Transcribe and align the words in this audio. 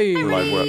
Hey, 0.00 0.16
Live 0.16 0.50
what? 0.50 0.66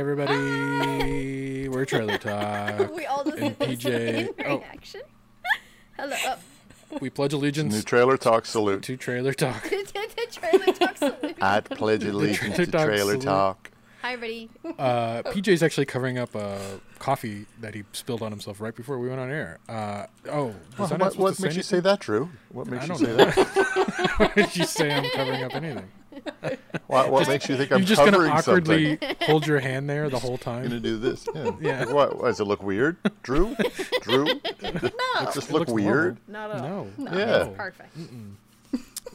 everybody. 0.00 1.68
We're 1.68 1.84
Trailer 1.84 2.16
Talk. 2.16 2.96
we 2.96 3.04
all 3.04 3.22
just 3.22 3.36
and 3.36 3.58
did 3.58 3.68
the 3.78 3.78
same 3.82 4.28
PJ. 4.28 4.34
Oh, 4.46 4.56
reaction. 4.60 5.00
Hello. 5.98 6.16
Oh. 6.26 6.98
we 6.98 7.10
pledge 7.10 7.34
allegiance 7.34 7.74
New 7.74 7.82
trailer 7.82 8.16
talk 8.16 8.46
salute. 8.46 8.82
to 8.84 8.96
Trailer 8.96 9.34
Talk. 9.34 9.62
the 9.64 10.26
trailer 10.32 10.72
talk 10.72 10.96
salute. 10.96 11.36
I'd 11.42 11.66
pledge 11.66 12.04
allegiance 12.04 12.38
Trailer 12.56 12.64
to 12.64 12.72
Talk 12.72 12.86
trailer 12.86 13.16
talk. 13.18 13.70
Hi, 14.00 14.14
everybody. 14.14 14.48
Uh, 14.78 15.22
PJ's 15.24 15.62
actually 15.62 15.84
covering 15.84 16.16
up 16.16 16.34
uh, 16.34 16.56
coffee 16.98 17.44
that 17.60 17.74
he 17.74 17.84
spilled 17.92 18.22
on 18.22 18.30
himself 18.32 18.62
right 18.62 18.74
before 18.74 18.98
we 18.98 19.08
went 19.10 19.20
on 19.20 19.30
air. 19.30 19.58
Uh, 19.68 20.06
oh, 20.30 20.54
was 20.78 20.90
Well, 20.90 20.94
I 20.94 20.96
what 20.96 21.16
what 21.18 21.38
makes 21.40 21.54
you 21.56 21.62
say 21.62 21.80
that, 21.80 22.00
Drew? 22.00 22.30
What 22.48 22.66
makes 22.68 22.84
I 22.84 22.86
you 22.86 22.88
don't 22.94 22.98
say 22.98 23.14
know. 23.14 23.24
that? 23.26 24.12
Why 24.16 24.32
did 24.34 24.56
you 24.56 24.64
say 24.64 24.90
I'm 24.90 25.10
covering 25.10 25.44
up 25.44 25.54
anything? 25.54 25.90
What, 26.86 27.10
what 27.10 27.28
makes 27.28 27.48
you 27.48 27.56
think 27.56 27.70
I'm 27.70 27.80
You're 27.80 27.86
just 27.88 28.02
gonna 28.04 28.28
awkwardly 28.28 28.98
something? 28.98 29.16
hold 29.26 29.46
your 29.46 29.60
hand 29.60 29.90
there 29.90 30.08
the 30.08 30.18
whole 30.18 30.38
time? 30.38 30.62
I'm 30.62 30.68
gonna 30.68 30.80
do 30.80 30.96
this. 30.98 31.26
Yeah. 31.34 31.50
Yeah. 31.60 31.84
Like, 31.84 31.94
what? 31.94 32.20
Does 32.22 32.40
it 32.40 32.44
look 32.44 32.62
weird, 32.62 32.96
Drew? 33.22 33.54
Drew? 34.00 34.24
Does 34.58 34.84
it 34.84 34.94
just 35.34 35.50
look 35.52 35.60
looks 35.60 35.72
weird? 35.72 36.16
Not 36.28 36.50
at 36.50 36.60
all. 36.62 36.86
No, 36.96 37.12
Yeah. 37.12 37.44
It's 37.44 37.56
perfect. 37.56 37.96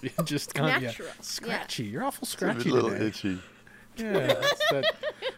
you 0.01 0.09
just 0.23 0.53
kind 0.53 0.75
of 0.75 0.81
yeah, 0.81 0.87
Natural. 0.89 1.07
Yeah. 1.09 1.13
scratchy. 1.21 1.83
You're 1.85 2.03
awful 2.03 2.23
It's 2.23 2.33
a 2.33 2.37
scratchy 2.37 2.69
little 2.69 2.89
today. 2.91 3.05
itchy. 3.07 3.39
Yeah, 3.97 4.11
that's 4.11 4.69
that. 4.71 4.95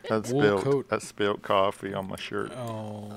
That 0.09 0.25
spilled. 0.27 0.63
coat. 0.63 0.89
That 0.89 1.02
spilled 1.02 1.41
coffee 1.41 1.93
on 1.93 2.08
my 2.09 2.16
shirt. 2.17 2.52
Oh, 2.53 3.13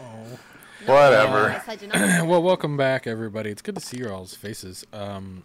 oh. 0.00 0.38
Whatever. 0.86 1.48
Yes, 1.50 1.64
I 1.68 1.76
do 1.76 1.86
not. 1.86 1.96
well, 2.26 2.42
welcome 2.42 2.76
back, 2.76 3.06
everybody. 3.06 3.50
It's 3.50 3.62
good 3.62 3.74
to 3.76 3.80
see 3.80 3.98
your 3.98 4.12
all's 4.12 4.34
faces. 4.34 4.84
Um, 4.92 5.44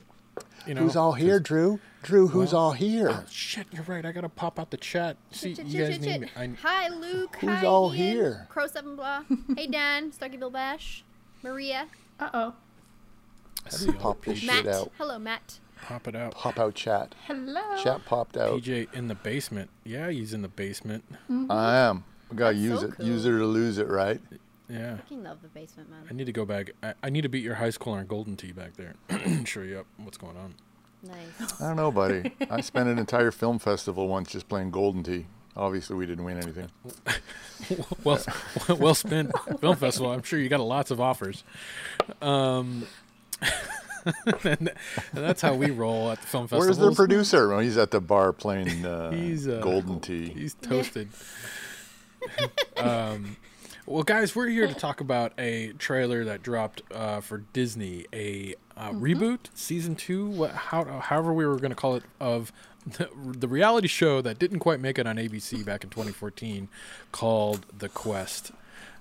you 0.67 0.73
know, 0.75 0.81
Who's 0.81 0.95
all 0.95 1.13
here, 1.13 1.39
Drew? 1.39 1.79
Drew, 2.03 2.27
who's 2.27 2.53
well, 2.53 2.61
all 2.63 2.71
here? 2.71 3.09
Oh, 3.11 3.23
shit, 3.29 3.67
you're 3.71 3.83
right. 3.83 4.05
I 4.05 4.11
gotta 4.11 4.29
pop 4.29 4.59
out 4.59 4.71
the 4.71 4.77
chat. 4.77 5.17
See, 5.31 5.55
Chit, 5.55 5.65
you 5.65 5.71
chit, 5.71 5.81
guys 5.89 5.97
chit, 5.97 6.01
need 6.01 6.21
me. 6.21 6.27
chit. 6.27 6.37
I, 6.37 6.67
Hi, 6.67 6.87
Luke. 6.89 7.37
Who's 7.39 7.49
Hi, 7.49 7.65
all 7.65 7.93
Ian. 7.93 7.95
here? 7.95 8.47
Crow 8.49 8.67
Seven 8.67 8.95
Blah. 8.95 9.23
hey, 9.55 9.67
Dan. 9.67 10.11
Starkey 10.11 10.37
Bill 10.37 10.49
Bash. 10.49 11.03
Maria. 11.43 11.87
Uh 12.19 12.29
oh. 12.33 12.53
I 13.65 13.69
do 13.69 13.75
see 13.77 13.85
you 13.87 13.93
pop 13.93 14.23
the 14.23 14.31
this 14.31 14.43
PJ. 14.43 14.47
Matt. 14.47 14.55
Shit 14.57 14.67
out. 14.67 14.91
Hello, 14.97 15.19
Matt. 15.19 15.59
Pop 15.81 16.07
it 16.07 16.15
out. 16.15 16.33
Pop 16.33 16.59
out 16.59 16.73
chat. 16.75 17.13
Hello. 17.25 17.83
Chat 17.83 18.05
popped 18.05 18.37
out. 18.37 18.61
PJ 18.61 18.93
in 18.93 19.07
the 19.07 19.15
basement. 19.15 19.69
Yeah, 19.83 20.09
he's 20.09 20.33
in 20.33 20.41
the 20.41 20.47
basement. 20.47 21.03
I 21.49 21.75
am. 21.77 22.03
We 22.31 22.37
gotta 22.37 22.53
That's 22.55 22.63
use 22.65 22.79
so 22.81 22.87
it. 22.87 22.95
cool. 22.97 23.05
Use 23.05 23.25
it 23.25 23.31
or 23.31 23.45
lose 23.45 23.77
it, 23.77 23.87
right? 23.87 24.21
Yeah. 24.69 24.97
Fucking 24.97 25.23
love 25.23 25.41
the 25.41 25.47
basement, 25.47 25.89
man. 25.89 26.01
I 26.09 26.13
need 26.13 26.25
to 26.25 26.33
go 26.33 26.43
back. 26.45 26.71
I, 26.83 26.93
I 27.03 27.09
need 27.09 27.21
to 27.21 27.29
beat 27.29 27.43
your 27.43 27.55
high 27.55 27.69
schooler 27.69 28.01
in 28.01 28.07
Golden 28.07 28.35
Tee 28.35 28.51
back 28.51 28.73
there. 28.75 28.95
Show 29.45 29.61
you 29.61 29.79
up 29.79 29.85
what's 29.97 30.17
going 30.17 30.35
on. 30.35 30.55
Nice. 31.03 31.61
I 31.61 31.67
don't 31.67 31.75
know, 31.77 31.91
buddy. 31.91 32.31
I 32.49 32.61
spent 32.61 32.89
an 32.89 32.97
entire 32.97 33.31
film 33.31 33.59
festival 33.59 34.07
once 34.07 34.31
just 34.31 34.49
playing 34.49 34.71
Golden 34.71 35.03
Tee. 35.03 35.25
Obviously, 35.55 35.95
we 35.95 36.05
didn't 36.05 36.23
win 36.23 36.37
anything. 36.37 36.69
well, 38.03 38.23
well 38.77 38.95
spent 38.95 39.31
film 39.59 39.75
festival. 39.75 40.11
I'm 40.11 40.21
sure 40.23 40.39
you 40.39 40.49
got 40.49 40.59
lots 40.59 40.91
of 40.91 41.01
offers. 41.01 41.43
Um, 42.21 42.85
and, 44.43 44.43
and 44.43 44.69
that's 45.11 45.41
how 45.41 45.55
we 45.55 45.71
roll 45.71 46.11
at 46.11 46.21
the 46.21 46.27
film 46.27 46.47
festival. 46.47 46.65
Where's 46.65 46.77
the 46.77 46.91
producer? 46.95 47.49
Well, 47.49 47.59
he's 47.59 47.77
at 47.77 47.91
the 47.91 48.01
bar 48.01 48.33
playing 48.33 48.85
uh, 48.85 49.11
He's, 49.11 49.47
uh, 49.47 49.59
Golden 49.59 49.99
Tee. 49.99 50.29
He's 50.29 50.53
toasted. 50.53 51.09
um, 52.77 53.35
well, 53.87 54.03
guys, 54.03 54.35
we're 54.35 54.47
here 54.47 54.67
to 54.67 54.73
talk 54.73 54.99
about 54.99 55.31
a 55.37 55.71
trailer 55.79 56.25
that 56.25 56.43
dropped 56.43 56.81
uh, 56.93 57.21
for 57.21 57.39
Disney, 57.53 58.05
a 58.13 58.53
uh, 58.75 58.91
reboot, 58.91 59.47
season 59.53 59.95
two, 59.95 60.27
what, 60.27 60.51
how, 60.51 60.83
however 60.99 61.33
we 61.33 61.45
were 61.45 61.55
going 61.55 61.71
to 61.71 61.75
call 61.75 61.95
it, 61.95 62.03
of 62.19 62.51
the, 62.85 63.09
the 63.15 63.47
reality 63.47 63.87
show 63.87 64.21
that 64.21 64.37
didn't 64.39 64.59
quite 64.59 64.81
make 64.81 64.99
it 64.99 65.07
on 65.07 65.15
ABC 65.15 65.63
back 65.65 65.85
in 65.85 65.89
2014, 65.89 66.67
called 67.13 67.65
The 67.77 67.87
Quest. 67.89 68.51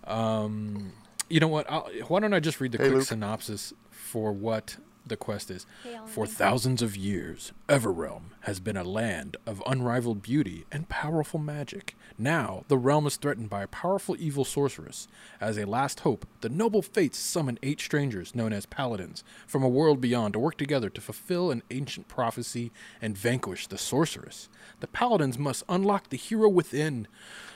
Um, 0.04 0.92
you 1.28 1.40
know 1.40 1.48
what? 1.48 1.68
I'll, 1.68 1.90
why 2.06 2.20
don't 2.20 2.32
I 2.32 2.38
just 2.38 2.60
read 2.60 2.70
the 2.70 2.78
Hey, 2.78 2.84
quick 2.84 2.98
Luke. 2.98 3.08
synopsis 3.08 3.74
for 3.90 4.32
what 4.32 4.76
the 5.06 5.16
quest 5.16 5.50
is? 5.50 5.66
For 6.06 6.26
thousands 6.26 6.82
of 6.82 6.96
years, 6.96 7.52
Everrealm 7.68 8.32
has 8.40 8.60
been 8.60 8.76
a 8.76 8.84
land 8.84 9.36
of 9.46 9.62
unrivaled 9.66 10.22
beauty 10.22 10.64
and 10.70 10.88
powerful 10.88 11.38
magic. 11.40 11.94
Now, 12.18 12.64
the 12.68 12.78
realm 12.78 13.06
is 13.06 13.16
threatened 13.16 13.50
by 13.50 13.62
a 13.62 13.68
powerful 13.68 14.16
evil 14.18 14.44
sorceress. 14.44 15.08
As 15.40 15.58
a 15.58 15.66
last 15.66 16.00
hope, 16.00 16.26
the 16.40 16.48
noble 16.48 16.82
fates 16.82 17.18
summon 17.18 17.58
eight 17.62 17.80
strangers, 17.80 18.34
known 18.34 18.52
as 18.52 18.66
paladins, 18.66 19.24
from 19.46 19.62
a 19.62 19.68
world 19.68 20.00
beyond 20.00 20.34
to 20.34 20.38
work 20.38 20.56
together 20.56 20.90
to 20.90 21.00
fulfill 21.00 21.50
an 21.50 21.62
ancient 21.70 22.08
prophecy 22.08 22.72
and 23.00 23.16
vanquish 23.16 23.66
the 23.66 23.78
sorceress. 23.78 24.48
The 24.80 24.86
paladins 24.86 25.38
must 25.38 25.64
unlock 25.68 26.08
the 26.08 26.16
hero 26.16 26.48
within 26.48 27.06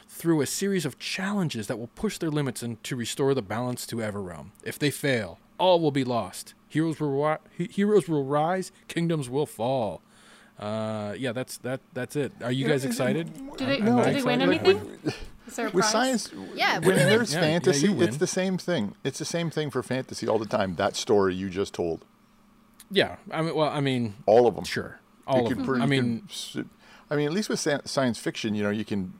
through 0.09 0.41
a 0.41 0.47
series 0.47 0.84
of 0.84 0.99
challenges 0.99 1.69
that 1.69 1.78
will 1.78 1.87
push 1.89 2.19
their 2.19 2.31
limits 2.31 2.62
and 2.62 2.83
to 2.84 2.97
restore 2.97 3.33
the 3.33 3.43
balance 3.43 3.87
to 3.87 3.97
Everrealm. 3.97 4.50
If 4.65 4.78
they 4.78 4.91
fail, 4.91 5.39
all 5.60 5.78
will 5.81 5.93
be 5.93 6.04
lost. 6.04 6.54
Heroes 6.69 6.98
will 7.00 7.10
ri- 7.59 7.69
heroes 7.69 8.09
will 8.09 8.25
rise, 8.25 8.72
kingdoms 8.88 9.28
will 9.28 9.47
fall. 9.47 10.03
Uh, 10.59 11.15
yeah, 11.19 11.32
that's 11.32 11.59
that. 11.59 11.81
That's 11.94 12.16
it. 12.16 12.32
Are 12.43 12.53
you 12.53 12.66
guys 12.69 12.84
excited? 12.84 13.32
Did 13.56 13.69
they, 13.69 13.78
Am 13.78 13.98
I 13.98 14.04
did 14.04 14.16
they 14.16 14.22
win 14.22 14.43
anything? 14.43 14.98
Is 15.47 15.56
there 15.56 15.66
a 15.69 15.71
With 15.71 15.84
science, 15.87 16.31
Yeah, 16.54 16.78
when 16.78 16.94
there's 16.97 17.32
Yeah, 17.32 17.41
yeah, 17.41 17.47
fantasy, 17.47 17.87
you 17.87 17.93
win. 17.94 18.09
it's 18.09 18.19
the 18.19 18.26
same 18.26 18.56
thing. 18.59 18.94
It's 19.03 19.19
the 19.19 19.25
same 19.25 19.50
thing 19.50 19.71
for 19.71 19.82
fantasy 19.82 20.28
all 20.28 20.38
the 20.38 20.47
time. 20.47 20.76
That 20.76 20.94
story 20.97 21.34
you 21.34 21.48
just 21.50 21.72
told, 21.75 22.04
Yeah. 22.91 23.16
I 23.32 23.42
mean, 23.42 23.54
well, 23.56 23.69
I 23.71 23.81
mean, 23.81 24.15
all 24.27 24.47
of 24.47 24.54
them. 24.54 24.65
sure, 24.65 25.00
all 25.27 25.47
of 25.47 25.56
them. 25.56 25.65
pretty- 25.65 25.82
I 25.82 25.87
mean, 25.87 26.03
can 26.21 26.28
s- 26.31 26.56
I 27.10 27.16
mean, 27.16 27.27
at 27.27 27.32
least 27.32 27.48
with 27.48 27.59
science 27.59 28.19
fiction, 28.21 28.54
you 28.54 28.62
know, 28.62 28.71
you 28.71 28.84
can 28.84 29.15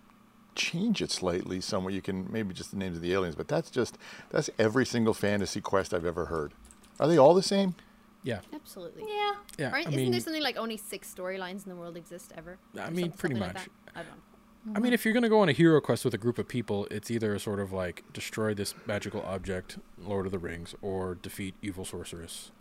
change 0.69 1.01
it 1.03 1.11
slightly 1.11 1.61
somewhere. 1.61 1.93
You 1.93 2.03
can 2.03 2.19
maybe 2.31 2.53
just 2.55 2.71
the 2.71 2.77
names 2.77 2.97
of 2.99 3.03
the 3.03 3.13
aliens, 3.13 3.35
but 3.37 3.49
that's 3.49 3.71
just 3.71 3.99
that's 4.31 4.51
every 4.59 4.87
single 4.87 5.15
fantasy 5.15 5.61
quest 5.61 5.93
I've 5.95 6.05
ever 6.15 6.27
heard. 6.27 6.53
Are 7.01 7.09
they 7.09 7.19
all 7.19 7.35
the 7.35 7.43
same? 7.43 7.75
yeah, 8.23 8.41
Absolutely. 8.53 9.05
Yeah. 9.09 9.33
yeah. 9.59 9.71
Right? 9.71 9.87
I 9.87 9.89
Isn't 9.89 10.03
mean, 10.03 10.11
there 10.13 10.21
something 10.21 10.43
like 10.43 10.59
only 10.59 10.77
six 10.77 11.13
storylines 11.15 11.65
in 11.65 11.71
the 11.73 11.77
world 11.83 11.97
exist 11.97 12.33
ever? 12.37 12.59
I 12.79 12.91
mean, 12.91 13.11
pretty 13.13 13.37
something 13.37 13.41
like 13.41 13.55
much. 13.55 13.69
I 13.97 14.03
don't 14.03 14.09
know. 14.17 14.75
I 14.77 14.79
mean, 14.79 14.93
if 14.93 15.05
you're 15.05 15.15
gonna 15.15 15.31
go 15.37 15.41
on 15.41 15.49
a 15.49 15.53
hero 15.53 15.81
quest 15.81 16.05
with 16.05 16.13
a 16.13 16.19
group 16.19 16.39
of 16.39 16.47
people, 16.47 16.87
it's 16.91 17.11
either 17.11 17.35
a 17.35 17.41
sort 17.41 17.61
of 17.61 17.73
like 17.73 18.05
destroy 18.13 18.53
this 18.53 18.75
magical 18.87 19.23
object, 19.23 19.79
Lord 19.97 20.27
of 20.27 20.33
the 20.33 20.39
Rings, 20.39 20.75
or 20.83 21.15
defeat 21.15 21.55
evil 21.63 21.85
sorceress. 21.87 22.53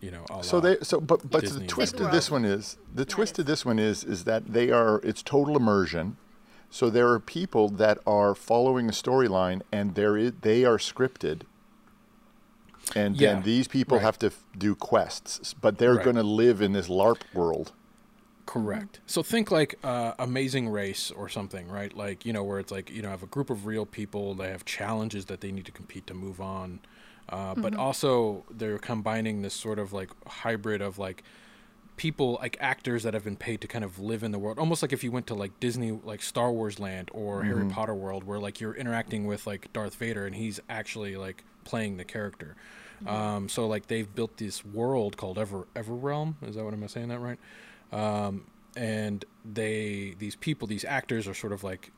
You 0.00 0.10
know, 0.10 0.24
a 0.30 0.42
So 0.44 0.60
they 0.60 0.76
so 0.82 1.00
but 1.00 1.28
but 1.30 1.40
Disney. 1.40 1.60
the 1.62 1.66
twist 1.66 2.00
of 2.00 2.12
this 2.12 2.30
one 2.30 2.44
is 2.44 2.76
the 2.94 3.06
twist 3.06 3.38
of 3.38 3.46
this 3.46 3.64
one 3.64 3.78
is 3.78 4.04
is 4.04 4.24
that 4.24 4.42
they 4.52 4.70
are 4.70 5.00
it's 5.02 5.22
total 5.22 5.56
immersion. 5.56 6.18
So 6.70 6.90
there 6.90 7.08
are 7.08 7.18
people 7.20 7.68
that 7.70 7.98
are 8.06 8.34
following 8.34 8.88
a 8.88 8.92
storyline 8.92 9.62
and 9.72 9.94
there 9.94 10.16
is, 10.16 10.32
they 10.42 10.64
are 10.64 10.78
scripted. 10.78 11.42
And 12.94 13.16
Yeah, 13.16 13.34
then 13.34 13.42
these 13.42 13.68
people 13.68 13.96
right. 13.98 14.04
have 14.04 14.18
to 14.20 14.26
f- 14.28 14.44
do 14.56 14.74
quests, 14.74 15.54
but 15.54 15.78
they're 15.78 15.94
Right. 15.96 16.04
going 16.04 16.16
to 16.16 16.22
live 16.22 16.60
in 16.62 16.72
this 16.72 16.88
LARP 16.88 17.22
world. 17.34 17.72
Correct. 18.46 19.00
So 19.06 19.22
think 19.22 19.50
like 19.50 19.74
uh, 19.84 20.14
Amazing 20.18 20.70
Race 20.70 21.10
or 21.10 21.28
something, 21.28 21.68
right? 21.68 21.94
Like 21.94 22.24
you 22.24 22.32
know 22.32 22.42
where 22.42 22.58
it's 22.58 22.72
like 22.72 22.88
you 22.90 23.02
know 23.02 23.08
I 23.08 23.10
have 23.10 23.22
a 23.22 23.26
group 23.26 23.50
of 23.50 23.66
real 23.66 23.84
people. 23.84 24.34
They 24.34 24.48
have 24.48 24.64
challenges 24.64 25.26
that 25.26 25.42
they 25.42 25.52
need 25.52 25.66
to 25.66 25.72
compete 25.72 26.06
to 26.06 26.14
move 26.14 26.40
on, 26.40 26.80
uh, 27.28 27.54
but 27.56 27.74
also 27.74 28.44
they're 28.50 28.78
combining 28.78 29.42
this 29.42 29.52
sort 29.52 29.78
of 29.78 29.92
like 29.92 30.08
hybrid 30.26 30.80
of 30.80 30.98
like 30.98 31.24
people 31.98 32.38
like 32.40 32.56
actors 32.60 33.02
that 33.02 33.12
have 33.12 33.24
been 33.24 33.36
paid 33.36 33.60
to 33.60 33.68
kind 33.68 33.84
of 33.84 33.98
live 33.98 34.22
in 34.22 34.30
the 34.30 34.38
world. 34.38 34.58
Almost 34.58 34.80
like 34.80 34.92
if 34.92 35.04
you 35.04 35.12
went 35.12 35.26
to 35.26 35.34
like 35.34 35.60
disney 35.60 35.90
like 35.90 36.22
star 36.22 36.50
wars 36.50 36.80
land 36.80 37.10
or 37.12 37.42
harry 37.42 37.66
potter 37.66 37.94
world 37.94 38.24
where 38.24 38.38
like 38.38 38.60
you're 38.60 38.74
interacting 38.74 39.26
with 39.26 39.46
like 39.46 39.70
darth 39.72 39.96
vader 39.96 40.24
and 40.26 40.34
he's 40.34 40.60
actually 40.70 41.16
like 41.16 41.44
playing 41.64 41.98
the 41.98 42.04
character. 42.04 42.56
Um, 43.06 43.48
so 43.48 43.66
like 43.66 43.86
they've 43.86 44.12
built 44.12 44.38
this 44.38 44.64
world 44.64 45.16
called 45.16 45.38
Ever 45.38 45.66
ever 45.76 45.94
realm 45.94 46.36
Is 46.42 46.56
that 46.56 46.64
what 46.64 46.72
am 46.72 46.82
I 46.82 46.86
saying 46.86 47.08
that 47.08 47.20
right? 47.20 47.38
Um, 47.92 48.46
and 48.76 49.24
they 49.44 50.14
these 50.18 50.36
people, 50.36 50.66
these 50.66 50.84
actors 50.84 51.28
are 51.28 51.34
sort 51.34 51.52
of 51.52 51.62
like 51.62 51.92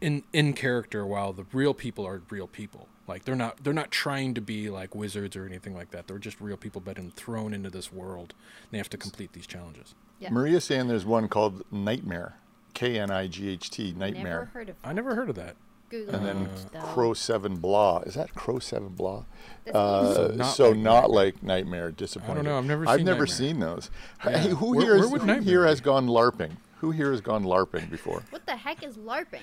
in 0.00 0.22
in 0.32 0.52
character, 0.52 1.04
while 1.06 1.32
the 1.32 1.44
real 1.52 1.74
people 1.74 2.06
are 2.06 2.22
real 2.30 2.46
people. 2.46 2.88
Like 3.06 3.24
they're 3.24 3.34
not 3.36 3.62
they're 3.64 3.72
not 3.72 3.90
trying 3.90 4.34
to 4.34 4.40
be 4.40 4.68
like 4.70 4.94
wizards 4.94 5.34
or 5.36 5.46
anything 5.46 5.74
like 5.74 5.90
that. 5.92 6.06
They're 6.06 6.18
just 6.18 6.40
real 6.40 6.56
people, 6.58 6.80
but 6.84 6.96
been 6.96 7.10
thrown 7.10 7.54
into 7.54 7.70
this 7.70 7.92
world. 7.92 8.34
And 8.62 8.68
they 8.72 8.78
have 8.78 8.90
to 8.90 8.98
complete 8.98 9.32
these 9.32 9.46
challenges. 9.46 9.94
Yeah. 10.20 10.30
Maria's 10.30 10.64
saying 10.64 10.88
there's 10.88 11.06
one 11.06 11.28
called 11.28 11.62
Knightmare, 11.70 12.34
K 12.74 12.98
N 12.98 13.10
I 13.10 13.26
G 13.28 13.48
H 13.48 13.70
T, 13.70 13.92
Never 13.96 13.98
Knightmare, 14.12 14.44
heard 14.52 14.68
of 14.68 14.76
I 14.84 14.92
never 14.92 15.14
heard 15.14 15.30
of 15.30 15.36
that. 15.36 15.56
Google 15.90 16.16
and 16.16 16.26
then 16.26 16.36
it, 16.42 16.50
though. 16.74 16.80
Crow 16.80 17.14
Seven 17.14 17.56
Blah. 17.56 18.00
Is 18.00 18.12
that 18.14 18.34
Crow 18.34 18.58
Seven 18.58 18.88
Blah? 18.90 19.24
Uh, 19.72 20.12
So 20.14 20.42
so 20.42 20.72
not 20.74 20.82
not, 21.04 21.10
like 21.10 21.42
Nightmare. 21.42 21.42
like 21.42 21.42
Nightmare. 21.42 21.90
Disappointing. 21.92 22.44
know, 22.44 22.58
I've 22.58 22.66
never 22.66 22.86
I've 22.86 22.96
seen 22.98 23.06
never 23.06 23.20
Knightmare. 23.20 23.26
seen 23.36 23.60
those. 23.60 23.90
Yeah. 24.26 24.38
Hey, 24.38 24.48
who 24.50 24.72
Where- 24.76 24.80
here, 24.84 25.08
where 25.08 25.16
is- 25.16 25.22
who 25.22 25.40
here 25.40 25.66
has 25.66 25.80
gone 25.80 26.06
LARPing? 26.08 26.56
Who 26.80 26.90
here 26.90 27.10
has 27.10 27.22
gone 27.22 27.42
LARPing 27.44 27.88
before? 27.90 28.22
What 28.30 28.44
the 28.44 28.56
heck 28.56 28.82
is 28.84 28.98
LARPing? 28.98 29.40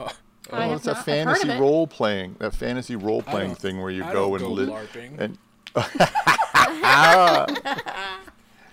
Oh. 0.00 0.08
I 0.52 0.56
Oh, 0.64 0.68
have 0.70 0.76
it's 0.78 0.86
a 0.86 0.90
not- 0.90 0.96
I've 0.98 1.04
heard 1.06 1.26
of 1.26 1.26
fantasy 1.38 1.48
it. 1.50 1.60
role 1.60 1.86
playing, 1.86 2.36
that 2.40 2.54
fantasy 2.54 2.96
role 2.96 3.22
playing 3.22 3.54
thing 3.54 3.80
where 3.80 3.90
you 3.90 4.02
I 4.04 4.12
go 4.12 4.34
and 4.34 4.42
go 4.42 4.50
li- 4.50 4.66
LARPing. 4.66 5.18
and 5.20 5.38
ah. 5.76 7.46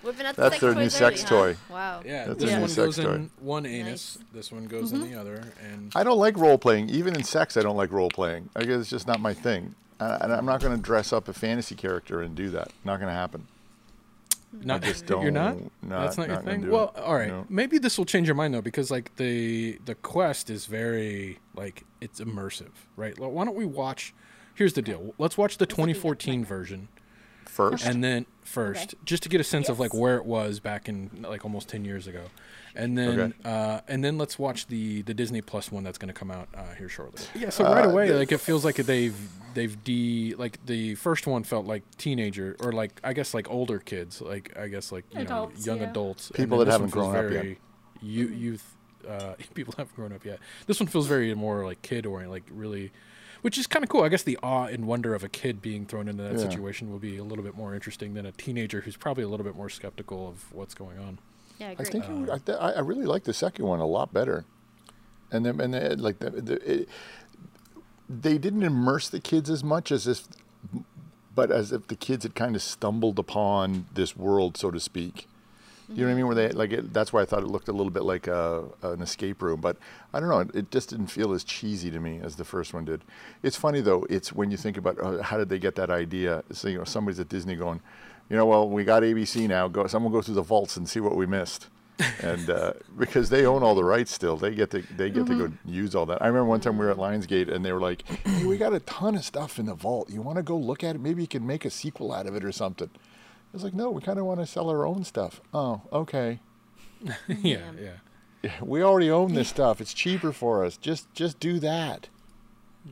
Whipping 0.04 0.26
out 0.26 0.36
the 0.36 0.42
That's 0.44 0.60
their 0.60 0.74
new 0.74 0.90
sex 0.90 1.30
early, 1.32 1.54
toy. 1.54 1.60
Wow. 1.70 2.02
Yeah, 2.06 2.28
That's 2.28 2.40
this 2.44 2.54
a 2.54 2.60
one 2.60 2.70
sex 2.70 2.76
goes 2.78 2.96
toy. 2.98 3.14
in 3.14 3.30
one 3.42 3.66
anus. 3.66 4.18
This 4.34 4.52
one 4.52 4.66
goes 4.66 4.92
in 4.94 5.02
mm-hmm. 5.02 5.12
the 5.14 5.20
other, 5.20 5.44
and 5.62 5.92
I 5.96 6.04
don't 6.04 6.18
like 6.18 6.38
role 6.38 6.58
playing. 6.58 6.90
Even 6.90 7.16
in 7.16 7.24
sex, 7.24 7.58
I 7.58 7.62
don't 7.62 7.76
like 7.78 7.92
role 7.92 8.10
playing. 8.10 8.50
I 8.56 8.64
guess 8.64 8.80
it's 8.80 8.90
just 8.90 9.06
not 9.08 9.20
my 9.20 9.34
thing. 9.34 9.76
And 10.00 10.24
and 10.24 10.34
I'm 10.34 10.46
not 10.46 10.62
going 10.62 10.76
to 10.76 10.82
dress 10.82 11.12
up 11.12 11.28
a 11.28 11.34
fantasy 11.34 11.76
character 11.76 12.22
and 12.22 12.36
do 12.36 12.50
that. 12.52 12.72
Not 12.86 13.00
going 13.00 13.10
to 13.10 13.14
happen. 13.20 13.48
Not 14.54 14.82
just 14.82 15.10
you're 15.10 15.32
not. 15.32 15.58
don't- 15.58 15.72
That's 15.84 16.18
not, 16.18 16.28
not 16.30 16.44
your 16.44 16.54
thing. 16.54 16.70
Well, 16.70 16.94
it. 16.96 17.02
all 17.02 17.16
right. 17.16 17.28
No. 17.30 17.46
Maybe 17.50 17.78
this 17.78 17.98
will 17.98 18.06
change 18.06 18.28
your 18.28 18.36
mind 18.36 18.54
though, 18.54 18.62
because 18.62 18.90
like 18.92 19.16
the 19.18 19.80
the 19.86 19.96
quest 19.96 20.50
is 20.50 20.66
very 20.66 21.40
like 21.56 21.84
it's 22.02 22.20
immersive, 22.20 22.72
right? 22.96 23.18
Well, 23.20 23.32
Why 23.32 23.46
don't 23.46 23.56
we 23.56 23.66
watch? 23.66 24.14
Here's 24.56 24.74
the 24.74 24.82
deal. 24.82 25.14
Let's 25.20 25.38
watch 25.38 25.58
the 25.58 25.64
Let's 25.66 25.78
look 25.78 25.90
at 25.90 25.94
2014 25.94 26.46
version, 26.46 26.88
First, 27.50 27.86
and 27.86 28.04
then 28.04 28.26
first, 28.44 28.96
just 29.06 29.24
to 29.24 29.30
get 29.30 29.42
a 29.42 29.44
sense 29.44 29.70
of 29.70 29.80
like 29.80 29.94
where 29.94 30.18
it 30.18 30.26
was 30.26 30.60
back 30.60 30.88
in 30.90 31.10
like 31.28 31.44
almost 31.46 31.68
10 31.70 31.86
years 31.86 32.08
ago, 32.08 32.24
and 32.76 32.98
then 32.98 33.20
Okay. 33.20 33.34
uh, 33.46 33.82
and 33.88 34.04
then 34.04 34.18
let's 34.18 34.38
watch 34.38 34.68
the 34.68 35.02
the 35.04 35.14
Disney 35.14 35.42
Plus 35.42 35.72
one 35.72 35.84
that's 35.84 35.98
going 35.98 36.08
to 36.14 36.14
come 36.20 36.30
out 36.32 36.48
uh, 36.56 36.74
here 36.78 36.90
shortly. 36.90 37.24
Yeah. 37.36 37.50
So 37.50 37.64
right 37.64 37.86
away, 37.86 38.12
like 38.14 38.32
it 38.32 38.40
feels 38.40 38.64
like 38.66 38.76
they've 38.76 39.16
they've 39.54 39.84
de 39.84 40.36
like 40.38 40.64
the 40.66 40.96
first 40.96 41.26
one 41.28 41.44
felt 41.44 41.66
like 41.66 41.84
teenager 41.98 42.56
or 42.60 42.72
like 42.72 43.00
I 43.04 43.14
guess 43.14 43.34
like 43.34 43.50
older 43.50 43.80
kids, 43.80 44.22
like 44.22 44.56
I 44.58 44.68
guess 44.68 44.92
like 44.92 45.06
you 45.14 45.22
Adults, 45.22 45.66
know 45.66 45.74
young 45.74 45.82
yeah. 45.82 45.90
adults, 45.90 46.32
People 46.36 46.60
that 46.60 46.68
haven't 46.68 46.90
feels 46.92 47.06
grown 47.12 47.16
up 47.16 47.32
yet. 47.32 47.42
very 47.42 47.60
you- 48.02 48.28
youth. 48.30 48.76
Uh, 49.08 49.34
people 49.54 49.74
haven't 49.78 49.96
grown 49.96 50.12
up 50.12 50.26
yet. 50.26 50.40
This 50.68 50.80
one 50.80 50.88
feels 50.88 51.08
very 51.08 51.34
more 51.34 51.66
like 51.66 51.82
kid 51.82 52.06
oriented, 52.06 52.32
like 52.32 52.44
really, 52.52 52.92
which 53.42 53.58
is 53.58 53.68
kind 53.68 53.84
of 53.84 53.90
cool. 53.90 54.04
I 54.04 54.10
guess 54.10 54.24
the 54.24 54.38
awe 54.44 54.66
and 54.66 54.86
wonder 54.88 55.14
of 55.16 55.24
a 55.24 55.30
kid 55.30 55.62
being 55.62 55.86
thrown 55.86 56.08
into 56.08 56.24
that 56.24 56.34
Yeah. 56.34 56.38
situation 56.40 56.90
will 56.92 57.00
be 57.00 57.18
a 57.18 57.24
little 57.24 57.44
bit 57.44 57.56
more 57.56 57.74
interesting 57.74 58.14
than 58.14 58.26
a 58.26 58.32
teenager 58.32 58.82
who's 58.82 58.98
probably 58.98 59.24
a 59.24 59.28
little 59.28 59.46
bit 59.46 59.56
more 59.56 59.70
skeptical 59.70 60.28
of 60.28 60.54
what's 60.54 60.74
going 60.74 60.98
on. 61.00 61.20
Yeah, 61.60 61.68
I 61.68 61.70
I 61.70 61.74
agree. 61.74 61.86
think 61.86 62.06
it 62.06 62.12
would- 62.12 62.30
uh, 62.30 62.34
I, 62.34 62.38
th- 62.40 62.58
I 62.60 62.72
I 62.74 62.80
really 62.82 63.06
like 63.06 63.24
the 63.24 63.34
second 63.34 63.66
one 63.66 63.80
a 63.80 63.86
lot 63.88 64.14
better. 64.14 64.46
And 65.32 65.46
then 65.46 65.60
and 65.60 65.74
then, 65.74 66.00
like 66.00 66.20
the, 66.20 66.30
the 66.30 66.72
it, 66.82 66.90
they 68.10 68.38
didn't 68.38 68.64
immerse 68.64 69.10
the 69.10 69.20
kids 69.20 69.50
as 69.50 69.64
much 69.64 69.92
as 69.92 70.08
if, 70.08 70.28
but 71.36 71.52
as 71.52 71.72
if 71.72 71.88
the 71.88 71.96
kids 71.96 72.24
had 72.24 72.36
kind 72.36 72.56
of 72.56 72.62
stumbled 72.62 73.20
upon 73.20 73.88
this 73.94 74.16
world, 74.16 74.56
so 74.58 74.72
to 74.72 74.80
speak. 74.80 75.28
You 75.90 76.02
know 76.02 76.08
what 76.08 76.12
I 76.12 76.16
mean? 76.16 76.28
Where 76.28 76.36
they 76.36 76.50
like 76.50 76.72
it, 76.74 76.94
that's 76.94 77.14
why 77.14 77.22
I 77.22 77.26
thought 77.26 77.44
it 77.44 77.48
looked 77.48 77.70
a 77.70 77.72
little 77.72 77.92
bit 77.92 78.04
like 78.04 78.28
a, 78.28 78.66
an 78.82 79.02
escape 79.02 79.42
room, 79.42 79.62
but 79.62 79.78
I 80.14 80.20
don't 80.20 80.28
know. 80.28 80.40
It, 80.40 80.54
it 80.54 80.72
just 80.72 80.90
didn't 80.90 81.08
feel 81.08 81.32
as 81.34 81.44
cheesy 81.46 81.90
to 81.92 82.00
me 82.00 82.20
as 82.22 82.36
the 82.36 82.44
first 82.44 82.74
one 82.74 82.84
did. 82.84 83.04
It's 83.42 83.56
funny 83.56 83.80
though. 83.80 84.06
It's 84.10 84.34
when 84.34 84.52
you 84.52 84.58
think 84.58 84.78
about 84.78 85.00
uh, 85.00 85.22
how 85.22 85.38
did 85.38 85.48
they 85.48 85.60
get 85.60 85.76
that 85.76 85.90
idea? 85.90 86.44
So 86.52 86.68
you 86.68 86.80
know, 86.80 86.84
somebody's 86.84 87.20
at 87.22 87.30
Disney 87.30 87.56
going, 87.56 87.80
you 88.30 88.36
know, 88.36 88.46
well, 88.46 88.68
we 88.68 88.84
got 88.84 89.04
ABC 89.04 89.48
now. 89.48 89.70
Go, 89.70 89.88
someone 89.88 90.12
go 90.12 90.22
through 90.22 90.36
the 90.36 90.42
vaults 90.42 90.76
and 90.76 90.90
see 90.90 91.00
what 91.00 91.16
we 91.16 91.26
missed, 91.26 91.68
and 92.22 92.50
uh, 92.50 92.74
because 92.98 93.30
they 93.30 93.46
own 93.46 93.64
all 93.64 93.74
the 93.74 93.84
rights 93.84 94.12
still, 94.12 94.36
they 94.36 94.54
get 94.54 94.72
to 94.72 94.82
they 94.98 95.10
get 95.10 95.26
to 95.28 95.38
go 95.38 95.54
use 95.66 95.96
all 95.96 96.06
that. 96.08 96.22
I 96.22 96.28
remember 96.28 96.50
one 96.50 96.60
time 96.60 96.78
we 96.78 96.86
were 96.86 96.92
at 96.92 96.98
Lionsgate 96.98 97.50
and 97.50 97.64
they 97.64 97.72
were 97.72 97.80
like, 97.80 98.04
hey, 98.26 98.46
we 98.46 98.58
got 98.58 98.74
a 98.74 98.82
ton 98.82 99.16
of 99.16 99.24
stuff 99.24 99.58
in 99.58 99.68
the 99.68 99.76
vault. 99.76 100.10
You 100.10 100.22
want 100.22 100.36
to 100.36 100.44
go 100.44 100.58
look 100.58 100.84
at 100.84 100.96
it? 100.96 101.02
Maybe 101.02 101.22
you 101.22 101.28
can 101.30 101.48
make 101.48 101.64
a 101.64 101.70
sequel 101.70 102.12
out 102.12 102.28
of 102.28 102.36
it 102.36 102.44
or 102.44 102.52
something. 102.52 102.90
I 103.58 103.60
was 103.60 103.64
like, 103.64 103.74
no, 103.74 103.90
we 103.90 104.02
kind 104.04 104.20
of 104.20 104.26
want 104.26 104.40
to 104.40 104.46
sell 104.46 104.70
our 104.70 104.86
own 104.86 105.04
stuff. 105.04 105.42
Oh, 105.52 105.82
okay. 105.92 106.40
yeah, 107.28 107.72
yeah, 107.82 108.52
We 108.62 108.84
already 108.84 109.10
own 109.10 109.34
this 109.34 109.50
stuff. 109.50 109.82
It's 109.82 109.96
cheaper 109.96 110.32
for 110.32 110.64
us. 110.64 110.78
Just 110.78 111.12
just 111.16 111.40
do 111.40 111.58
that. 111.60 112.10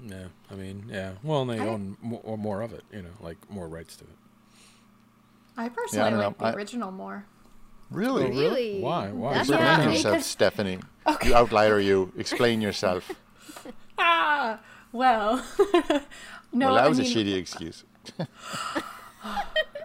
yeah. 0.08 0.30
I 0.50 0.56
mean, 0.56 0.86
yeah. 0.90 1.12
Well, 1.22 1.42
and 1.44 1.52
they 1.52 1.60
I- 1.60 1.68
own 1.68 1.98
more, 2.02 2.36
more 2.36 2.62
of 2.64 2.74
it. 2.74 2.84
You 2.92 3.04
know, 3.04 3.12
like 3.22 3.38
more 3.48 3.68
rights 3.68 3.96
to 3.98 4.06
it. 4.06 4.10
I 5.56 5.70
personally 5.70 6.10
don't 6.10 6.20
know. 6.20 6.28
like 6.30 6.38
the 6.40 6.46
I- 6.46 6.54
original 6.54 6.92
more. 6.92 7.26
Really? 7.92 8.26
really? 8.32 8.80
Why? 8.82 9.12
Why? 9.12 9.36
That's 9.36 9.50
Yeah, 9.50 9.58
Explain 9.58 9.78
because- 9.90 10.04
yourself, 10.04 10.24
Stephanie. 10.24 10.80
You 11.24 11.36
outlier, 11.36 11.80
you. 11.80 12.12
Explain 12.18 12.60
yourself. 12.62 13.12
Ah, 13.98 14.60
well, 14.92 15.38
no, 16.52 16.66
well, 16.68 16.76
that 16.76 16.84
I 16.84 16.90
was 16.90 17.00
mean, 17.00 17.10
a 17.12 17.16
shitty 17.16 17.38
excuse. 17.38 17.84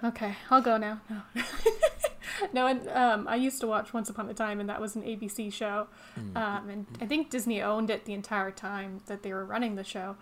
Okay, 0.03 0.35
I'll 0.51 0.63
go 0.63 0.77
now. 0.77 1.01
No, 1.09 1.23
no 2.53 2.67
and, 2.67 2.89
um, 2.89 3.29
I 3.29 3.37
used 3.37 3.61
to 3.61 3.67
watch 3.67 3.93
Once 3.93 4.09
Upon 4.09 4.29
a 4.29 4.35
Time, 4.35 4.61
and 4.61 4.69
that 4.69 4.81
was 4.81 4.97
an 4.97 5.03
ABC 5.03 5.53
show. 5.53 5.89
Um, 6.37 6.71
and 6.71 6.87
I 7.01 7.07
think 7.07 7.31
Disney 7.31 7.61
owned 7.61 7.91
it 7.91 8.05
the 8.05 8.15
entire 8.15 8.51
time 8.51 9.01
that 9.07 9.23
they 9.23 9.33
were 9.33 9.45
running 9.45 9.75
the 9.75 9.85
show. 9.85 10.17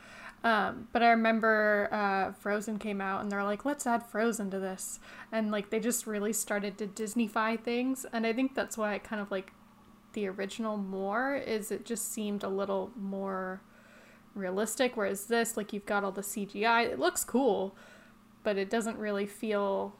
Um, 0.45 0.89
but 0.93 1.03
I 1.03 1.11
remember 1.11 1.89
uh, 1.91 2.33
Frozen 2.33 2.79
came 2.79 3.01
out, 3.01 3.23
and 3.23 3.31
they're 3.31 3.45
like, 3.45 3.65
let's 3.65 3.87
add 3.87 4.05
Frozen 4.05 4.51
to 4.51 4.59
this. 4.59 5.01
And 5.33 5.51
like 5.51 5.71
they 5.71 5.81
just 5.81 6.07
really 6.07 6.33
started 6.33 6.79
to 6.79 6.87
Disneyfy 6.87 7.61
things. 7.61 8.07
And 8.13 8.27
I 8.27 8.33
think 8.33 8.55
that's 8.55 8.77
why 8.77 8.95
I 8.95 8.99
kind 8.99 9.21
of 9.21 9.31
like 9.31 9.53
the 10.13 10.29
original 10.29 10.77
more, 10.77 11.35
is 11.35 11.71
it 11.71 11.85
just 11.85 12.13
seemed 12.13 12.43
a 12.43 12.49
little 12.49 12.91
more 12.97 13.61
realistic. 14.35 14.97
Whereas 14.97 15.27
this, 15.27 15.57
like, 15.57 15.73
you've 15.73 15.87
got 15.87 16.05
all 16.05 16.13
the 16.13 16.23
CGI, 16.23 16.85
it 16.85 16.99
looks 16.99 17.25
cool 17.25 17.77
but 18.43 18.57
it 18.57 18.71
doesn't 18.71 18.99
really 18.99 19.27
feel 19.27 19.95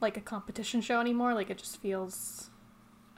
like 0.00 0.16
a 0.16 0.20
competition 0.20 0.80
show 0.80 1.00
anymore. 1.00 1.34
Like 1.34 1.50
it 1.50 1.58
just 1.58 1.80
feels 1.80 2.50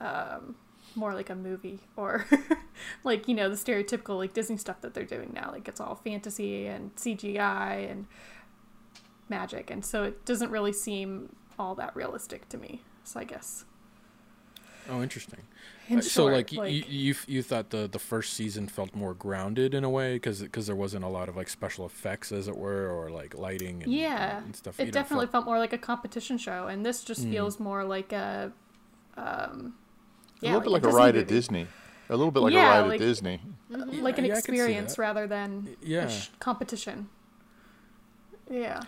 um, 0.00 0.56
more 0.94 1.14
like 1.14 1.30
a 1.30 1.34
movie 1.34 1.80
or 1.96 2.26
like 3.04 3.28
you 3.28 3.34
know 3.34 3.48
the 3.48 3.56
stereotypical 3.56 4.18
like 4.18 4.32
Disney 4.32 4.56
stuff 4.56 4.80
that 4.80 4.94
they're 4.94 5.04
doing 5.04 5.32
now. 5.34 5.50
Like 5.50 5.68
it's 5.68 5.80
all 5.80 5.94
fantasy 5.94 6.66
and 6.66 6.94
CGI 6.96 7.90
and 7.90 8.06
magic, 9.28 9.70
and 9.70 9.84
so 9.84 10.04
it 10.04 10.24
doesn't 10.24 10.50
really 10.50 10.72
seem 10.72 11.36
all 11.58 11.74
that 11.76 11.94
realistic 11.94 12.48
to 12.50 12.58
me. 12.58 12.82
So 13.04 13.20
I 13.20 13.24
guess 13.24 13.64
Oh, 14.90 15.02
interesting. 15.02 15.40
in 15.88 15.98
Uh, 15.98 16.00
so, 16.02 16.22
short, 16.22 16.32
like, 16.32 16.52
you, 16.52 16.62
you 16.88 17.14
you 17.26 17.42
thought 17.42 17.70
the 17.70 17.88
the 17.88 17.98
first 17.98 18.34
season 18.34 18.66
felt 18.68 18.94
more 18.94 19.14
grounded 19.14 19.74
in 19.74 19.84
a 19.84 19.90
way 19.90 20.14
because 20.14 20.40
there 20.66 20.76
wasn't 20.76 21.04
a 21.04 21.08
lot 21.08 21.28
of 21.28 21.36
like 21.36 21.48
special 21.48 21.86
effects, 21.86 22.32
as 22.32 22.48
it 22.48 22.56
were, 22.56 22.88
or 22.90 23.10
like 23.10 23.34
lighting 23.36 23.82
and, 23.82 23.92
yeah, 23.92 24.38
and 24.38 24.56
stuff. 24.56 24.78
you 24.78 24.84
it 24.84 24.86
know, 24.86 24.92
definitely 24.92 25.26
felt- 25.26 25.32
felt 25.32 25.44
more 25.46 25.58
like 25.58 25.72
a 25.72 25.78
competition 25.78 26.36
show, 26.38 26.66
and 26.66 26.84
this 26.84 27.04
just 27.04 27.24
Mm. 27.26 27.30
feels 27.30 27.60
more 27.60 27.84
like 27.84 28.12
a 28.12 28.52
um, 29.16 29.74
a 30.40 30.46
yeah, 30.46 30.52
little 30.54 30.60
bit 30.62 30.70
like 30.72 30.82
a 30.82 30.86
Disney 30.86 30.98
ride 31.00 31.14
movie. 31.14 31.22
at 31.22 31.28
Disney. 31.28 31.66
A 32.10 32.16
little 32.16 32.32
bit 32.32 32.40
like 32.40 32.52
Yeah, 32.52 32.78
a 32.78 32.80
ride 32.82 32.88
like- 32.88 33.00
at 33.00 33.06
Disney. 33.06 33.40
like 33.70 34.18
an 34.18 34.24
yeah, 34.24 34.32
I 34.32 34.36
could 34.36 34.44
see 34.44 34.52
experience 34.52 34.98
rather 34.98 35.26
than 35.26 35.76
Yeah. 35.82 36.04
a 36.04 36.10
sh- 36.10 36.28
competition. 36.40 37.08
Yeah. 38.50 38.80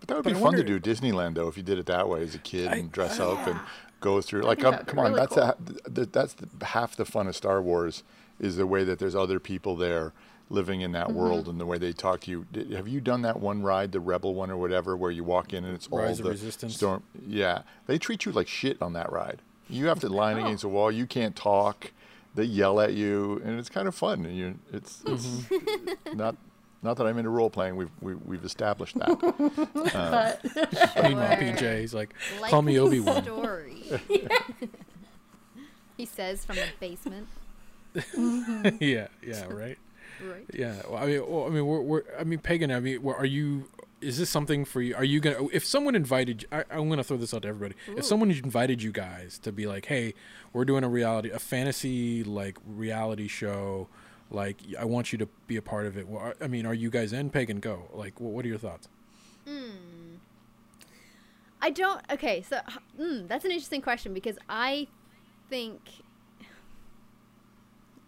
But 0.00 0.08
that 0.08 0.14
would 0.16 0.24
But 0.24 0.32
be 0.34 0.38
I 0.38 0.42
fun 0.42 0.54
to 0.54 0.64
do 0.64 0.80
Disneyland 0.80 1.34
though 1.34 1.48
if 1.48 1.56
you 1.56 1.62
did 1.62 1.78
it 1.78 1.86
that 1.86 2.08
way 2.08 2.22
as 2.22 2.34
a 2.34 2.38
kid 2.38 2.68
I- 2.68 2.76
and 2.76 2.90
dress 2.92 3.18
up 3.20 3.46
and 3.46 3.60
go 4.00 4.20
through. 4.20 4.42
Like, 4.42 4.58
think 4.58 4.64
come, 4.64 4.70
that'd 4.72 4.86
be 4.86 4.90
come 4.92 4.98
on, 5.06 5.12
that's 5.12 5.34
cool. 5.34 5.42
a, 5.42 6.06
that's 6.06 6.34
the, 6.34 6.66
half 6.66 6.96
the 6.96 7.04
fun 7.04 7.26
of 7.28 7.36
Star 7.36 7.60
Wars 7.62 8.02
is 8.38 8.56
the 8.56 8.66
way 8.66 8.84
that 8.84 8.98
there's 8.98 9.14
other 9.14 9.38
people 9.38 9.76
there 9.76 10.12
living 10.48 10.80
in 10.80 10.92
that 10.92 11.08
Mm-hmm. 11.08 11.16
world 11.18 11.48
and 11.48 11.60
the 11.60 11.66
way 11.66 11.78
they 11.78 11.92
talk 11.92 12.20
to 12.22 12.30
you. 12.30 12.46
Did, 12.52 12.72
have 12.72 12.88
you 12.88 13.00
done 13.00 13.22
that 13.22 13.38
one 13.38 13.62
ride, 13.62 13.92
the 13.92 14.00
Rebel 14.00 14.34
one 14.34 14.50
or 14.50 14.56
whatever, 14.56 14.96
where 14.96 15.10
you 15.10 15.22
walk 15.22 15.52
in 15.52 15.64
and 15.64 15.74
it's 15.74 15.86
all 15.90 15.98
Rise 16.00 16.18
of 16.18 16.24
the 16.24 16.30
Resistance? 16.32 16.74
storm? 16.76 17.02
Yeah, 17.26 17.62
they 17.86 17.98
treat 17.98 18.24
you 18.24 18.32
like 18.32 18.48
shit 18.48 18.80
on 18.82 18.92
that 18.94 19.12
ride. 19.12 19.42
You 19.68 19.86
have 19.86 20.00
to 20.00 20.08
line 20.08 20.38
Oh. 20.38 20.44
against 20.44 20.64
a 20.64 20.68
wall. 20.68 20.90
You 20.90 21.06
can't 21.06 21.36
talk. 21.36 21.92
They 22.34 22.44
yell 22.44 22.80
at 22.80 22.94
you, 22.94 23.40
and 23.44 23.58
it's 23.58 23.68
kind 23.68 23.86
of 23.86 23.94
fun. 23.94 24.24
And 24.24 24.36
you, 24.36 24.58
it's, 24.72 25.02
it's 25.06 25.26
Mm-hmm. 25.26 26.16
not. 26.16 26.36
Not 26.82 26.96
that 26.96 27.06
I'm 27.06 27.18
into 27.18 27.30
role 27.30 27.50
playing. 27.50 27.76
We've 27.76 27.90
we, 28.00 28.14
we've 28.14 28.44
established 28.44 28.98
that. 28.98 29.08
But 29.92 30.44
Meanwhile, 31.02 31.36
PJ 31.36 31.62
is 31.84 31.94
like, 31.94 32.14
Like 32.40 32.50
call 32.50 32.62
me 32.62 32.78
Obi 32.78 33.00
Wan. 33.00 33.24
He 35.96 36.06
says 36.06 36.44
from 36.44 36.56
the 36.56 36.64
basement. 36.78 37.28
yeah, 38.80 39.08
yeah, 39.22 39.44
right. 39.46 39.78
Right. 40.22 40.46
Yeah, 40.52 40.76
well, 40.88 41.02
I 41.02 41.06
mean, 41.06 41.26
well, 41.26 41.46
I 41.46 41.48
mean, 41.50 41.66
we're, 41.66 41.80
we're, 41.80 42.02
I 42.18 42.24
mean, 42.24 42.38
pagan. 42.38 42.70
I 42.70 42.80
mean, 42.80 43.02
were- 43.02 43.16
are 43.16 43.26
you 43.26 43.64
is 44.00 44.18
this 44.18 44.30
something 44.30 44.64
for 44.64 44.80
you? 44.80 44.94
Are 44.94 45.04
you 45.04 45.20
gonna 45.20 45.46
if 45.52 45.64
someone 45.64 45.94
invited? 45.94 46.46
I, 46.50 46.64
I'm 46.70 46.88
gonna 46.88 47.04
throw 47.04 47.16
this 47.16 47.34
out 47.34 47.42
to 47.42 47.48
everybody. 47.48 47.74
If 47.96 48.04
someone 48.04 48.30
invited 48.30 48.82
you 48.82 48.92
guys 48.92 49.38
to 49.40 49.52
be 49.52 49.66
like, 49.66 49.86
hey, 49.86 50.14
we're 50.52 50.64
doing 50.64 50.84
a 50.84 50.88
reality, 50.88 51.30
a 51.30 51.38
fantasy 51.38 52.24
like 52.24 52.58
reality 52.66 53.28
show. 53.28 53.88
Like, 54.30 54.58
I 54.78 54.84
want 54.84 55.12
you 55.12 55.18
to 55.18 55.28
be 55.46 55.56
a 55.56 55.62
part 55.62 55.86
of 55.86 55.98
it. 55.98 56.06
Well, 56.06 56.32
I 56.40 56.46
mean, 56.46 56.66
are 56.66 56.74
you 56.74 56.90
guys 56.90 57.12
in 57.12 57.30
Pagan 57.30 57.60
Go? 57.60 57.88
Like, 57.92 58.20
what 58.20 58.44
are 58.44 58.48
your 58.48 58.58
thoughts? 58.58 58.88
Hmm. 59.46 60.16
I 61.60 61.70
don't. 61.70 62.00
Okay, 62.10 62.42
so 62.42 62.60
mm, 62.98 63.28
that's 63.28 63.44
an 63.44 63.50
interesting 63.50 63.82
question 63.82 64.14
because 64.14 64.38
I 64.48 64.86
think 65.50 65.80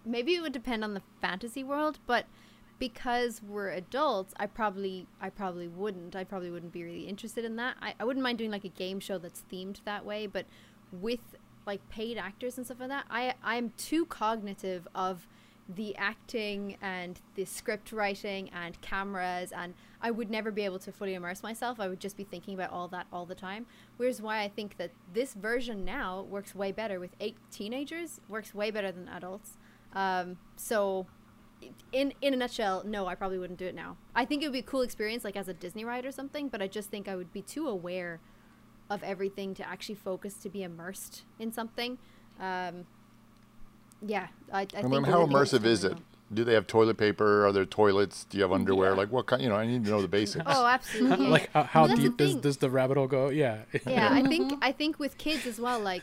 maybe 0.04 0.34
it 0.34 0.42
would 0.42 0.52
depend 0.52 0.84
on 0.84 0.94
the 0.94 1.02
fantasy 1.20 1.62
world, 1.64 1.98
but 2.06 2.26
because 2.78 3.40
we're 3.42 3.70
adults, 3.70 4.34
I 4.38 4.46
probably 4.46 5.06
I 5.20 5.30
probably 5.30 5.68
wouldn't. 5.68 6.16
I 6.16 6.24
probably 6.24 6.50
wouldn't 6.50 6.72
be 6.72 6.82
really 6.82 7.08
interested 7.08 7.44
in 7.44 7.56
that. 7.56 7.76
I, 7.80 7.94
I 8.00 8.04
wouldn't 8.04 8.22
mind 8.22 8.38
doing 8.38 8.50
like 8.50 8.64
a 8.64 8.68
game 8.68 9.00
show 9.00 9.18
that's 9.18 9.44
themed 9.52 9.78
that 9.84 10.04
way, 10.04 10.26
but 10.26 10.46
with 10.90 11.20
like 11.66 11.88
paid 11.90 12.18
actors 12.18 12.56
and 12.56 12.66
stuff 12.66 12.80
like 12.80 12.88
that, 12.88 13.06
I 13.10 13.34
I'm 13.42 13.72
too 13.76 14.06
cognitive 14.06 14.88
of 14.94 15.26
the 15.74 15.96
acting 15.96 16.76
and 16.80 17.20
the 17.34 17.44
script 17.44 17.92
writing 17.92 18.50
and 18.50 18.80
cameras 18.80 19.52
and 19.52 19.74
I 20.00 20.10
would 20.10 20.30
never 20.30 20.50
be 20.50 20.64
able 20.64 20.80
to 20.80 20.92
fully 20.92 21.14
immerse 21.14 21.42
myself. 21.42 21.78
I 21.78 21.88
would 21.88 22.00
just 22.00 22.16
be 22.16 22.24
thinking 22.24 22.54
about 22.54 22.70
all 22.70 22.88
that 22.88 23.06
all 23.12 23.24
the 23.24 23.34
time. 23.34 23.66
Whereas 23.96 24.20
why 24.20 24.42
I 24.42 24.48
think 24.48 24.76
that 24.78 24.90
this 25.12 25.34
version 25.34 25.84
now 25.84 26.22
works 26.22 26.54
way 26.54 26.72
better 26.72 26.98
with 26.98 27.10
eight 27.20 27.36
teenagers, 27.50 28.20
works 28.28 28.54
way 28.54 28.70
better 28.70 28.90
than 28.90 29.08
adults. 29.08 29.58
Um, 29.94 30.38
so 30.56 31.06
in 31.92 32.12
in 32.20 32.34
a 32.34 32.36
nutshell, 32.36 32.82
no, 32.84 33.06
I 33.06 33.14
probably 33.14 33.38
wouldn't 33.38 33.58
do 33.58 33.66
it 33.66 33.74
now. 33.74 33.96
I 34.14 34.24
think 34.24 34.42
it 34.42 34.46
would 34.46 34.52
be 34.52 34.58
a 34.58 34.62
cool 34.62 34.82
experience 34.82 35.24
like 35.24 35.36
as 35.36 35.48
a 35.48 35.54
Disney 35.54 35.84
ride 35.84 36.04
or 36.04 36.12
something, 36.12 36.48
but 36.48 36.60
I 36.60 36.66
just 36.66 36.90
think 36.90 37.08
I 37.08 37.14
would 37.14 37.32
be 37.32 37.42
too 37.42 37.68
aware 37.68 38.20
of 38.90 39.02
everything 39.04 39.54
to 39.54 39.66
actually 39.66 39.94
focus 39.94 40.34
to 40.34 40.48
be 40.48 40.62
immersed 40.62 41.22
in 41.38 41.52
something. 41.52 41.98
Um, 42.40 42.86
yeah, 44.06 44.28
I, 44.52 44.60
I, 44.60 44.62
I 44.62 44.66
think 44.66 44.88
mean, 44.92 45.04
it 45.04 45.08
how 45.08 45.26
immersive 45.26 45.64
is 45.64 45.84
it? 45.84 45.96
Do 46.32 46.44
they 46.44 46.54
have 46.54 46.66
toilet 46.66 46.96
paper? 46.96 47.46
Are 47.46 47.52
there 47.52 47.66
toilets? 47.66 48.24
Do 48.24 48.38
you 48.38 48.42
have 48.42 48.52
underwear? 48.52 48.94
Like 48.94 49.12
what 49.12 49.26
kind? 49.26 49.42
You 49.42 49.50
know, 49.50 49.56
I 49.56 49.66
need 49.66 49.84
to 49.84 49.90
know 49.90 50.00
the 50.00 50.08
basics. 50.08 50.44
Oh, 50.46 50.64
absolutely. 50.66 51.26
like, 51.36 51.52
how, 51.52 51.62
how 51.64 51.86
that's 51.86 52.00
deep 52.00 52.16
does, 52.16 52.36
does 52.36 52.56
the 52.56 52.70
rabbit 52.70 52.96
hole 52.96 53.06
go? 53.06 53.28
Yeah. 53.28 53.58
yeah 53.86 54.08
i 54.12 54.22
think 54.22 54.52
i 54.62 54.72
think 54.72 54.98
with 54.98 55.18
kids 55.18 55.46
as 55.46 55.60
well 55.60 55.78
like 55.80 56.02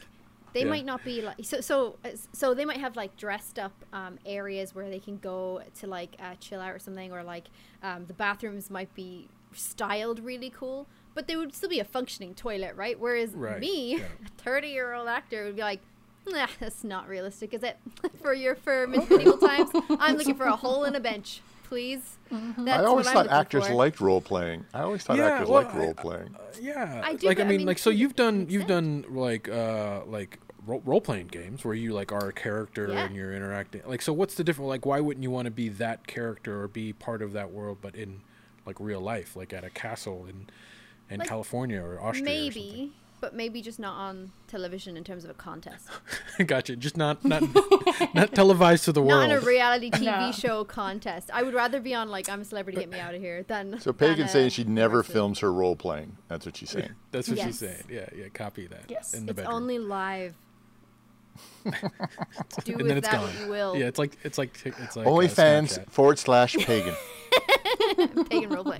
they 0.53 0.61
Yeah. 0.61 0.69
might 0.69 0.85
not 0.85 1.03
be 1.03 1.21
like 1.21 1.37
so 1.43 1.61
so 1.61 1.97
so 2.33 2.53
they 2.53 2.65
might 2.65 2.77
have 2.79 2.95
like 2.95 3.15
dressed 3.17 3.57
up 3.59 3.73
um, 3.93 4.17
areas 4.25 4.73
where 4.75 4.89
they 4.89 4.99
can 4.99 5.17
go 5.17 5.61
to 5.79 5.87
like 5.87 6.15
uh, 6.19 6.35
chill 6.39 6.59
out 6.59 6.71
or 6.71 6.79
something 6.79 7.11
or 7.11 7.23
like 7.23 7.45
um, 7.83 8.05
the 8.07 8.13
bathrooms 8.13 8.69
might 8.69 8.93
be 8.95 9.29
styled 9.53 10.19
really 10.19 10.49
cool 10.49 10.87
but 11.15 11.27
they 11.27 11.35
would 11.35 11.53
still 11.55 11.69
be 11.69 11.79
a 11.79 11.83
functioning 11.85 12.33
toilet 12.35 12.75
right 12.75 12.99
whereas 12.99 13.31
Right, 13.33 13.59
me 13.59 13.97
yeah. 13.97 14.05
a 14.25 14.41
30 14.43 14.67
year 14.67 14.93
old 14.93 15.07
actor 15.07 15.45
would 15.45 15.55
be 15.55 15.61
like 15.61 15.81
nah, 16.27 16.47
that's 16.59 16.83
not 16.83 17.07
realistic 17.07 17.53
is 17.53 17.63
it 17.63 17.77
for 18.21 18.33
your 18.33 18.55
for 18.55 18.87
medieval 18.87 19.37
times 19.37 19.69
i'm 19.99 20.17
looking 20.17 20.35
for 20.35 20.45
a 20.45 20.55
hole 20.55 20.83
in 20.85 20.95
a 20.95 20.99
bench 20.99 21.41
please 21.63 22.17
that's 22.31 22.83
I 22.83 22.85
always 22.85 23.05
what 23.05 23.13
thought 23.13 23.25
I'm 23.27 23.39
actors 23.41 23.67
for. 23.67 23.73
liked 23.73 23.99
role 24.01 24.21
playing. 24.21 24.65
I 24.73 24.81
always 24.81 25.03
thought 25.03 25.17
Yeah, 25.17 25.25
actors 25.29 25.49
well, 25.49 25.63
liked 25.63 25.75
role 25.75 25.93
playing. 25.95 26.35
Yeah, 26.61 27.01
I 27.03 27.15
do, 27.15 27.25
like 27.27 27.39
I 27.39 27.43
but 27.43 27.47
I 27.47 27.49
mean, 27.49 27.57
mean, 27.59 27.67
like 27.67 27.77
so 27.79 27.89
you've 27.89 28.15
done 28.15 28.47
you've 28.49 28.63
extent. 28.63 29.03
done 29.03 29.15
like 29.15 29.49
uh 29.49 30.01
like 30.05 30.37
role 30.65 31.01
playing 31.01 31.27
games 31.27 31.63
where 31.65 31.73
you 31.73 31.93
like 31.93 32.11
are 32.11 32.29
a 32.29 32.33
character 32.33 32.89
Yeah. 32.89 33.05
and 33.05 33.15
you're 33.15 33.33
interacting. 33.33 33.81
Like, 33.87 34.01
so 34.03 34.13
what's 34.13 34.35
the 34.35 34.43
difference? 34.43 34.67
Like, 34.69 34.85
why 34.85 34.99
wouldn't 34.99 35.23
you 35.23 35.31
want 35.31 35.45
to 35.45 35.51
be 35.51 35.69
that 35.69 36.05
character 36.05 36.61
or 36.61 36.67
be 36.67 36.93
part 36.93 37.21
of 37.23 37.33
that 37.33 37.51
world, 37.51 37.79
but 37.81 37.95
in 37.95 38.21
like 38.65 38.79
real 38.79 39.01
life, 39.01 39.35
like 39.35 39.51
at 39.53 39.63
a 39.63 39.69
castle 39.71 40.25
in 40.29 40.47
in 41.09 41.19
Like, 41.19 41.27
California 41.27 41.81
or 41.81 41.99
Austria? 42.01 42.25
maybe 42.25 42.93
but 43.21 43.33
maybe 43.35 43.61
just 43.61 43.79
not 43.79 43.93
on 43.95 44.31
television 44.47 44.95
in 44.97 45.03
terms 45.03 45.23
of 45.23 45.29
a 45.29 45.33
contest 45.33 45.87
gotcha. 46.45 46.75
Just 46.75 46.97
not 46.97 47.23
not 47.25 47.43
not 48.15 48.33
televised 48.33 48.85
to 48.85 48.91
the 48.91 49.01
world. 49.01 49.27
not 49.29 49.37
in 49.37 49.43
a 49.43 49.45
reality 49.45 49.91
TV 49.91 50.03
No. 50.27 50.31
show 50.31 50.63
contest. 50.63 51.29
I 51.33 51.43
would 51.43 51.53
rather 51.53 51.79
be 51.79 51.93
on 51.93 52.09
like 52.09 52.29
I'm 52.29 52.41
a 52.41 52.45
celebrity, 52.45 52.79
get 52.79 52.89
me 52.89 52.99
out 52.99 53.13
of 53.15 53.21
here 53.21 53.43
than. 53.43 53.79
So 53.79 53.91
than 53.91 54.09
Pagan's 54.09 54.31
saying 54.31 54.49
she 54.51 54.63
never 54.63 54.97
wrestler. 54.97 55.13
films 55.13 55.39
her 55.39 55.51
role 55.53 55.75
playing. 55.75 56.17
That's 56.27 56.45
what 56.45 56.55
she's 56.57 56.69
saying. 56.69 56.91
That's 57.11 57.27
what 57.27 57.37
Yes. 57.37 57.47
she's 57.47 57.59
saying. 57.59 57.83
Yeah, 57.89 58.07
yeah. 58.15 58.29
Copy 58.33 58.67
that. 58.67 58.83
Yes. 58.89 59.13
In 59.13 59.25
the 59.25 59.31
It's 59.31 59.37
bedroom. 59.41 59.55
only 59.55 59.79
live. 59.79 60.33
Do 61.65 61.71
and 61.71 62.77
with 62.77 62.87
then 62.87 62.97
it's 62.97 63.07
that 63.07 63.13
gone. 63.13 63.23
what 63.23 63.39
you 63.39 63.47
will. 63.49 63.75
Yeah, 63.77 63.85
it's 63.87 63.99
like 63.99 64.17
it's 64.23 64.37
like 64.37 64.57
it's 64.65 64.95
like 64.95 65.05
uh, 65.07 65.09
OnlyFans 65.09 65.77
Snapchat. 65.79 65.89
forward 65.89 66.19
slash 66.19 66.55
pagan. 66.55 66.95
Pagan 68.29 68.49
roleplay. 68.49 68.79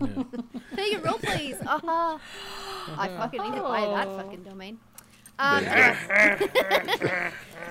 Pagan 0.76 1.02
roleplays. 1.02 1.66
Aha. 1.66 2.20
I 2.98 3.08
fucking 3.10 3.42
need 3.42 3.56
to 3.56 3.62
buy 3.62 3.82
that 3.82 4.08
fucking 4.16 4.44
domain. 4.44 4.80
Um, 5.40 5.64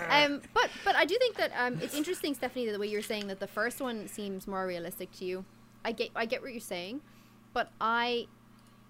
um, 0.09 0.41
but 0.55 0.71
but 0.85 0.97
I 0.97 1.05
do 1.05 1.17
think 1.19 1.37
that 1.37 1.53
um, 1.57 1.79
it's 1.83 1.95
interesting, 1.95 2.35
Stephanie, 2.35 2.67
that 2.67 2.73
the 2.73 2.79
way 2.79 2.87
you're 2.87 3.03
saying 3.03 3.27
that 3.29 3.41
the 3.41 3.47
first 3.47 3.81
one 3.81 4.09
seems 4.09 4.47
more 4.47 4.67
realistic 4.67 5.13
to 5.13 5.25
you. 5.25 5.45
I 5.85 5.93
get 5.93 6.11
I 6.17 6.25
get 6.25 6.41
what 6.41 6.53
you're 6.53 6.61
saying, 6.61 7.03
but 7.53 7.71
I, 7.79 8.27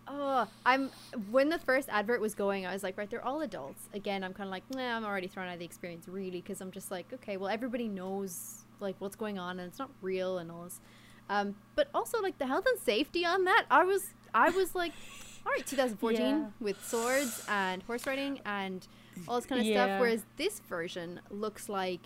oh, 0.07 0.47
I'm 0.65 0.91
when 1.31 1.49
the 1.49 1.59
first 1.59 1.89
advert 1.89 2.21
was 2.21 2.35
going, 2.35 2.67
I 2.67 2.73
was 2.73 2.85
like, 2.85 2.97
right, 2.97 3.11
they're 3.11 3.25
all 3.25 3.41
adults. 3.41 3.89
Again, 3.95 4.23
I'm 4.23 4.33
kind 4.33 4.47
of 4.47 4.53
like, 4.53 4.63
nah, 4.71 4.97
I'm 4.97 5.05
already 5.05 5.27
thrown 5.27 5.49
out 5.49 5.55
of 5.55 5.59
the 5.59 5.65
experience, 5.65 6.07
really, 6.07 6.41
because 6.41 6.61
I'm 6.61 6.71
just 6.71 6.91
like, 6.91 7.13
okay, 7.13 7.37
well, 7.37 7.49
everybody 7.49 7.89
knows 7.89 8.65
like 8.79 8.95
what's 9.01 9.17
going 9.17 9.41
on, 9.41 9.59
and 9.59 9.69
it's 9.69 9.81
not 9.81 9.91
real 10.03 10.39
and 10.39 10.53
all 10.53 10.65
this. 10.65 10.81
Um, 11.31 11.57
but 11.75 11.89
also 11.95 12.21
like 12.23 12.39
the 12.39 12.47
health 12.47 12.65
and 12.67 12.79
safety 12.81 13.25
on 13.25 13.45
that, 13.45 13.67
I 13.71 13.85
was 13.85 14.07
I 14.35 14.51
was 14.51 14.75
like, 14.75 14.93
all 15.47 15.53
right, 15.53 15.67
2014 15.67 16.21
Yeah. 16.21 16.47
with 16.61 16.83
swords 16.87 17.45
and 17.49 17.83
horse 17.85 18.07
riding 18.07 18.41
and 18.45 18.87
all 19.27 19.37
this 19.37 19.47
kind 19.47 19.61
of 19.61 19.67
Yeah. 19.67 19.85
stuff. 19.85 20.01
Whereas 20.01 20.25
this 20.37 20.61
version 20.61 21.21
looks 21.31 21.69
like 21.69 22.01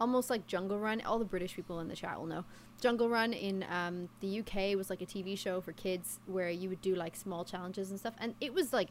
almost 0.00 0.30
like 0.30 0.46
Jungle 0.46 0.78
Run. 0.78 1.00
All 1.02 1.18
the 1.18 1.24
British 1.24 1.54
people 1.56 1.80
in 1.80 1.88
the 1.88 1.96
chat 1.96 2.18
will 2.18 2.26
know. 2.26 2.44
Jungle 2.80 3.08
Run 3.08 3.32
in 3.32 3.64
um, 3.70 4.08
the 4.20 4.40
UK 4.40 4.76
was 4.76 4.88
like 4.90 5.02
a 5.02 5.06
TV 5.06 5.36
show 5.36 5.60
for 5.60 5.72
kids 5.72 6.20
where 6.26 6.50
you 6.50 6.68
would 6.68 6.80
do 6.80 6.94
like 6.94 7.16
small 7.16 7.44
challenges 7.44 7.90
and 7.90 7.98
stuff, 7.98 8.14
and 8.18 8.34
it 8.40 8.54
was 8.54 8.72
like 8.72 8.90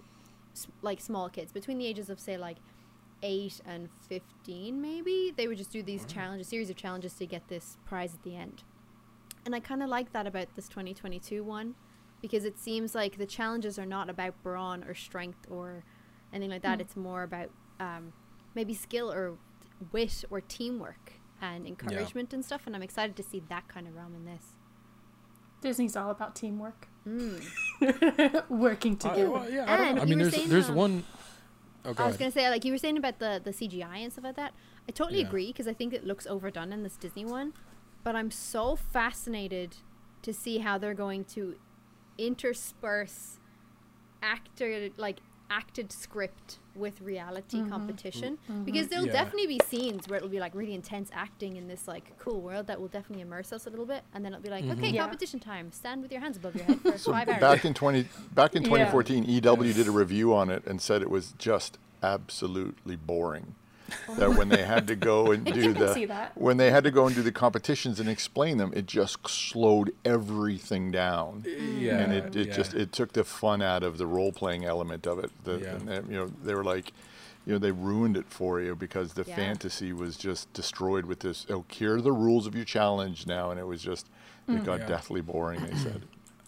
s- 0.53 0.67
like 0.81 0.99
small 0.99 1.29
kids 1.29 1.51
between 1.53 1.77
the 1.77 1.85
ages 1.85 2.09
of 2.09 2.19
say 2.19 2.37
like 2.37 2.57
eight 3.23 3.61
and 3.65 3.87
fifteen, 4.09 4.81
maybe. 4.81 5.33
They 5.35 5.47
would 5.47 5.57
just 5.57 5.71
do 5.71 5.81
these 5.81 6.05
challenges, 6.05 6.47
series 6.49 6.69
of 6.69 6.75
challenges 6.75 7.13
to 7.13 7.25
get 7.25 7.47
this 7.47 7.77
prize 7.85 8.13
at 8.13 8.23
the 8.23 8.35
end. 8.35 8.63
And 9.47 9.55
I 9.55 9.61
kind 9.61 9.81
of 9.81 9.87
like 9.87 10.11
that 10.11 10.27
about 10.27 10.47
this 10.57 10.67
2022 10.67 11.41
one 11.41 11.75
because 12.21 12.43
it 12.43 12.59
seems 12.59 12.93
like 12.93 13.17
the 13.17 13.25
challenges 13.25 13.79
are 13.79 13.85
not 13.85 14.09
about 14.09 14.33
brawn 14.43 14.83
or 14.83 14.93
strength 14.93 15.47
or 15.49 15.85
anything 16.33 16.49
like 16.51 16.63
that. 16.63 16.81
It's 16.81 16.97
more 16.97 17.23
about 17.23 17.49
um, 17.79 18.11
maybe 18.55 18.73
skill 18.73 19.09
or 19.09 19.37
wit 19.93 20.25
or 20.29 20.41
teamwork 20.41 21.13
and 21.41 21.65
encouragement 21.65 22.33
and 22.33 22.43
stuff. 22.43 22.63
And 22.65 22.75
I'm 22.75 22.83
excited 22.83 23.15
to 23.15 23.23
see 23.23 23.41
that 23.47 23.69
kind 23.69 23.87
of 23.87 23.95
realm 23.95 24.15
in 24.15 24.25
this. 24.25 24.43
Disney's 25.61 25.95
all 25.95 26.11
about 26.11 26.35
teamwork, 26.35 26.89
Mm. 27.07 28.43
working 28.49 28.97
together. 28.97 29.31
well, 29.31 29.49
yeah, 29.49 29.63
I, 29.63 29.77
don't 29.77 29.87
And 29.87 29.95
know. 29.95 30.01
I 30.01 30.05
mean, 30.05 30.17
there's 30.19 30.45
there's 30.49 30.69
um, 30.69 30.75
one. 30.75 31.03
Oh, 31.85 31.93
go 31.93 32.03
I 32.03 32.07
was 32.07 32.15
ahead. 32.15 32.19
gonna 32.19 32.31
say, 32.31 32.49
like 32.49 32.65
you 32.65 32.73
were 32.73 32.77
saying 32.77 32.97
about 32.97 33.19
the 33.19 33.39
the 33.41 33.51
CGI 33.51 33.99
and 34.03 34.11
stuff 34.11 34.25
like 34.25 34.35
that. 34.35 34.51
I 34.89 34.91
totally 34.91 35.21
Yeah. 35.21 35.27
agree 35.27 35.47
because 35.47 35.69
I 35.69 35.73
think 35.73 35.93
it 35.93 36.05
looks 36.05 36.27
overdone 36.27 36.73
in 36.73 36.83
this 36.83 36.97
Disney 36.97 37.23
one. 37.23 37.53
But 38.07 38.15
I'm 38.15 38.31
so 38.31 38.77
fascinated 38.77 39.75
to 40.21 40.33
see 40.33 40.59
how 40.59 40.77
they're 40.77 40.93
going 40.93 41.25
to 41.35 41.57
intersperse 42.17 43.37
actor 44.23 44.87
like 44.95 45.17
acted 45.49 45.91
script 45.91 46.59
with 46.73 47.01
reality 47.01 47.57
mm-hmm. 47.57 47.69
competition 47.69 48.37
mm-hmm. 48.37 48.53
Mm-hmm. 48.53 48.63
because 48.63 48.87
there'll 48.87 49.07
Yeah. 49.07 49.11
definitely 49.11 49.47
be 49.47 49.59
scenes 49.67 50.07
where 50.07 50.15
it'll 50.15 50.29
be 50.29 50.39
like 50.39 50.55
really 50.55 50.73
intense 50.73 51.09
acting 51.11 51.57
in 51.57 51.67
this 51.67 51.85
like 51.85 52.17
cool 52.17 52.39
world 52.39 52.67
that 52.67 52.79
will 52.79 52.87
definitely 52.87 53.23
immerse 53.23 53.51
us 53.51 53.67
a 53.67 53.69
little 53.69 53.85
bit 53.85 54.03
and 54.13 54.23
then 54.23 54.31
it'll 54.31 54.41
be 54.41 54.49
like 54.51 54.63
okay 54.63 54.91
Yeah. 54.91 55.01
competition 55.01 55.41
time 55.41 55.73
stand 55.73 56.01
with 56.01 56.13
your 56.13 56.21
hands 56.21 56.37
above 56.37 56.55
your 56.55 56.63
head 56.63 56.79
for 56.79 56.97
So 56.97 57.11
five 57.11 57.27
hours 57.27 57.41
back 57.41 57.65
in 57.65 57.73
twenty 57.73 58.07
back 58.33 58.55
in 58.55 58.63
Yeah. 58.63 58.69
2014, 58.69 59.25
EW 59.25 59.73
did 59.73 59.89
a 59.89 59.91
review 59.91 60.33
on 60.33 60.49
it 60.49 60.65
and 60.65 60.81
said 60.81 61.01
it 61.01 61.09
was 61.09 61.33
just 61.37 61.77
absolutely 62.01 62.95
boring. 62.95 63.55
That 64.17 64.35
when 64.35 64.49
they 64.49 64.63
had 64.63 64.87
to 64.87 64.95
go 64.95 65.31
and 65.31 65.45
do 65.53 65.73
the 65.73 66.29
when 66.35 66.57
they 66.57 66.71
had 66.71 66.83
to 66.83 66.91
go 66.91 67.05
and 67.07 67.15
do 67.15 67.21
the 67.21 67.31
competitions 67.31 67.99
and 67.99 68.09
explain 68.09 68.57
them, 68.57 68.71
it 68.75 68.85
just 68.85 69.27
slowed 69.27 69.93
everything 70.05 70.91
down. 70.91 71.43
yeah, 71.45 71.99
and 71.99 72.13
it, 72.13 72.35
it 72.35 72.47
yeah. 72.47 72.53
just 72.53 72.73
it 72.73 72.91
took 72.91 73.13
the 73.13 73.23
fun 73.23 73.61
out 73.61 73.83
of 73.83 73.97
the 73.97 74.07
role 74.07 74.31
playing 74.31 74.65
element 74.65 75.07
of 75.07 75.19
it. 75.19 75.31
The, 75.43 75.59
Yeah. 75.59 75.75
and, 75.75 75.89
uh, 75.89 76.01
you 76.09 76.17
know, 76.17 76.31
they 76.43 76.53
were 76.53 76.63
like, 76.63 76.91
you 77.45 77.53
know, 77.53 77.59
they 77.59 77.71
ruined 77.71 78.17
it 78.17 78.25
for 78.29 78.59
you 78.59 78.75
because 78.75 79.13
the 79.13 79.23
Yeah. 79.25 79.35
fantasy 79.35 79.93
was 79.93 80.17
just 80.17 80.51
destroyed 80.53 81.05
with 81.05 81.19
this. 81.21 81.45
Oh, 81.49 81.63
here 81.69 81.95
are 81.95 82.01
the 82.01 82.11
rules 82.11 82.45
of 82.45 82.55
your 82.55 82.65
challenge 82.65 83.25
now, 83.25 83.51
and 83.51 83.59
it 83.59 83.65
was 83.65 83.81
just 83.81 84.07
it 84.49 84.63
got 84.63 84.81
Yeah. 84.81 84.87
deathly 84.87 85.21
boring. 85.21 85.61
They 85.65 85.75
said. 85.77 86.01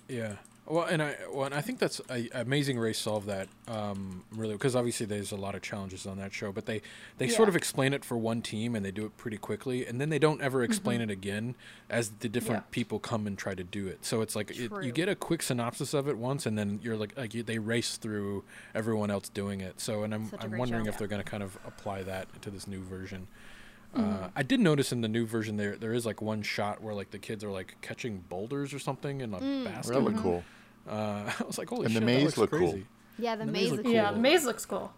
Yeah. 0.08 0.34
Well, 0.70 0.86
and 0.86 1.02
I 1.02 1.16
well, 1.34 1.46
and 1.46 1.56
I 1.56 1.62
think 1.62 1.80
that's 1.80 2.00
a, 2.12 2.30
Amazing 2.32 2.78
Race 2.78 3.00
solved 3.00 3.26
that 3.28 3.48
um, 3.68 4.24
really 4.32 4.54
because 4.54 4.76
obviously 4.76 5.08
there's 5.08 5.32
a 5.32 5.36
lot 5.36 5.56
of 5.56 5.64
challenges 5.64 6.06
on 6.06 6.18
that 6.20 6.32
show, 6.32 6.52
but 6.52 6.68
they 6.68 6.84
they 7.18 7.28
sort 7.28 7.50
of 7.50 7.56
explain 7.56 7.92
it 7.92 8.06
for 8.06 8.18
one 8.18 8.44
team 8.44 8.76
and 8.76 8.86
they 8.86 8.92
do 8.92 9.04
it 9.06 9.18
pretty 9.18 9.38
quickly, 9.38 9.88
and 9.88 10.00
then 10.00 10.10
they 10.10 10.20
don't 10.20 10.42
ever 10.42 10.62
explain 10.64 11.02
it 11.02 11.10
again 11.10 11.56
as 11.90 12.12
the 12.20 12.30
different 12.30 12.66
Yeah. 12.68 12.72
people 12.72 13.00
come 13.00 13.26
and 13.26 13.36
try 13.36 13.56
to 13.56 13.64
do 13.64 13.88
it. 13.88 14.06
So 14.06 14.22
it's 14.22 14.36
like 14.36 14.52
it, 14.52 14.72
you 14.84 14.92
get 14.92 15.10
a 15.10 15.16
quick 15.16 15.42
synopsis 15.42 15.96
of 15.96 16.08
it 16.08 16.18
once, 16.20 16.46
and 16.46 16.56
then 16.56 16.80
you're 16.84 16.98
like 16.98 17.18
like 17.18 17.34
you, 17.34 17.42
they 17.42 17.58
race 17.58 17.98
through 17.98 18.44
everyone 18.76 19.10
else 19.10 19.28
doing 19.28 19.62
it. 19.62 19.82
So 19.82 20.04
and 20.04 20.14
I'm 20.14 20.30
Such 20.30 20.42
a 20.42 20.44
I'm 20.44 20.58
wondering 20.60 20.86
show. 20.86 20.90
if 20.90 20.98
they're 21.00 21.08
going 21.08 21.24
to 21.24 21.28
kind 21.30 21.42
of 21.42 21.58
apply 21.66 22.04
that 22.04 22.28
to 22.44 22.52
this 22.52 22.68
new 22.68 22.84
version. 22.84 23.26
Mm-hmm. 23.98 24.24
Uh, 24.26 24.28
I 24.36 24.44
did 24.44 24.60
notice 24.60 24.92
in 24.92 25.02
the 25.02 25.08
new 25.08 25.26
version 25.26 25.58
there 25.58 25.76
there 25.76 25.94
is 25.94 26.06
like 26.06 26.22
one 26.22 26.44
shot 26.44 26.80
where 26.80 26.94
like 26.94 27.10
the 27.10 27.18
kids 27.18 27.44
are 27.44 27.50
like 27.50 27.76
catching 27.82 28.24
boulders 28.30 28.72
or 28.72 28.78
something 28.78 29.22
in 29.22 29.34
a 29.34 29.40
Mm. 29.40 29.64
basket. 29.64 29.94
That 29.94 30.02
looked 30.02 30.20
cool. 30.20 30.44
Uh, 30.90 31.32
I 31.40 31.44
was 31.44 31.58
like, 31.58 31.70
holy 31.70 31.86
And 31.86 31.96
the 31.96 32.02
maze 32.02 32.20
that 32.20 32.26
looks 32.26 32.38
looked 32.38 32.54
cool. 32.54 32.80
Yeah, 33.18 33.36
the, 33.36 33.46
The 33.46 33.52
maze. 33.52 33.70
maze 33.72 33.80
is 33.80 33.84
cool. 33.86 33.92
Yeah, 33.94 34.12
the 34.12 34.20
maze 34.20 34.46
looks 34.46 34.66
cool. 34.66 34.94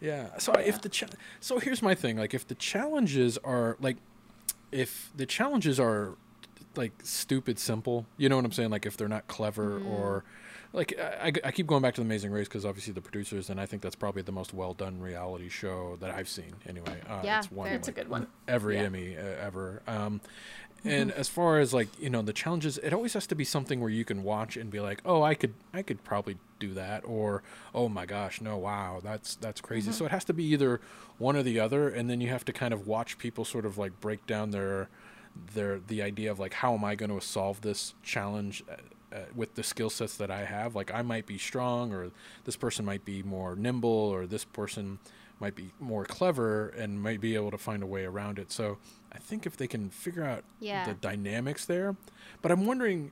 Yeah. 0.00 0.36
So 0.38 0.52
if 0.54 0.80
the 0.82 0.88
cha- 0.88 1.06
so 1.40 1.58
here's 1.58 1.80
my 1.82 1.94
thing, 1.94 2.16
like 2.18 2.34
if 2.34 2.46
the 2.46 2.56
challenges 2.56 3.38
are 3.38 3.76
like 3.80 3.96
if 4.72 5.10
the 5.16 5.26
challenges 5.26 5.78
are 5.78 6.14
like 6.74 6.92
stupid 7.04 7.58
simple, 7.58 8.06
you 8.16 8.28
know 8.28 8.36
what 8.36 8.44
I'm 8.44 8.52
saying? 8.52 8.70
Like 8.70 8.84
if 8.86 8.96
they're 8.96 9.08
not 9.08 9.28
clever 9.28 9.78
Mm. 9.80 9.90
or 9.90 10.24
like 10.72 10.98
I, 10.98 11.28
I- 11.28 11.48
I 11.48 11.50
keep 11.52 11.66
going 11.68 11.82
back 11.82 11.94
to 11.94 12.00
the 12.00 12.04
Amazing 12.06 12.32
Race 12.32 12.48
because 12.48 12.64
obviously 12.64 12.94
the 12.94 13.00
producers 13.02 13.48
and 13.48 13.60
I 13.60 13.66
think 13.66 13.80
that's 13.82 13.94
probably 13.94 14.22
the 14.22 14.32
most 14.32 14.52
well 14.52 14.74
done 14.74 15.00
reality 15.00 15.48
show 15.48 15.96
that 16.00 16.10
I've 16.10 16.28
seen 16.28 16.54
anyway. 16.68 17.00
Uh, 17.08 17.20
Yeah, 17.22 17.38
it's 17.38 17.52
won 17.52 17.68
fair. 17.68 17.76
It's 17.76 17.88
a 17.88 17.92
good 17.92 18.08
one. 18.08 18.26
every 18.48 18.74
Yeah. 18.76 18.82
Emmy 18.84 19.16
uh, 19.16 19.20
ever. 19.20 19.82
Um, 19.86 20.20
and 20.84 21.12
as 21.12 21.28
far 21.28 21.58
as 21.60 21.72
like 21.72 21.88
you 22.00 22.10
know 22.10 22.22
the 22.22 22.32
challenges, 22.32 22.78
it 22.78 22.92
always 22.92 23.14
has 23.14 23.26
to 23.28 23.34
be 23.34 23.44
something 23.44 23.80
where 23.80 23.90
you 23.90 24.04
can 24.04 24.22
watch 24.22 24.56
and 24.56 24.70
be 24.70 24.80
like, 24.80 25.00
oh, 25.04 25.22
I 25.22 25.34
could, 25.34 25.54
I 25.72 25.82
could 25.82 26.02
probably 26.04 26.38
do 26.58 26.74
that, 26.74 27.02
or 27.04 27.42
oh 27.74 27.88
my 27.88 28.06
gosh, 28.06 28.40
no, 28.40 28.56
wow, 28.56 29.00
that's 29.02 29.36
that's 29.36 29.60
crazy. 29.60 29.92
So 29.92 30.04
it 30.04 30.10
has 30.10 30.24
to 30.24 30.32
be 30.32 30.44
either 30.44 30.80
one 31.18 31.36
or 31.36 31.42
the 31.42 31.60
other, 31.60 31.88
and 31.88 32.10
then 32.10 32.20
you 32.20 32.28
have 32.30 32.44
to 32.46 32.52
kind 32.52 32.74
of 32.74 32.86
watch 32.86 33.18
people 33.18 33.44
sort 33.44 33.64
of 33.64 33.78
like 33.78 34.00
break 34.00 34.26
down 34.26 34.50
their 34.50 34.88
their 35.54 35.78
the 35.78 36.02
idea 36.02 36.30
of 36.30 36.38
like 36.38 36.54
how 36.54 36.74
am 36.74 36.84
I 36.84 36.94
going 36.94 37.10
to 37.10 37.24
solve 37.24 37.60
this 37.60 37.94
challenge. 38.02 38.64
Uh, 38.70 38.76
uh, 39.12 39.18
with 39.34 39.56
the 39.56 39.62
skill 39.62 39.90
sets 39.90 40.16
that 40.16 40.30
I 40.30 40.46
have, 40.46 40.74
like 40.74 40.90
I 40.90 41.02
might 41.02 41.26
be 41.26 41.36
strong, 41.36 41.92
or 41.92 42.10
this 42.44 42.56
person 42.56 42.86
might 42.86 43.04
be 43.04 43.22
more 43.22 43.54
nimble, 43.54 43.90
or 43.90 44.26
this 44.26 44.42
person 44.42 45.00
might 45.38 45.54
be 45.54 45.72
more 45.80 46.06
clever 46.06 46.68
and 46.68 47.02
might 47.02 47.20
be 47.20 47.34
able 47.34 47.50
to 47.50 47.58
find 47.58 47.82
a 47.82 47.86
way 47.86 48.04
around 48.04 48.38
it. 48.38 48.50
So 48.50 48.78
I 49.14 49.18
think 49.18 49.46
if 49.46 49.56
they 49.56 49.66
can 49.66 49.90
figure 49.90 50.24
out 50.24 50.44
Yeah. 50.60 50.84
the 50.86 50.94
dynamics 50.94 51.64
there, 51.66 51.96
but 52.40 52.50
I'm 52.50 52.66
wondering 52.66 53.10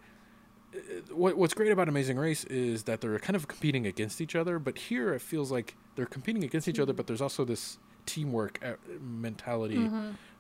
uh, 0.75 0.79
what, 1.15 1.37
what's 1.37 1.55
great 1.55 1.73
about 1.73 1.89
Amazing 1.89 2.17
Race 2.19 2.45
is 2.45 2.85
that 2.85 3.01
they're 3.01 3.19
kind 3.19 3.37
of 3.37 3.49
competing 3.49 3.87
against 3.87 4.21
each 4.21 4.35
other. 4.37 4.59
But 4.59 4.79
here 4.79 5.13
it 5.15 5.21
feels 5.21 5.51
like 5.51 5.75
they're 5.97 6.07
competing 6.07 6.45
against 6.45 6.69
each 6.69 6.79
other, 6.79 6.93
but 6.93 7.07
there's 7.07 7.21
also 7.21 7.45
this 7.45 7.79
teamwork 8.07 8.59
uh, 8.65 8.75
mentality. 9.01 9.91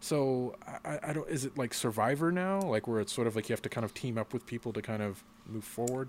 So 0.01 0.57
I, 0.67 0.93
I- 0.95 1.01
I 1.09 1.13
don't. 1.13 1.29
Is 1.29 1.45
it 1.45 1.59
like 1.59 1.75
Survivor 1.75 2.33
now, 2.33 2.61
like 2.63 2.87
where 2.89 3.01
it's 3.01 3.13
sort 3.13 3.27
of 3.27 3.37
like 3.37 3.49
you 3.49 3.53
have 3.53 3.63
to 3.63 3.69
kind 3.69 3.85
of 3.85 3.93
team 3.93 4.17
up 4.17 4.33
with 4.33 4.47
people 4.47 4.73
to 4.73 4.81
kind 4.83 5.03
of 5.03 5.23
move 5.47 5.65
forward? 5.65 6.09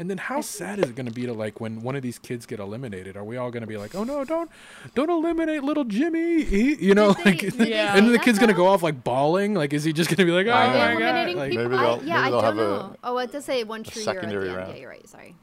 And 0.00 0.08
then 0.08 0.18
how 0.18 0.40
sad 0.40 0.78
is 0.78 0.90
it 0.90 0.94
going 0.94 1.06
to 1.06 1.12
be 1.12 1.26
to 1.26 1.32
like 1.32 1.60
when 1.60 1.80
one 1.82 1.96
of 1.96 2.02
these 2.02 2.18
kids 2.20 2.46
get 2.46 2.60
eliminated? 2.60 3.16
Are 3.16 3.24
we 3.24 3.36
all 3.36 3.50
going 3.50 3.62
to 3.62 3.66
be 3.66 3.76
like, 3.76 3.94
oh 3.96 4.04
no, 4.04 4.24
don't 4.24 4.48
don't 4.94 5.10
eliminate 5.10 5.64
little 5.64 5.82
Jimmy? 5.84 6.44
He, 6.44 6.74
you 6.76 6.94
know, 6.94 7.12
they- 7.14 7.24
like, 7.32 7.42
Yeah. 7.42 7.96
and 7.96 8.06
then 8.06 8.12
the 8.12 8.18
say 8.18 8.24
kid's 8.24 8.38
that 8.38 8.44
going 8.46 8.54
to 8.54 8.56
go 8.56 8.68
off 8.68 8.82
like 8.82 9.02
bawling. 9.02 9.54
Like, 9.54 9.72
is 9.72 9.82
he 9.82 9.92
just 9.92 10.08
going 10.08 10.18
to 10.18 10.24
be 10.24 10.30
like, 10.30 10.46
oh 10.46 10.52
Are 10.52 10.72
they 10.72 10.78
my 10.78 11.00
god? 11.00 11.26
eliminating 11.26 11.36
Like. 11.36 11.52
Maybe 11.52 11.74
I- 11.74 11.82
they'll- 11.82 12.04
yeah, 12.04 12.14
maybe 12.14 12.26
I 12.26 12.30
they'll 12.30 12.40
don't 12.40 12.44
have 12.44 12.58
a- 12.58 12.60
know. 12.60 12.96
oh, 13.02 13.18
it 13.18 13.32
does 13.32 13.44
say 13.44 13.64
one 13.64 13.82
true 13.82 14.02
year 14.02 14.10
at 14.10 14.14
secondary 14.16 14.44
the 14.44 14.50
end. 14.50 14.56
round. 14.58 14.72
Yeah, 14.74 14.80
you're 14.80 14.90
right. 14.90 15.08
Sorry. 15.08 15.34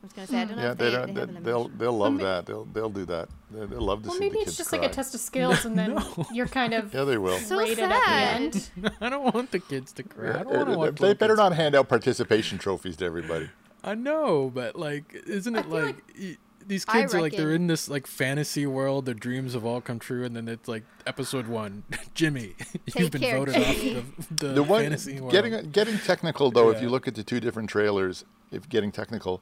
I 0.00 0.06
was 0.06 0.12
gonna 0.12 0.26
say 0.28 0.40
I 0.42 0.44
don't 0.44 0.56
know 0.56 0.62
Yeah, 0.62 0.70
if 0.72 0.78
they, 0.78 0.84
they, 0.90 0.96
don't, 0.96 1.14
they, 1.14 1.24
they 1.24 1.40
they'll 1.40 1.68
they'll 1.68 1.92
love 1.98 2.14
Well, 2.20 2.24
that. 2.36 2.46
They'll 2.46 2.64
they'll 2.66 2.88
do 2.90 3.04
that. 3.06 3.28
They, 3.50 3.66
they'll 3.66 3.80
love 3.80 4.02
to 4.02 4.08
Well, 4.10 4.16
see 4.18 4.24
maybe 4.26 4.34
the 4.36 4.42
it's 4.42 4.56
just 4.56 4.68
cry. 4.70 4.78
like 4.78 4.90
a 4.90 4.92
test 4.94 5.12
of 5.16 5.20
skills, 5.20 5.64
and 5.64 5.76
then 5.76 5.98
you're 6.32 6.46
kind 6.46 6.72
of 6.72 6.94
Yeah, 6.94 7.02
they 7.02 7.18
will. 7.18 7.36
So 7.38 7.58
rated 7.58 7.80
at 7.80 7.88
the 7.88 8.04
sad. 8.06 8.40
end. 8.40 8.70
I 9.00 9.08
don't 9.08 9.34
want 9.34 9.50
the 9.50 9.58
kids 9.58 9.90
to 9.94 10.04
cry. 10.04 10.38
I 10.38 10.42
don't 10.44 10.54
want 10.54 10.68
to 10.70 10.78
watch 10.78 10.94
they 10.96 11.14
better 11.14 11.32
kids 11.34 11.38
not 11.40 11.54
hand 11.54 11.74
out 11.74 11.88
participation 11.88 12.58
trophies 12.58 12.96
to 12.98 13.06
everybody. 13.06 13.48
I 13.84 13.94
know, 13.94 14.50
but 14.52 14.76
like, 14.76 15.14
isn't 15.26 15.54
it 15.56 15.68
like, 15.68 15.84
like- 15.84 16.04
y- 16.18 16.36
these 16.66 16.84
I 16.86 17.00
kids 17.00 17.14
are 17.14 17.20
like 17.20 17.34
they're 17.34 17.54
in 17.54 17.66
this 17.66 17.88
like 17.88 18.06
fantasy 18.06 18.66
world, 18.66 19.06
their 19.06 19.14
dreams 19.14 19.54
have 19.54 19.64
all 19.64 19.80
come 19.80 19.98
true, 19.98 20.24
and 20.24 20.36
then 20.36 20.48
it's 20.48 20.68
like 20.68 20.84
episode 21.06 21.46
one, 21.48 21.84
Jimmy, 22.14 22.54
you've 22.86 22.94
Take 22.94 23.12
been 23.12 23.20
care, 23.22 23.38
voted 23.38 23.54
Jimmy. 23.54 23.98
off 23.98 24.28
the, 24.28 24.34
the, 24.46 24.52
The 24.52 24.62
one 24.62 24.82
fantasy 24.82 25.20
world. 25.20 25.32
getting 25.32 25.54
uh, 25.54 25.62
getting 25.72 25.98
technical 25.98 26.50
though, 26.50 26.70
if 26.70 26.82
you 26.82 26.90
look 26.90 27.08
at 27.08 27.14
the 27.14 27.22
two 27.22 27.40
different 27.40 27.70
trailers, 27.70 28.24
if 28.52 28.68
getting 28.68 28.92
technical, 28.92 29.40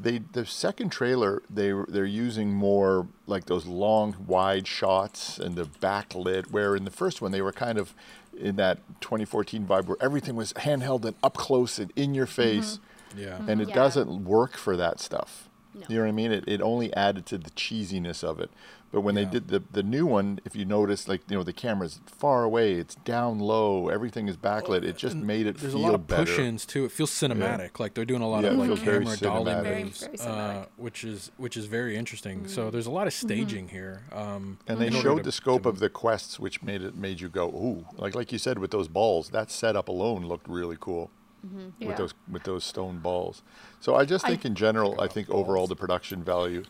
they 0.00 0.18
the 0.18 0.46
second 0.46 0.90
trailer 0.90 1.42
they 1.50 1.72
they're 1.88 2.04
using 2.04 2.52
more 2.52 3.08
like 3.26 3.46
those 3.46 3.66
long 3.66 4.16
wide 4.26 4.66
shots 4.68 5.38
and 5.38 5.56
the 5.56 5.64
backlit. 5.64 6.50
Where 6.50 6.76
in 6.76 6.84
the 6.84 6.90
first 6.90 7.20
one 7.20 7.32
they 7.32 7.42
were 7.42 7.52
kind 7.52 7.76
of 7.78 7.92
in 8.38 8.56
that 8.56 8.78
2014 9.00 9.66
vibe 9.66 9.86
where 9.86 9.98
everything 10.00 10.36
was 10.36 10.52
handheld 10.54 11.04
and 11.04 11.16
up 11.22 11.36
close 11.36 11.78
and 11.78 11.92
in 11.96 12.14
your 12.14 12.26
mm-hmm. 12.26 12.42
face, 12.42 12.78
yeah, 13.16 13.40
and 13.48 13.60
it 13.60 13.68
Yeah. 13.68 13.74
doesn't 13.74 14.24
work 14.24 14.56
for 14.56 14.76
that 14.76 15.00
stuff. 15.00 15.48
No. 15.74 15.86
You 15.88 15.96
know 15.96 16.02
what 16.02 16.08
I 16.08 16.12
mean? 16.12 16.32
It, 16.32 16.44
it 16.46 16.60
only 16.60 16.92
added 16.94 17.24
to 17.26 17.38
the 17.38 17.48
cheesiness 17.50 18.22
of 18.22 18.38
it. 18.40 18.50
But 18.92 19.00
when 19.00 19.14
they 19.14 19.24
did 19.24 19.48
the 19.48 19.62
the 19.72 19.82
new 19.82 20.04
one, 20.04 20.38
if 20.44 20.54
you 20.54 20.66
notice, 20.66 21.08
like 21.08 21.22
you 21.30 21.34
know, 21.38 21.42
the 21.42 21.54
camera's 21.54 22.00
far 22.04 22.44
away, 22.44 22.74
it's 22.74 22.94
down 22.94 23.38
low, 23.38 23.88
everything 23.88 24.28
is 24.28 24.36
backlit. 24.36 24.82
It 24.84 24.98
just 24.98 25.16
made 25.16 25.46
it 25.46 25.56
There's 25.56 25.72
feel 25.72 25.80
a 25.80 25.86
lot 25.86 25.94
of 25.94 26.06
better. 26.06 26.24
push-ins 26.26 26.66
too. 26.66 26.84
It 26.84 26.92
feels 26.92 27.10
cinematic, 27.10 27.80
like 27.80 27.94
they're 27.94 28.04
doing 28.04 28.20
a 28.20 28.28
lot 28.28 28.44
Yeah, 28.44 28.50
of 28.50 28.58
like 28.58 28.78
camera 28.80 29.16
dolly 29.16 29.50
cinematic. 29.50 29.62
Very, 29.62 29.84
moves, 29.84 30.00
very 30.06 30.18
uh, 30.30 30.64
which 30.76 31.04
is 31.04 31.30
which 31.38 31.56
is 31.56 31.64
very 31.64 31.96
interesting. 31.96 32.46
So 32.48 32.70
there's 32.70 32.84
a 32.84 32.90
lot 32.90 33.06
of 33.06 33.14
staging 33.14 33.68
here. 33.68 34.02
Um, 34.12 34.58
And 34.68 34.78
they 34.78 34.90
showed 34.90 35.16
to- 35.18 35.22
the 35.22 35.32
scope 35.32 35.64
of 35.64 35.78
the 35.78 35.88
quests, 35.88 36.38
which 36.38 36.62
made 36.62 36.82
it 36.82 36.94
made 36.94 37.18
you 37.22 37.30
go, 37.30 37.46
ooh, 37.48 37.86
like 37.96 38.14
like 38.14 38.30
you 38.30 38.36
said 38.38 38.58
with 38.58 38.72
those 38.72 38.88
balls. 38.88 39.30
That 39.30 39.50
setup 39.50 39.88
alone 39.88 40.26
looked 40.26 40.46
really 40.48 40.76
cool 40.78 41.10
Yeah. 41.78 41.88
with 41.88 41.96
those 41.96 42.14
with 42.30 42.44
those 42.44 42.62
stone 42.64 42.98
balls. 43.00 43.42
So 43.80 43.94
I 43.96 44.04
just 44.04 44.24
I- 44.24 44.28
think 44.28 44.44
in 44.44 44.54
general, 44.54 45.00
I 45.00 45.08
think 45.08 45.28
overall 45.30 45.66
the 45.66 45.76
production 45.76 46.22
value. 46.22 46.64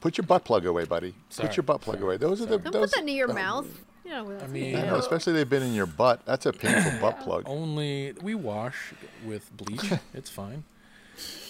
Put 0.00 0.18
your 0.18 0.26
butt 0.26 0.44
plug 0.44 0.66
away, 0.66 0.84
buddy. 0.84 1.14
Sorry, 1.30 1.48
Put 1.48 1.56
your 1.56 1.62
butt 1.64 1.80
plug 1.80 1.96
sorry, 1.98 2.06
away. 2.06 2.16
Those 2.16 2.40
are 2.42 2.46
the 2.46 2.58
Don't 2.58 2.72
those. 2.72 2.90
put 2.90 2.96
that 2.96 3.04
near 3.04 3.16
your 3.16 3.32
mouth. 3.32 3.66
You 4.04 4.10
know, 4.12 4.38
I 4.40 4.46
mean- 4.48 4.76
I 4.76 4.82
know, 4.86 4.96
especially 4.96 5.32
they've 5.34 5.48
been 5.50 5.62
in 5.64 5.72
your 5.74 5.86
butt. 5.86 6.24
That's 6.26 6.46
a 6.46 6.52
painful 6.52 6.92
butt 7.00 7.20
plug. 7.20 7.44
only 7.46 8.14
we 8.22 8.34
wash 8.34 8.92
with 9.24 9.56
bleach. 9.56 9.92
it's 10.14 10.30
fine. 10.30 10.64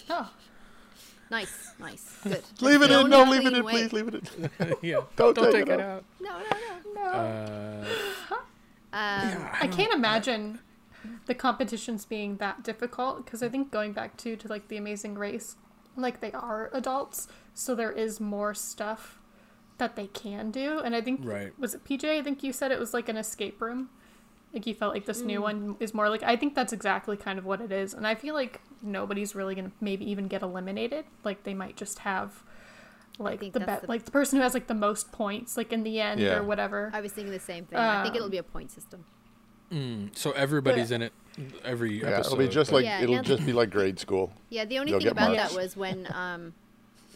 Oh, 0.09 0.31
nice, 1.31 1.71
nice, 1.79 2.19
good. 2.23 2.43
Leave 2.61 2.83
it 2.83 2.89
The 2.89 3.01
in. 3.01 3.01
only 3.01 3.11
No, 3.11 3.25
leave 3.31 3.47
it 3.47 3.53
in, 3.55 3.65
way. 3.65 3.73
please. 3.73 3.93
Leave 3.93 4.09
it 4.09 4.15
in. 4.15 4.51
yeah, 4.83 5.01
Don't 5.17 5.35
don't, 5.35 5.45
take 5.53 5.67
take 5.67 5.69
it 5.69 5.81
it 5.81 5.81
out. 5.81 5.97
out. 5.99 6.05
No, 6.21 6.31
no, 6.39 6.95
no. 6.95 7.03
no. 7.03 7.85
Uh, 8.33 8.37
Um, 8.93 9.49
I 9.61 9.69
can't 9.71 9.93
imagine 9.93 10.59
the 11.27 11.35
competitions 11.35 12.05
being 12.05 12.37
that 12.37 12.63
difficult 12.63 13.25
because 13.25 13.43
I 13.43 13.49
think 13.49 13.71
going 13.71 13.93
back 13.93 14.17
to 14.19 14.37
to 14.37 14.49
like 14.49 14.69
the 14.69 14.77
Amazing 14.77 15.15
Race, 15.17 15.57
like 15.97 16.21
they 16.21 16.33
are 16.33 16.71
adults, 16.73 17.29
so 17.55 17.75
there 17.75 17.93
is 17.93 18.21
more 18.21 18.55
stuff 18.55 19.19
that 19.79 19.95
they 19.97 20.07
can 20.07 20.51
do. 20.51 20.79
And 20.79 20.95
I 20.95 21.01
think 21.01 21.21
Right. 21.25 21.53
was 21.59 21.75
it 21.75 21.85
PJ? 21.85 22.19
I 22.19 22.23
think 22.23 22.43
you 22.43 22.53
said 22.53 22.71
it 22.73 22.79
was 22.79 22.95
like 22.95 23.09
an 23.09 23.17
escape 23.17 23.61
room. 23.61 23.91
Like 24.55 24.67
you 24.67 24.75
felt 24.75 24.95
like 24.95 25.05
this 25.05 25.21
new 25.21 25.43
one 25.43 25.77
is 25.81 25.93
more 25.93 26.09
like 26.09 26.23
I 26.23 26.37
think 26.37 26.55
that's 26.55 26.73
exactly 26.73 27.17
kind 27.17 27.39
of 27.39 27.45
what 27.45 27.61
it 27.61 27.71
is. 27.73 27.93
And 27.93 28.07
I 28.07 28.15
feel 28.15 28.35
like 28.35 28.61
nobody's 28.81 29.35
really 29.35 29.55
gonna 29.55 29.73
maybe 29.81 30.09
even 30.11 30.29
get 30.29 30.41
eliminated. 30.43 31.05
Like 31.25 31.43
they 31.45 31.53
might 31.53 31.77
just 31.77 31.99
have 32.01 32.43
like 33.19 33.41
the 33.41 33.51
that's 33.51 33.67
bet 33.67 33.81
the- 33.83 33.89
like 33.89 34.05
the 34.05 34.11
person 34.11 34.39
who 34.39 34.43
has 34.43 34.55
like 34.55 34.67
the 34.67 34.75
most 34.75 35.11
points 35.13 35.57
like 35.57 35.73
in 35.73 35.83
the 35.83 36.01
end 36.01 36.21
Yeah. 36.21 36.37
or 36.37 36.43
whatever. 36.43 36.91
I 36.95 37.01
was 37.01 37.13
thinking 37.13 37.33
the 37.33 37.41
same 37.41 37.65
thing. 37.67 37.79
I 37.79 38.03
think 38.03 38.13
Um, 38.13 38.17
it'll 38.17 38.31
be 38.31 38.37
a 38.39 38.43
point 38.43 38.71
system. 38.71 39.05
Mm, 39.73 40.17
so 40.17 40.31
everybody's 40.33 40.91
in 40.91 41.03
it 41.03 41.13
every 41.65 42.01
Yeah, 42.01 42.09
episode. 42.09 42.33
it'll 42.33 42.39
be 42.39 42.49
just 42.49 42.73
like 42.73 42.85
Yeah, 42.85 43.01
it'll 43.03 43.17
yeah. 43.17 43.23
just 43.23 43.45
be 43.47 43.53
like 43.53 43.71
grade 43.71 43.99
school. 43.99 44.33
Yeah, 44.51 44.65
the 44.65 44.79
only 44.79 44.93
You'll 44.93 45.01
thing 45.01 45.09
about 45.09 45.37
marks. 45.37 45.53
that 45.53 45.55
was 45.55 45.77
when 45.77 46.09
um 46.15 46.55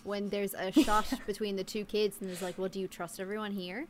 when 0.02 0.28
there's 0.30 0.54
a 0.54 0.72
shot 0.72 1.06
between 1.26 1.56
the 1.56 1.64
two 1.64 1.84
kids 1.84 2.16
and 2.20 2.30
it's 2.30 2.40
like, 2.42 2.56
well, 2.58 2.68
do 2.68 2.80
you 2.80 2.88
trust 2.88 3.20
everyone 3.20 3.52
here? 3.52 3.86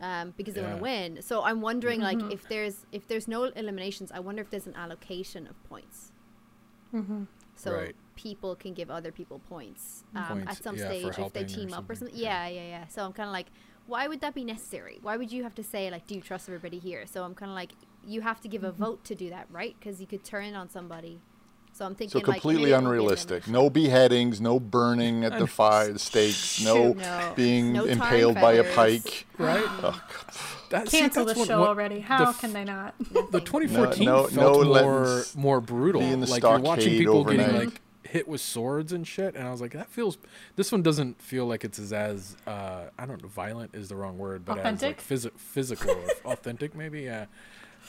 Um, 0.00 0.34
because 0.36 0.54
they 0.54 0.60
want 0.60 0.72
Yeah. 0.74 0.78
to 0.78 0.82
win. 0.82 1.22
So 1.22 1.42
I'm 1.44 1.60
wondering, 1.60 2.00
Mm-hmm. 2.00 2.20
like, 2.26 2.32
if 2.32 2.48
there's 2.48 2.84
if 2.92 3.06
there's 3.06 3.28
no 3.28 3.44
eliminations, 3.44 4.10
I 4.12 4.18
wonder 4.20 4.42
if 4.42 4.50
there's 4.50 4.66
an 4.66 4.74
allocation 4.74 5.46
of 5.46 5.62
points. 5.64 6.10
Mm-hmm. 6.94 7.24
So 7.56 7.72
Right. 7.72 7.94
people 8.16 8.56
can 8.56 8.74
give 8.74 8.90
other 8.90 9.12
people 9.12 9.38
points, 9.48 10.02
um, 10.16 10.24
Points, 10.24 10.52
at 10.58 10.62
some 10.62 10.76
yeah, 10.76 10.88
stage 10.88 11.04
if 11.06 11.12
they 11.14 11.22
helping 11.22 11.44
or 11.44 11.46
team 11.46 11.72
up 11.74 11.88
or 11.88 11.94
something, 11.94 12.08
something. 12.08 12.16
yeah. 12.18 12.46
Yeah, 12.48 12.60
yeah, 12.62 12.68
yeah. 12.68 12.86
So 12.88 13.04
I'm 13.04 13.12
kind 13.12 13.28
of 13.28 13.32
like, 13.32 13.46
why 13.86 14.08
would 14.08 14.20
that 14.22 14.34
be 14.34 14.44
necessary? 14.44 14.98
Why 15.02 15.16
would 15.16 15.30
you 15.30 15.42
have 15.44 15.54
to 15.54 15.62
say 15.62 15.90
like, 15.90 16.06
do 16.06 16.14
you 16.16 16.20
trust 16.20 16.48
everybody 16.48 16.78
here? 16.80 17.06
So 17.06 17.22
I'm 17.24 17.34
kind 17.34 17.50
of 17.50 17.54
like, 17.54 17.72
you 18.06 18.20
have 18.22 18.40
to 18.42 18.48
give 18.48 18.64
a 18.64 18.70
Mm-hmm. 18.72 18.82
vote 18.82 19.04
to 19.04 19.14
do 19.14 19.30
that, 19.30 19.46
right? 19.50 19.74
Because 19.78 20.00
you 20.00 20.06
could 20.06 20.24
turn 20.24 20.54
on 20.54 20.68
somebody. 20.70 21.20
So 21.72 21.84
I'm 21.84 21.96
thinking 21.96 22.20
like, 22.20 22.24
completely 22.40 22.70
maybe 22.70 22.72
it 22.72 22.76
will 22.76 22.80
be 22.82 22.86
an 22.86 22.92
unrealistic. 22.92 23.48
No 23.48 23.68
beheadings, 23.68 24.40
no 24.40 24.60
burning 24.60 25.24
at 25.24 25.38
the 25.40 25.46
fire 25.48 25.98
stakes, 25.98 26.60
no, 26.64 26.92
No. 26.92 27.32
being 27.34 27.72
No 27.72 27.84
impaled 27.84 28.36
by 28.36 28.52
a 28.52 28.74
pike. 28.74 29.26
right. 29.38 29.64
Oh, 29.82 30.00
That- 30.70 30.88
see, 30.88 31.00
Cancel 31.00 31.24
that's 31.24 31.34
the 31.34 31.40
what- 31.40 31.48
show 31.48 31.60
what- 31.60 31.68
already. 31.70 31.98
How 32.00 32.28
f- 32.30 32.40
can 32.40 32.52
they 32.52 32.62
not? 32.64 32.94
The 33.32 33.40
2014 33.40 34.04
No- 34.04 34.22
no- 34.22 34.28
felt 34.28 34.64
no 34.66 34.82
more 34.82 35.22
more 35.36 35.60
brutal. 35.60 36.00
be 36.00 36.06
in 36.06 36.20
the 36.20 36.26
like 36.30 36.42
you're 36.44 36.58
watching 36.60 36.82
stockade 36.82 36.98
people 36.98 37.24
getting 37.24 37.56
like 37.56 37.80
hit 38.04 38.28
with 38.28 38.40
swords 38.40 38.92
and 38.92 39.04
shit, 39.04 39.34
and 39.34 39.46
I 39.48 39.50
was 39.50 39.60
like, 39.60 39.72
that 39.72 39.88
feels. 39.90 40.16
This 40.54 40.70
one 40.70 40.82
doesn't 40.82 41.20
feel 41.20 41.46
like 41.46 41.64
it's 41.64 41.80
as 41.80 41.92
as 41.92 42.36
uh, 42.46 42.84
I 42.96 43.06
don't 43.06 43.20
know, 43.20 43.28
violent 43.28 43.74
is 43.74 43.88
the 43.88 43.96
wrong 43.96 44.16
word, 44.16 44.44
but 44.44 44.58
Authentic? 44.58 45.02
as 45.10 45.24
like 45.24 45.32
phys- 45.34 45.40
physical, 45.40 45.96
authentic 46.24 46.76
maybe. 46.76 47.02
Yeah. 47.02 47.22
Uh, 47.22 47.26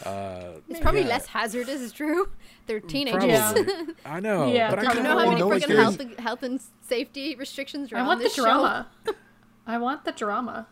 It's 0.04 0.80
probably 0.80 1.02
yeah. 1.02 1.08
less 1.08 1.28
hazardous, 1.28 1.92
Drew. 1.92 2.30
They're 2.68 2.80
teenagers. 2.80 3.22
Probably. 3.54 3.94
I 4.06 4.20
know. 4.20 4.52
Yeah, 4.52 4.70
but 4.70 4.80
I. 4.80 4.94
don't 4.94 5.04
know 5.04 5.18
how 5.20 5.26
many 5.30 5.40
no, 5.40 5.50
freaking 5.50 5.68
there's- 5.68 5.96
health, 5.98 6.20
health 6.20 6.44
and 6.44 6.60
safety 6.82 7.36
restrictions 7.36 7.92
are 7.94 7.98
I 7.98 8.02
want 8.08 8.20
the 8.20 8.26
this 8.26 8.36
show? 8.36 8.44
drama. 8.44 8.88
I 9.68 9.78
want 9.78 10.06
the 10.06 10.12
drama. 10.12 10.68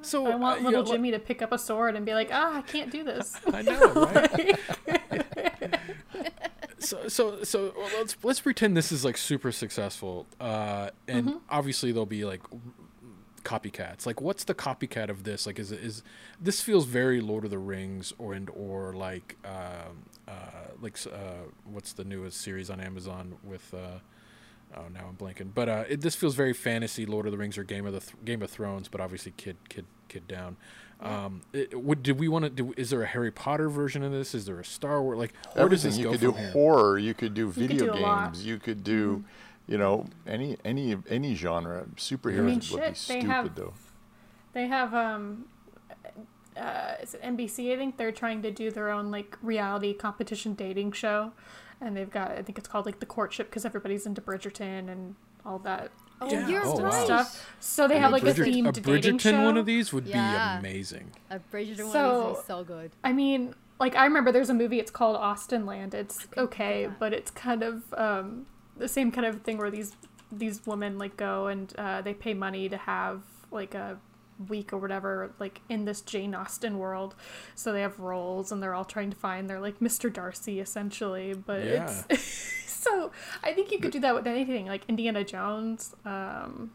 So 0.00 0.26
I 0.26 0.36
want 0.36 0.60
uh, 0.60 0.64
little 0.64 0.84
yeah, 0.86 0.92
Jimmy 0.92 1.10
to 1.10 1.18
pick 1.18 1.42
up 1.42 1.50
a 1.50 1.58
sword 1.58 1.96
and 1.96 2.06
be 2.06 2.14
like, 2.14 2.30
ah, 2.32 2.58
I 2.58 2.62
can't 2.62 2.90
do 2.90 3.02
this. 3.02 3.36
I 3.52 3.62
know, 3.62 3.92
right? 3.94 4.60
so 6.78 7.08
so 7.08 7.42
so 7.42 7.72
well, 7.76 7.88
let's 7.98 8.16
let's 8.22 8.40
pretend 8.40 8.76
this 8.76 8.92
is 8.92 9.04
like 9.04 9.16
super 9.16 9.50
successful, 9.52 10.26
uh, 10.40 10.90
and 11.08 11.26
Mm-hmm. 11.26 11.36
obviously 11.50 11.90
there'll 11.92 12.06
be 12.06 12.24
like 12.24 12.42
copycats. 13.48 14.06
Like, 14.06 14.20
what's 14.20 14.44
the 14.44 14.54
copycat 14.54 15.08
of 15.08 15.24
this? 15.24 15.46
Like, 15.46 15.58
is 15.58 15.72
it 15.72 15.80
is 15.82 16.02
this 16.40 16.60
feels 16.60 16.84
very 16.86 17.20
Lord 17.20 17.44
of 17.44 17.50
the 17.50 17.58
Rings 17.58 18.12
or 18.18 18.34
and 18.34 18.50
or 18.50 18.92
like 18.92 19.36
um, 19.44 20.04
uh, 20.26 20.32
like 20.80 20.98
uh, 21.06 21.48
what's 21.64 21.92
the 21.92 22.04
newest 22.04 22.40
series 22.40 22.70
on 22.70 22.80
Amazon 22.80 23.36
with. 23.42 23.72
Uh, 23.74 24.00
Oh, 24.76 24.84
now 24.92 25.06
I'm 25.08 25.16
blanking. 25.16 25.48
But 25.54 25.68
uh, 25.70 25.84
it, 25.88 26.02
this 26.02 26.14
feels 26.14 26.34
very 26.34 26.52
fantasy, 26.52 27.06
Lord 27.06 27.24
of 27.24 27.32
the 27.32 27.38
Rings 27.38 27.56
or 27.56 27.64
Game 27.64 27.86
of 27.86 27.94
the 27.94 28.00
Th- 28.00 28.14
Game 28.22 28.42
of 28.42 28.50
Thrones, 28.50 28.86
but 28.86 29.00
obviously 29.00 29.32
kid, 29.36 29.56
kid, 29.70 29.86
kid 30.08 30.28
down. 30.28 30.58
Um, 31.00 31.42
it, 31.52 31.80
would 31.80 32.02
did 32.02 32.18
we 32.18 32.28
want 32.28 32.44
to 32.44 32.50
do? 32.50 32.74
Is 32.76 32.90
there 32.90 33.02
a 33.02 33.06
Harry 33.06 33.30
Potter 33.30 33.70
version 33.70 34.02
of 34.02 34.12
this? 34.12 34.34
Is 34.34 34.44
there 34.46 34.60
a 34.60 34.64
Star 34.64 35.02
Wars? 35.02 35.18
Like 35.18 35.32
where 35.54 35.68
does 35.70 35.86
Everything 35.86 35.90
this 35.90 35.98
you 35.98 36.04
go 36.04 36.10
could 36.10 36.20
do 36.20 36.32
here? 36.32 36.50
horror, 36.50 36.98
you 36.98 37.14
could 37.14 37.34
do 37.34 37.50
video 37.50 37.86
do 37.86 37.92
a 37.92 38.00
lot. 38.00 38.32
games, 38.32 38.44
you 38.44 38.58
could 38.58 38.84
do, 38.84 39.24
you 39.68 39.78
know, 39.78 40.06
any 40.26 40.56
any 40.64 40.96
any 41.08 41.34
genre. 41.34 41.86
Superheroes 41.96 42.44
mean, 42.44 42.54
would 42.56 42.64
shit, 42.64 42.78
be 42.80 42.86
they 42.88 42.94
stupid 42.94 43.26
have- 43.30 43.54
though. 43.54 43.74
They 44.54 44.66
have 44.66 44.94
um 44.94 45.44
uh 46.56 46.94
is 47.02 47.14
it 47.14 47.22
NBC 47.22 47.72
I 47.72 47.76
think 47.76 47.96
they're 47.96 48.10
trying 48.12 48.42
to 48.42 48.50
do 48.50 48.70
their 48.70 48.90
own 48.90 49.10
like 49.10 49.36
reality 49.42 49.94
competition 49.94 50.54
dating 50.54 50.92
show 50.92 51.32
and 51.80 51.96
they've 51.96 52.10
got 52.10 52.32
I 52.32 52.42
think 52.42 52.58
it's 52.58 52.66
called 52.66 52.86
like 52.86 52.98
the 52.98 53.06
courtship 53.06 53.48
because 53.50 53.64
everybody's 53.64 54.06
into 54.06 54.20
Bridgerton 54.20 54.90
and 54.90 55.14
all 55.46 55.58
that 55.60 55.90
Oh, 56.20 56.28
Yeah. 56.28 56.48
you're 56.48 56.62
Oh, 56.66 56.80
right. 56.80 57.04
stuff. 57.04 57.48
So 57.60 57.86
they 57.86 57.94
And 57.94 58.02
have 58.02 58.10
a 58.10 58.14
like 58.14 58.22
a 58.24 58.34
themed 58.34 58.66
a 58.76 58.80
dating 58.80 59.18
Bridgerton 59.18 59.20
show. 59.20 59.44
one 59.44 59.56
of 59.56 59.66
these 59.66 59.92
would 59.92 60.04
Yeah. 60.06 60.58
be 60.60 60.66
amazing. 60.66 61.12
A 61.30 61.38
Bridgerton 61.38 61.84
one 61.84 61.92
So- 61.92 62.36
is 62.40 62.44
so 62.44 62.64
good. 62.64 62.90
I 63.04 63.12
mean, 63.12 63.54
like 63.78 63.94
I 63.94 64.02
remember 64.04 64.32
there's 64.32 64.50
a 64.50 64.54
movie. 64.54 64.80
It's 64.80 64.90
called 64.90 65.16
Austenland. 65.16 65.94
It's 65.94 66.26
okay, 66.36 66.86
that. 66.86 66.98
but 66.98 67.12
it's 67.12 67.30
kind 67.30 67.62
of 67.62 67.94
um, 67.96 68.46
the 68.78 68.88
same 68.88 69.10
kind 69.12 69.26
of 69.26 69.42
thing 69.42 69.58
where 69.58 69.70
these 69.70 69.96
these 70.30 70.66
women 70.66 70.98
like 70.98 71.16
go 71.16 71.46
and 71.46 71.72
uh, 71.78 72.02
they 72.02 72.12
pay 72.14 72.34
money 72.34 72.68
to 72.68 72.76
have 72.76 73.22
like 73.50 73.74
a 73.74 73.98
week 74.48 74.72
or 74.72 74.78
whatever 74.78 75.32
like 75.40 75.60
in 75.68 75.84
this 75.84 76.00
Jane 76.00 76.34
Austen 76.34 76.78
world. 76.78 77.14
So 77.54 77.72
they 77.72 77.80
have 77.80 77.98
roles 77.98 78.52
and 78.52 78.62
they're 78.62 78.74
all 78.74 78.84
trying 78.84 79.10
to 79.10 79.16
find 79.16 79.48
their 79.48 79.58
like 79.60 79.80
Mr. 79.80 80.12
Darcy 80.12 80.60
essentially. 80.60 81.32
But 81.34 81.64
Yeah. 81.64 82.02
it's 82.10 82.26
so 82.66 83.10
I 83.42 83.52
think 83.54 83.72
you 83.72 83.78
could 83.78 83.90
do 83.90 84.00
that 84.00 84.14
with 84.14 84.26
anything 84.26 84.66
like 84.66 84.82
Indiana 84.86 85.24
Jones. 85.24 85.94
Um, 86.04 86.70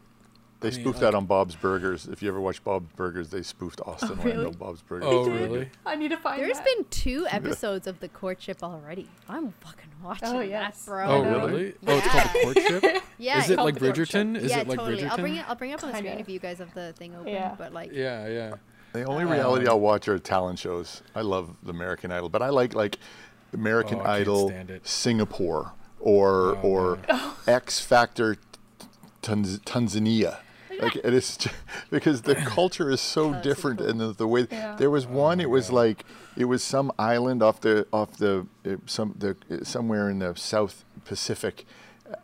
They 0.64 0.70
mean, 0.70 0.80
spoofed 0.80 0.96
like- 1.02 1.12
that 1.12 1.14
on 1.16 1.26
Bob's 1.26 1.54
Burgers. 1.54 2.06
If 2.06 2.22
you 2.22 2.28
ever 2.28 2.40
watch 2.40 2.62
Bob's 2.64 2.90
Burgers, 2.96 3.30
they 3.30 3.42
spoofed 3.42 3.80
Austin 3.84 4.18
Oh, 4.20 4.24
really? 4.24 4.46
on 4.46 4.52
Bob's 4.52 4.82
Burgers. 4.82 5.06
Oh, 5.08 5.28
really? 5.28 5.68
I 5.86 5.94
need 5.96 6.08
to 6.08 6.16
find. 6.16 6.40
There's 6.42 6.56
that. 6.56 6.64
been 6.64 6.84
two 6.90 7.26
episodes 7.30 7.86
of 7.86 8.00
the 8.00 8.08
courtship 8.08 8.62
already. 8.62 9.08
I'm 9.28 9.52
fucking 9.60 9.90
watching 10.02 10.28
Oh, 10.28 10.46
that, 10.48 10.76
bro. 10.84 11.04
Oh, 11.06 11.22
know. 11.22 11.46
really? 11.46 11.74
Oh, 11.86 11.96
it's 11.98 12.06
called 12.08 12.24
the 12.24 12.40
courtship. 12.80 13.02
Yeah. 13.18 13.38
is 13.44 13.50
it 13.50 13.58
like. 13.58 13.76
Bridgerton? 13.76 14.36
Is 14.36 14.50
yeah, 14.50 14.58
it 14.60 14.68
like 14.68 14.78
totally. 14.78 15.02
Bridgerton? 15.02 15.10
I'll 15.10 15.18
bring 15.18 15.36
it. 15.36 15.48
I'll 15.48 15.54
bring 15.54 15.70
it 15.70 15.74
up 15.74 15.84
on 15.84 15.90
the 15.90 15.96
screen 15.98 16.10
Kinda. 16.10 16.20
if 16.22 16.28
you 16.28 16.38
guys 16.40 16.58
have 16.58 16.74
the 16.74 16.92
thing 16.94 17.14
open. 17.14 17.32
Yeah. 17.32 17.54
But 17.56 17.72
like, 17.72 17.92
Yeah, 17.92 18.26
yeah. 18.26 18.54
The 18.92 19.04
only 19.04 19.24
reality 19.24 19.66
I'll 19.68 19.80
watch 19.80 20.08
are 20.08 20.18
talent 20.18 20.58
shows. 20.58 21.02
I 21.14 21.20
love 21.22 21.56
the 21.62 21.70
American 21.70 22.10
Idol, 22.12 22.28
but 22.28 22.42
I 22.42 22.48
like 22.50 22.74
like 22.74 22.98
American 23.52 23.98
Oh, 24.00 24.04
Idol. 24.04 24.52
Singapore 24.82 25.72
or 26.00 26.56
Oh, 26.56 26.60
or 26.62 26.98
man. 27.08 27.30
X 27.46 27.80
Factor 27.80 28.36
Tanz- 29.22 29.58
Tanzania. 29.60 30.38
Like 30.80 30.96
it 30.96 31.14
is 31.14 31.36
ju- 31.36 31.50
because 31.90 32.22
the 32.22 32.34
culture 32.34 32.90
is 32.90 33.00
so 33.00 33.32
That's 33.32 33.44
different, 33.44 33.78
cool. 33.78 33.88
and 33.88 34.00
the, 34.00 34.12
the 34.12 34.26
way 34.28 34.46
Yeah. 34.50 34.76
there 34.76 34.90
was 34.90 35.06
one. 35.06 35.40
it 35.40 35.48
was 35.50 35.70
like 35.70 36.04
it 36.36 36.44
was 36.46 36.62
some 36.62 36.90
island 36.98 37.42
off 37.42 37.60
the 37.60 37.86
off 37.92 38.16
the 38.16 38.46
uh, 38.66 38.76
some 38.86 39.14
the 39.18 39.36
somewhere 39.64 40.10
in 40.10 40.18
the 40.18 40.34
South 40.36 40.84
Pacific, 41.04 41.64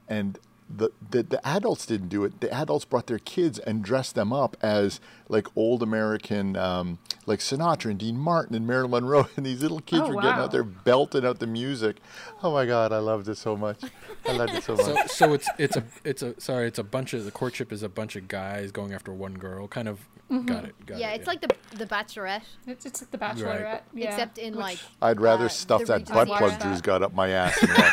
and 0.08 0.38
the, 0.74 0.90
the 1.10 1.22
the 1.24 1.46
adults 1.46 1.84
didn't 1.86 2.08
do 2.08 2.24
it. 2.24 2.40
The 2.40 2.52
adults 2.52 2.84
brought 2.84 3.06
their 3.08 3.18
kids 3.18 3.58
and 3.58 3.82
dressed 3.82 4.14
them 4.14 4.32
up 4.32 4.56
as 4.62 5.00
like 5.28 5.46
old 5.56 5.82
American, 5.82 6.56
um, 6.56 6.98
like 7.26 7.40
Sinatra 7.40 7.90
and 7.90 7.98
Dean 7.98 8.16
Martin 8.16 8.54
and 8.54 8.66
Marilyn 8.66 8.90
Monroe, 9.04 9.28
and 9.36 9.44
these 9.46 9.62
little 9.62 9.80
kids 9.80 10.02
Oh, 10.04 10.08
were 10.14 10.22
getting 10.22 10.40
out 10.40 10.52
there 10.52 10.62
belting 10.64 11.24
out 11.26 11.38
the 11.40 11.46
music. 11.46 11.96
Oh 12.42 12.52
my 12.52 12.66
God, 12.66 12.92
I 12.92 12.98
loved 12.98 13.28
it 13.28 13.36
so 13.36 13.56
much. 13.56 13.80
I 14.26 14.32
loved 14.32 14.54
it 14.54 14.62
so 14.64 14.76
much. 14.76 14.86
So, 14.86 15.06
so 15.06 15.32
it's 15.34 15.48
it's 15.58 15.76
a 15.76 15.84
it's 16.04 16.22
a 16.22 16.40
sorry 16.40 16.68
it's 16.68 16.78
a 16.78 16.84
bunch 16.84 17.14
of 17.14 17.24
the 17.24 17.30
courtship 17.32 17.72
is 17.72 17.82
a 17.82 17.88
bunch 17.88 18.14
of 18.16 18.28
guys 18.28 18.70
going 18.70 18.92
after 18.92 19.12
one 19.12 19.34
girl 19.34 19.66
kind 19.66 19.88
of 19.88 20.06
Mm-hmm. 20.30 20.46
got 20.46 20.64
it 20.64 20.86
got 20.86 20.98
yeah, 20.98 21.10
it, 21.10 21.16
it's 21.16 21.26
like 21.26 21.40
the 21.40 21.48
the 21.76 21.86
Bachelorette, 21.86 22.42
It's, 22.66 22.86
it's 22.86 23.02
like 23.02 23.10
the 23.10 23.18
Bachelorette, 23.18 23.80
yeah. 23.92 24.10
except 24.10 24.38
in 24.38 24.54
Which- 24.54 24.60
like. 24.60 24.78
I'd 25.02 25.20
rather 25.20 25.46
uh, 25.46 25.48
stuff 25.48 25.84
that 25.86 26.06
butt 26.06 26.28
era. 26.28 26.38
plug 26.38 26.60
Drew's 26.60 26.80
got 26.80 27.02
up 27.02 27.14
my 27.14 27.28
ass 27.30 27.60
than 27.60 27.70
watch 27.70 27.92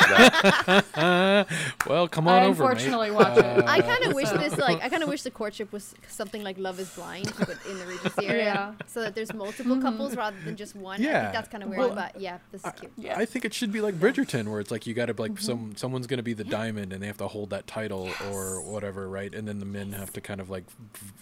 that. 0.96 1.48
well 1.88 2.08
come 2.08 2.28
on 2.28 2.44
I 2.44 2.46
over 2.46 2.64
mate. 2.64 2.70
unfortunately 2.72 3.12
watch 3.12 3.38
it. 3.38 3.46
Uh, 3.46 3.64
I 3.66 3.82
kind 3.82 4.04
of 4.04 4.14
wish 4.14 4.30
this 4.30 4.58
like 4.58 4.84
I 4.84 4.90
kind 4.90 5.02
of 5.02 5.10
wish 5.10 5.24
the 5.24 5.32
courtship 5.32 5.72
was 5.72 5.96
something 6.08 6.44
like 6.44 6.60
Love 6.60 6.80
Is 6.80 6.90
Blind, 6.92 7.34
but 7.40 7.58
in 7.70 7.80
the 7.80 7.86
Regency 7.88 8.28
area, 8.28 8.44
Yeah. 8.44 8.74
so 8.86 9.02
that 9.02 9.16
there's 9.16 9.34
multiple 9.34 9.76
mm-hmm. 9.76 9.82
couples 9.82 10.16
rather 10.16 10.38
than 10.46 10.56
just 10.56 10.76
one. 10.76 11.02
I 11.02 11.06
Yeah. 11.06 11.22
think 11.22 11.34
that's 11.34 11.50
kind 11.50 11.64
of 11.64 11.70
weird, 11.70 11.80
Well, 11.80 11.96
but 11.96 12.22
yeah, 12.22 12.38
this 12.52 12.64
is 12.64 12.72
cute. 12.80 12.92
Yeah. 12.98 13.18
I 13.18 13.26
think 13.26 13.46
it 13.46 13.54
should 13.54 13.72
be 13.72 13.82
like 13.82 13.96
Bridgerton, 13.96 14.48
where 14.50 14.60
it's 14.60 14.70
like 14.70 14.86
you 14.86 14.94
got 14.94 15.08
to 15.08 15.16
like 15.20 15.32
mm-hmm. 15.32 15.44
some 15.44 15.76
someone's 15.76 16.06
going 16.06 16.18
to 16.18 16.24
be 16.24 16.34
the 16.34 16.44
diamond, 16.44 16.94
and 16.94 17.02
they 17.02 17.08
have 17.08 17.18
to 17.18 17.28
hold 17.28 17.50
that 17.50 17.66
title 17.66 18.12
or 18.32 18.62
whatever, 18.62 19.10
right? 19.10 19.34
And 19.34 19.48
then 19.48 19.60
the 19.60 19.66
men 19.66 19.94
have 19.94 20.14
to 20.14 20.22
kind 20.22 20.40
of 20.40 20.50
like 20.50 20.66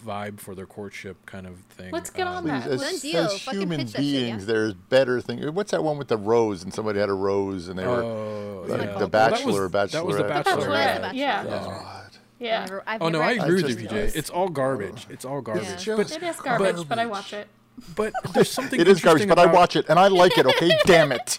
vibe 0.04 0.40
for 0.40 0.54
their 0.54 0.66
courtship 0.66 1.05
kind 1.26 1.46
of 1.46 1.58
thing. 1.70 1.90
Let's 1.92 2.10
get 2.10 2.26
on 2.26 2.38
Um, 2.38 2.46
that. 2.48 2.64
Please, 2.64 2.80
Done 2.80 2.94
as, 2.94 3.00
deal. 3.02 3.24
as 3.24 3.42
human 3.42 3.78
pitch 3.80 3.92
that 3.92 4.02
shit, 4.02 4.04
yeah? 4.04 4.20
beings, 4.20 4.46
there's 4.46 4.74
better 4.74 5.20
things. 5.20 5.48
What's 5.50 5.70
that 5.70 5.84
one 5.84 5.98
with 5.98 6.08
the 6.08 6.16
rose 6.16 6.62
and 6.62 6.72
somebody 6.74 6.98
had 6.98 7.08
a 7.08 7.14
rose 7.14 7.68
and 7.68 7.78
they 7.78 7.86
were 7.86 8.02
Oh, 8.02 8.64
like 8.68 8.80
yeah. 8.80 8.86
the 8.86 8.90
Well, 8.92 8.98
that 9.08 9.10
Bachelor, 9.30 9.62
was- 9.68 9.92
That 9.92 10.04
was 10.06 10.16
the 10.16 10.22
Bachelorette. 10.24 10.44
Bachelor. 10.44 10.66
Bachelorette. 10.68 11.02
right? 11.02 11.14
Yeah. 11.14 11.44
Yeah. 11.44 11.50
God. 11.64 12.02
Yeah. 12.38 12.60
Never, 12.64 12.82
I've 12.86 13.02
Oh 13.02 13.08
no, 13.08 13.20
I 13.20 13.32
agree 13.32 13.62
with 13.62 13.68
you, 13.70 13.76
seen 13.78 13.88
PJ. 13.88 14.16
It's 14.16 14.28
all 14.30 14.48
garbage. 14.48 15.06
It's 15.08 15.24
all 15.24 15.40
garbage. 15.40 15.68
It's 15.68 15.84
But 15.86 16.10
It 16.10 16.22
is 16.22 16.36
garbage, 16.36 16.66
garbage. 16.74 16.88
but 16.88 16.98
I 16.98 17.06
watch 17.06 17.32
it. 17.32 17.48
but 17.94 18.12
there's 18.34 18.50
something. 18.50 18.78
It 18.80 18.88
is 18.88 19.00
garbage, 19.02 19.22
interesting 19.22 19.28
but 19.28 19.38
I 19.38 19.46
watch 19.52 19.76
it 19.76 19.86
and 19.88 19.98
I 19.98 20.08
like 20.08 20.36
it. 20.38 20.46
Okay, 20.46 20.70
damn 20.86 21.12
it! 21.12 21.38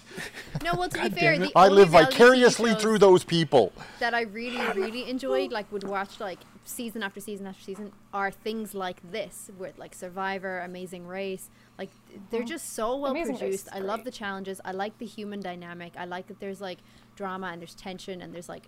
No, 0.64 0.74
well, 0.76 0.88
to 0.90 1.10
be 1.10 1.16
fair, 1.20 1.38
the. 1.40 1.52
I 1.56 1.68
live 1.68 1.90
vicariously 1.90 2.74
through 2.76 3.00
those 3.00 3.24
people. 3.24 3.74
that 4.00 4.14
I 4.14 4.22
really, 4.22 4.60
really 4.76 5.10
enjoyed, 5.10 5.52
like 5.52 5.72
would 5.72 5.84
watch 5.84 6.20
like 6.20 6.40
season 6.68 7.02
after 7.04 7.20
season 7.20 7.48
after 7.48 7.64
season, 7.64 7.92
are 8.14 8.30
things 8.32 8.74
like 8.74 9.00
this, 9.12 9.50
with 9.58 9.78
like 9.78 9.96
Survivor, 9.96 10.60
Amazing 10.60 11.08
Race. 11.08 11.50
Like 11.78 11.90
they're 12.30 12.44
just 12.44 12.74
so 12.74 12.96
well 12.98 13.12
Amazing 13.12 13.38
produced. 13.38 13.70
I 13.74 13.80
love 13.80 14.04
the 14.04 14.12
challenges. 14.12 14.60
I 14.66 14.72
like 14.72 14.98
the 14.98 15.06
human 15.06 15.40
dynamic. 15.42 15.94
I 15.98 16.06
like 16.06 16.28
that 16.28 16.40
there's 16.40 16.62
like 16.62 16.80
drama 17.16 17.48
and 17.48 17.62
there's 17.62 17.76
tension 17.76 18.22
and 18.22 18.34
there's 18.34 18.50
like 18.50 18.64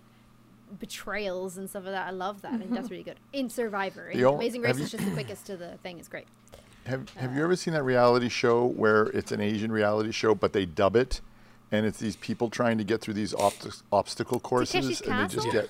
betrayals 0.78 1.56
and 1.58 1.68
stuff 1.68 1.84
like 1.84 1.92
that. 1.92 2.06
I 2.06 2.10
love 2.10 2.42
that, 2.42 2.54
and 2.54 2.74
that's 2.74 2.90
really 2.90 3.02
good. 3.02 3.18
In 3.32 3.50
Survivor, 3.50 4.10
The 4.12 4.24
ol- 4.24 4.36
Amazing 4.36 4.62
have 4.64 4.76
Race 4.76 4.86
is 4.86 4.92
just 4.92 5.04
the 5.04 5.10
quickest 5.12 5.46
to 5.46 5.56
the 5.56 5.76
thing. 5.82 5.98
It's 5.98 6.08
great. 6.08 6.26
Have 6.86 7.08
uh, 7.16 7.20
Have 7.20 7.34
you 7.36 7.42
ever 7.42 7.56
seen 7.56 7.74
that 7.74 7.82
reality 7.82 8.28
show 8.28 8.66
where 8.66 9.04
it's 9.08 9.32
an 9.32 9.40
Asian 9.40 9.70
reality 9.72 10.12
show, 10.12 10.34
but 10.34 10.52
they 10.52 10.64
dub 10.64 10.96
it, 10.96 11.20
and 11.70 11.84
it's 11.84 11.98
these 11.98 12.16
people 12.16 12.48
trying 12.50 12.78
to 12.78 12.84
get 12.84 13.00
through 13.00 13.14
these 13.14 13.32
obst- 13.34 13.82
obstacle 13.92 14.40
courses, 14.40 15.00
and 15.02 15.18
they 15.30 15.34
just 15.34 15.50
get. 15.50 15.68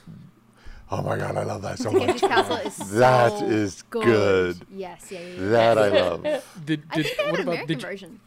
Oh 0.91 1.03
my 1.03 1.17
god, 1.17 1.37
I 1.37 1.45
love 1.45 1.63
that 1.63 1.79
so 1.79 1.91
much. 1.93 2.09
Takeshi's 2.21 2.21
Castle 2.21 2.57
is 2.57 2.75
so 3.41 3.47
is 3.47 3.83
good. 3.91 4.05
good. 4.05 4.67
Yes, 4.73 5.07
yeah, 5.11 5.21
yeah. 5.21 5.27
yeah. 5.35 5.49
That 5.51 5.79
I 5.79 5.89
love. 6.01 6.23
Did, 6.65 6.83
I 6.91 6.95
think 7.03 7.17
they 7.17 7.23
had 7.25 7.31
what 7.31 7.41
an 7.41 7.43
about 7.43 7.43
American 7.43 7.67
did 7.67 7.83
version. 7.83 8.21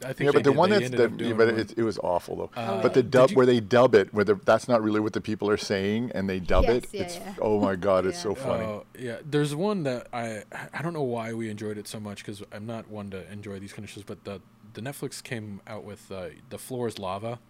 I 0.00 0.12
think 0.12 0.26
Yeah, 0.26 0.30
but 0.30 0.44
the 0.44 0.50
did. 0.50 0.56
one 0.56 0.70
They 0.70 0.78
that's 0.78 0.90
the, 0.90 1.04
up 1.06 1.16
doing 1.16 1.36
but 1.36 1.48
it, 1.48 1.74
it 1.76 1.82
was 1.82 1.98
awful 1.98 2.36
though. 2.36 2.50
Uh, 2.60 2.80
but 2.80 2.94
the 2.94 3.02
dub 3.02 3.30
you- 3.30 3.36
where 3.36 3.46
they 3.46 3.58
dub 3.58 3.96
it, 3.96 4.14
where 4.14 4.24
the, 4.24 4.36
that's 4.44 4.68
not 4.68 4.80
really 4.80 5.00
what 5.00 5.12
the 5.12 5.20
people 5.20 5.50
are 5.50 5.56
saying, 5.56 6.12
and 6.14 6.28
they 6.30 6.38
dub 6.38 6.64
Yes, 6.64 6.84
it. 6.84 6.88
yeah, 6.92 7.02
it's 7.02 7.16
yeah. 7.16 7.34
oh 7.42 7.58
my 7.60 7.74
god, 7.74 8.06
it's 8.06 8.22
so 8.22 8.32
funny. 8.36 8.64
Oh 8.64 8.84
yeah, 8.96 9.16
there's 9.28 9.56
one 9.56 9.82
that 9.82 10.06
I 10.12 10.44
I 10.72 10.82
don't 10.82 10.92
know 10.92 11.02
why 11.02 11.32
we 11.32 11.50
enjoyed 11.50 11.78
it 11.78 11.88
so 11.88 11.98
much 11.98 12.18
because 12.24 12.44
I'm 12.52 12.64
not 12.64 12.88
one 12.88 13.10
to 13.10 13.28
enjoy 13.32 13.58
these 13.58 13.72
kind 13.72 13.82
of 13.82 13.90
shows, 13.90 14.04
but 14.04 14.22
the 14.22 14.40
the 14.74 14.82
Netflix 14.82 15.20
came 15.20 15.60
out 15.66 15.82
with 15.82 16.12
uh, 16.12 16.26
the 16.50 16.58
floor 16.58 16.86
is 16.86 17.00
lava. 17.00 17.40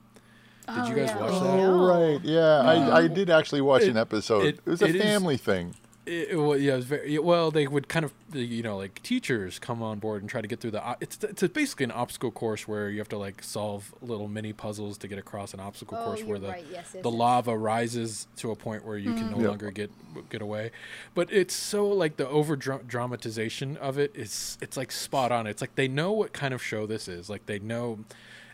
Did 0.68 0.78
oh, 0.78 0.86
you 0.86 0.92
Oh, 0.92 0.96
guys 0.96 1.08
yeah. 1.08 1.20
watch 1.20 1.30
oh, 1.32 1.40
that? 1.44 1.50
Oh 1.50 1.76
No. 1.76 2.12
right, 2.12 2.20
yeah, 2.22 2.60
I, 2.60 2.96
I 2.98 3.08
did 3.08 3.30
actually 3.30 3.60
watch 3.62 3.82
It- 3.82 3.88
an 3.90 3.96
episode. 3.96 4.44
It, 4.44 4.54
it- 4.56 4.66
was 4.66 4.82
a 4.82 4.86
it 4.86 4.96
is- 4.96 5.02
family 5.02 5.36
thing. 5.36 5.74
It, 6.06 6.28
it, 6.30 6.36
wa- 6.36 6.54
yeah, 6.54 6.72
it 6.72 6.76
was 6.76 6.84
very 6.86 7.18
well. 7.18 7.50
They 7.50 7.66
would 7.66 7.86
kind 7.88 8.02
of, 8.02 8.14
you 8.32 8.62
know, 8.62 8.78
like 8.78 9.02
teachers 9.02 9.58
come 9.58 9.82
on 9.82 9.98
board 9.98 10.22
and 10.22 10.30
try 10.30 10.40
to 10.40 10.48
get 10.48 10.58
through 10.58 10.70
the. 10.70 10.82
o- 10.90 10.96
It's 11.02 11.18
it's 11.22 11.42
basically 11.48 11.84
an 11.84 11.90
obstacle 11.90 12.30
course 12.30 12.66
where 12.66 12.88
you 12.88 12.96
have 12.96 13.10
to 13.10 13.18
like 13.18 13.42
solve 13.42 13.94
little 14.00 14.26
mini 14.26 14.54
puzzles 14.54 14.96
to 14.98 15.06
get 15.08 15.18
across 15.18 15.52
an 15.52 15.60
obstacle 15.60 15.98
Oh, 16.00 16.04
course 16.06 16.22
where 16.24 16.38
the 16.38 16.48
right. 16.48 16.64
Yes, 16.72 16.92
yes, 16.94 17.02
the 17.02 17.10
yes. 17.10 17.18
lava 17.18 17.58
rises 17.58 18.26
to 18.36 18.50
a 18.52 18.56
point 18.56 18.86
where 18.86 18.96
you 18.96 19.12
can 19.12 19.24
mm-hmm. 19.24 19.32
no 19.34 19.38
Yep. 19.40 19.48
longer 19.48 19.70
get 19.70 19.90
get 20.30 20.40
away. 20.40 20.70
But 21.14 21.30
it's 21.30 21.52
so 21.54 21.86
like 21.88 22.16
the 22.16 22.26
over 22.26 22.56
dramatization 22.98 23.76
of 23.76 23.98
it 23.98 24.12
is 24.14 24.56
it's 24.62 24.78
like 24.78 24.90
spot 24.92 25.30
on. 25.30 25.46
It's 25.46 25.60
like 25.60 25.74
they 25.74 25.88
know 25.88 26.12
what 26.12 26.32
kind 26.32 26.54
of 26.54 26.62
show 26.62 26.86
this 26.86 27.06
is. 27.08 27.28
Like 27.28 27.44
they 27.44 27.58
know, 27.58 27.98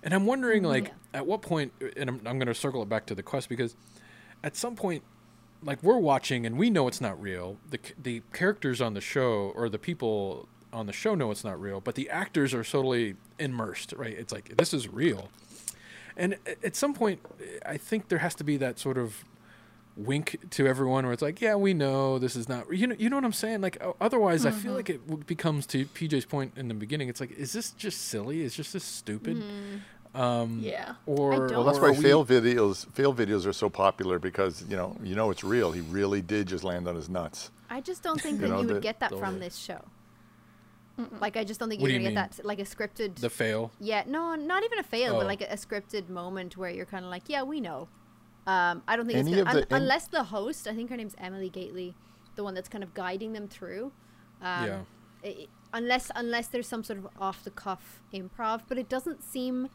and 0.05 0.15
I'm 0.15 0.27
wondering 0.27 0.63
mm-hmm. 0.63 0.71
like 0.71 0.85
Yeah. 0.85 1.21
at 1.21 1.27
what 1.27 1.43
point, 1.43 1.73
and 1.97 2.09
I'm 2.09 2.21
I'm 2.27 2.39
going 2.39 2.47
to 2.47 2.55
circle 2.55 2.83
it 2.83 2.89
back 2.89 3.07
to 3.07 3.15
the 3.15 3.23
quest 3.25 3.49
because 3.49 3.75
at 4.45 4.55
some 4.55 4.77
point 4.77 5.03
like 5.65 5.83
we're 5.83 5.99
watching 5.99 6.47
and 6.47 6.59
we 6.59 6.71
know 6.71 6.87
it's 6.87 7.01
not 7.01 7.21
real. 7.21 7.57
The 7.71 7.81
the 8.01 8.23
characters 8.33 8.81
on 8.81 8.95
the 8.95 9.01
show 9.01 9.53
or 9.57 9.69
the 9.69 9.79
people 9.79 10.49
on 10.73 10.87
the 10.87 10.93
show 10.93 11.15
know 11.15 11.31
it's 11.31 11.45
not 11.45 11.61
real, 11.61 11.81
but 11.81 11.95
the 11.95 12.11
actors 12.11 12.53
are 12.53 12.65
totally 12.65 13.17
immersed, 13.39 13.93
right? 13.95 14.17
It's 14.17 14.33
like 14.33 14.57
this 14.57 14.75
is 14.75 14.89
real. 14.89 15.31
And 16.17 16.37
at 16.63 16.77
some 16.77 16.95
point 16.95 17.21
I 17.67 17.77
think 17.77 18.09
there 18.09 18.19
has 18.19 18.35
to 18.37 18.45
be 18.45 18.57
that 18.59 18.79
sort 18.79 18.99
of 18.99 19.25
wink 19.97 20.39
to 20.51 20.67
everyone 20.67 21.05
where 21.05 21.13
it's 21.13 21.23
like, 21.23 21.41
yeah, 21.41 21.55
we 21.55 21.73
know 21.73 22.19
this 22.19 22.37
is 22.37 22.49
not 22.49 22.73
you 22.77 22.87
know 22.87 22.97
you 22.99 23.09
know 23.09 23.17
what 23.17 23.25
I'm 23.25 23.33
saying? 23.33 23.63
Like 23.63 23.83
otherwise 24.01 24.45
I 24.45 24.51
feel 24.51 24.75
like 24.75 24.87
mm-hmm. 24.87 25.15
it 25.15 25.27
becomes 25.27 25.67
to 25.69 25.87
PJ's 25.87 26.27
point 26.27 26.53
in 26.57 26.69
the 26.69 26.75
beginning. 26.75 27.09
It's 27.09 27.21
like 27.21 27.33
is 27.33 27.53
this 27.53 27.71
just 27.71 28.03
silly? 28.03 28.43
Is 28.43 28.55
just 28.55 28.73
this 28.73 28.85
stupid? 28.85 29.39
Mm-hmm. 29.39 29.77
Um 30.15 30.61
Yeah. 30.61 30.95
or 31.07 31.49
Well, 31.49 31.65
that's 31.65 31.79
or 31.79 31.83
why 31.83 31.91
we- 31.91 32.03
fail 32.03 32.25
videos 32.25 32.87
fail 32.93 33.13
videos 33.15 33.47
are 33.47 33.53
so 33.53 33.69
popular 33.69 34.19
because 34.19 34.65
you 34.69 34.77
know 34.77 34.97
you 35.03 35.15
know 35.15 35.31
it's 35.31 35.43
real. 35.45 35.73
He 35.73 35.81
really 35.81 36.23
did 36.23 36.47
just 36.47 36.63
land 36.65 36.87
on 36.87 36.95
his 36.95 37.09
nuts. 37.09 37.51
I 37.69 37.81
just 37.81 38.03
don't 38.03 38.21
think 38.21 38.37
You 38.41 38.43
that 38.43 38.49
know, 38.51 38.61
you 38.61 38.67
would 38.69 38.77
the- 38.77 38.81
get 38.81 39.01
that 39.01 39.11
from 39.19 39.41
this 39.41 39.57
show. 39.57 39.81
Like 41.21 41.37
I 41.37 41.43
just 41.43 41.59
don't 41.59 41.69
think 41.69 41.83
What 41.83 41.91
you're 41.91 41.99
do 41.99 42.05
you 42.05 42.11
gonna 42.15 42.29
get 42.29 42.37
that 42.37 42.45
like 42.47 42.61
a 42.61 42.63
scripted. 42.63 43.17
the 43.17 43.29
fail. 43.31 43.73
yeah, 43.81 44.05
no, 44.07 44.37
not 44.37 44.63
even 44.63 44.79
a 44.79 44.85
fail, 44.85 45.15
Oh. 45.15 45.19
but 45.19 45.27
like 45.27 45.41
a, 45.41 45.47
a 45.53 45.57
scripted 45.57 46.09
moment 46.09 46.57
where 46.57 46.71
you're 46.71 46.87
kind 46.87 47.05
of 47.05 47.11
like, 47.11 47.25
yeah, 47.29 47.43
we 47.43 47.61
know. 47.61 47.89
Um, 48.47 48.83
I 48.87 48.95
don't 48.95 49.07
think 49.07 49.19
Any 49.19 49.33
it's 49.33 49.41
gonna, 49.43 49.51
the- 49.53 49.63
un- 49.63 49.67
any- 49.73 49.83
unless 49.83 50.07
the 50.07 50.23
host, 50.25 50.69
I 50.69 50.75
think 50.75 50.91
her 50.91 50.97
name's 50.97 51.17
Emily 51.19 51.49
Gately, 51.49 51.97
the 52.37 52.45
one 52.45 52.55
that's 52.55 52.69
kind 52.69 52.85
of 52.85 52.95
guiding 52.95 53.33
them 53.33 53.49
through. 53.49 53.91
Um, 54.41 54.67
Yeah. 54.67 54.81
i- 55.25 55.27
i- 55.27 55.49
unless 55.73 56.13
unless 56.15 56.47
there's 56.47 56.69
some 56.69 56.85
sort 56.85 57.01
of 57.01 57.09
off 57.19 57.43
the 57.43 57.51
cuff 57.51 58.01
improv, 58.13 58.63
but 58.69 58.79
it 58.79 58.89
doesn't 58.89 59.25
seem 59.25 59.71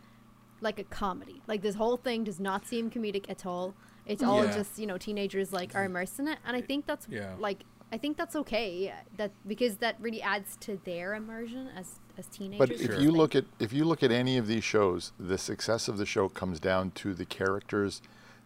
like 0.61 0.79
a 0.79 0.83
comedy. 0.83 1.41
Like 1.47 1.61
this 1.61 1.75
whole 1.75 1.97
thing 1.97 2.23
does 2.23 2.39
not 2.39 2.65
seem 2.65 2.89
comedic 2.89 3.29
at 3.29 3.45
all. 3.45 3.73
It's 4.05 4.23
all 4.23 4.45
Yeah. 4.45 4.53
just 4.53 4.79
you 4.79 4.87
know 4.87 4.97
teenagers 4.97 5.53
like 5.53 5.75
are 5.75 5.83
immersed 5.85 6.19
in 6.19 6.27
it, 6.27 6.39
and 6.45 6.55
I 6.55 6.61
think 6.61 6.85
that's 6.85 7.07
Yeah. 7.09 7.35
like 7.39 7.63
I 7.91 7.97
think 7.97 8.17
that's 8.17 8.35
okay. 8.35 8.93
That 9.17 9.31
because 9.47 9.77
that 9.77 9.95
really 9.99 10.21
adds 10.21 10.55
to 10.61 10.79
their 10.83 11.15
immersion 11.15 11.69
as 11.75 11.99
as 12.17 12.27
teenagers. 12.27 12.59
But 12.59 12.71
if 12.71 12.87
just 12.87 13.01
you 13.01 13.11
look 13.11 13.35
at 13.35 13.45
if 13.59 13.73
you 13.73 13.83
look 13.85 14.03
at 14.03 14.11
any 14.11 14.37
of 14.37 14.47
these 14.47 14.63
shows, 14.63 15.11
the 15.19 15.37
success 15.37 15.87
of 15.87 15.97
the 15.97 16.05
show 16.05 16.29
comes 16.29 16.59
down 16.59 16.91
to 16.91 17.13
the 17.13 17.25
characters 17.25 18.01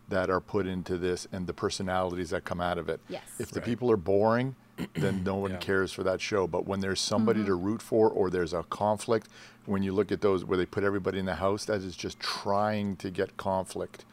that 0.09 0.29
are 0.29 0.41
put 0.41 0.67
into 0.67 0.97
this 0.97 1.27
and 1.31 1.47
the 1.47 1.53
personalities 1.53 2.29
that 2.31 2.43
come 2.43 2.59
out 2.61 2.77
of 2.77 2.87
it. 2.89 2.99
Yes. 3.09 3.23
If 3.39 3.51
the 3.51 3.59
Right. 3.61 3.65
people 3.69 3.89
are 3.89 3.97
boring, 3.97 4.55
then 4.95 5.23
no 5.23 5.35
one 5.35 5.51
Yeah. 5.51 5.57
cares 5.57 5.91
for 5.91 6.03
that 6.03 6.19
show. 6.21 6.47
But 6.47 6.65
when 6.65 6.79
there's 6.79 6.99
somebody 6.99 7.43
to 7.45 7.55
root 7.55 7.81
for 7.81 8.09
or 8.09 8.29
there's 8.29 8.53
a 8.53 8.63
conflict, 8.63 9.27
when 9.65 9.83
you 9.83 9.93
look 9.93 10.11
at 10.11 10.21
those 10.21 10.43
where 10.43 10.57
they 10.57 10.65
put 10.65 10.83
everybody 10.83 11.19
in 11.19 11.25
the 11.25 11.35
house, 11.35 11.65
that 11.65 11.81
is 11.81 11.95
just 11.95 12.19
trying 12.19 12.95
to 12.97 13.09
get 13.11 13.37
conflict. 13.37 14.05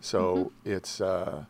So 0.00 0.52
it's 0.64 1.00
uh, 1.00 1.44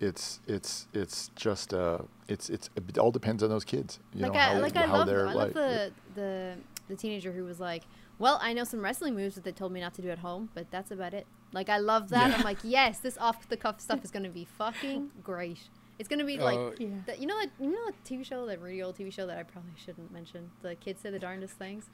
it's 0.00 0.40
it's 0.46 0.86
it's 0.92 1.30
just 1.36 1.74
uh, 1.74 1.98
it's 2.28 2.48
it's 2.50 2.70
it 2.76 2.98
all 2.98 3.10
depends 3.10 3.42
on 3.42 3.50
those 3.50 3.64
kids. 3.64 3.98
You 4.14 4.22
like 4.22 4.32
know 4.32 4.38
I 4.38 4.42
how, 4.42 4.60
like 4.60 4.76
I 4.76 4.86
love 4.86 5.06
they're 5.06 5.26
I 5.28 5.32
love 5.32 5.36
like. 5.36 5.54
the 5.54 5.92
the 6.14 6.54
the 6.88 6.96
teenager 6.96 7.32
who 7.32 7.44
was 7.44 7.58
like, 7.60 7.82
well, 8.18 8.38
I 8.42 8.52
know 8.52 8.64
some 8.64 8.80
wrestling 8.80 9.14
moves 9.14 9.34
that 9.34 9.44
they 9.44 9.52
told 9.52 9.72
me 9.72 9.80
not 9.80 9.94
to 9.94 10.02
do 10.02 10.10
at 10.10 10.18
home, 10.18 10.50
but 10.54 10.70
that's 10.70 10.90
about 10.90 11.14
it. 11.14 11.26
Like 11.52 11.68
I 11.68 11.78
love 11.78 12.08
that. 12.10 12.30
Yeah. 12.30 12.36
I'm 12.36 12.42
like, 12.44 12.58
yes, 12.62 12.98
this 12.98 13.18
off 13.18 13.48
the 13.48 13.56
cuff 13.56 13.80
stuff 13.86 14.04
is 14.04 14.10
gonna 14.10 14.28
be 14.30 14.44
fucking 14.44 15.10
great. 15.22 15.68
It's 16.02 16.08
gonna 16.08 16.24
be 16.24 16.36
like 16.36 16.58
Uh, 16.58 16.72
Yeah. 16.80 16.88
that. 17.06 17.20
You 17.20 17.28
know 17.28 17.38
that 17.38 17.50
you 17.60 17.70
know 17.70 17.86
that 17.86 17.94
TV 18.04 18.24
show, 18.24 18.44
that 18.46 18.60
really 18.60 18.82
old 18.82 18.96
TV 18.96 19.08
show 19.12 19.24
that 19.24 19.38
I 19.38 19.44
probably 19.44 19.70
shouldn't 19.76 20.10
mention. 20.10 20.50
The 20.60 20.74
kids 20.74 21.00
say 21.00 21.10
the 21.12 21.20
darndest 21.20 21.54
things. 21.54 21.86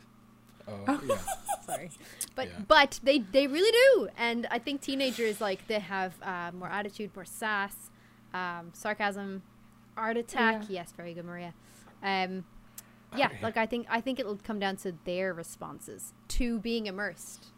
Oh 0.67 0.99
yeah. 1.07 1.19
Sorry, 1.67 1.91
but 2.35 2.49
Yeah. 2.49 2.61
but 2.67 3.01
they 3.03 3.19
they 3.19 3.47
really 3.47 3.71
do, 3.71 4.09
and 4.17 4.47
I 4.51 4.59
think 4.61 4.81
teenagers 4.81 5.43
like 5.43 5.67
they 5.67 5.79
have 5.79 6.15
uh, 6.23 6.53
more 6.55 6.69
attitude, 6.69 7.15
more 7.15 7.27
sass, 7.27 7.91
um, 8.33 8.71
sarcasm, 8.73 9.43
art 9.95 10.17
attack. 10.17 10.63
Yeah. 10.63 10.81
Yes, 10.81 10.93
very 10.93 11.13
good, 11.13 11.27
Maria. 11.27 11.53
Um, 12.03 12.47
yeah, 13.15 13.29
like 13.43 13.59
I 13.59 13.67
think 13.67 13.87
I 13.91 14.01
think 14.01 14.19
it'll 14.19 14.37
come 14.39 14.59
down 14.59 14.77
to 14.79 14.93
their 15.05 15.35
responses 15.35 16.15
to 16.29 16.59
being 16.61 16.87
immersed. 16.87 17.49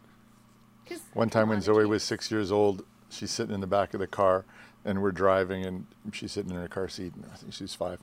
One 1.13 1.29
time 1.29 1.47
when 1.47 1.61
Zoe 1.61 1.85
was 1.85 2.03
six 2.03 2.29
years 2.29 2.51
old, 2.51 2.83
she's 3.07 3.31
sitting 3.31 3.55
in 3.55 3.61
the 3.61 3.67
back 3.67 3.93
of 3.93 4.01
the 4.01 4.07
car, 4.07 4.43
and 4.85 5.01
we're 5.01 5.11
driving, 5.11 5.65
and 5.65 5.85
she's 6.11 6.31
sitting 6.31 6.51
in 6.51 6.57
her 6.57 6.67
car 6.67 6.87
seat. 6.89 7.13
And 7.15 7.25
I 7.31 7.35
think 7.35 7.53
she's 7.53 7.75
five 7.75 7.99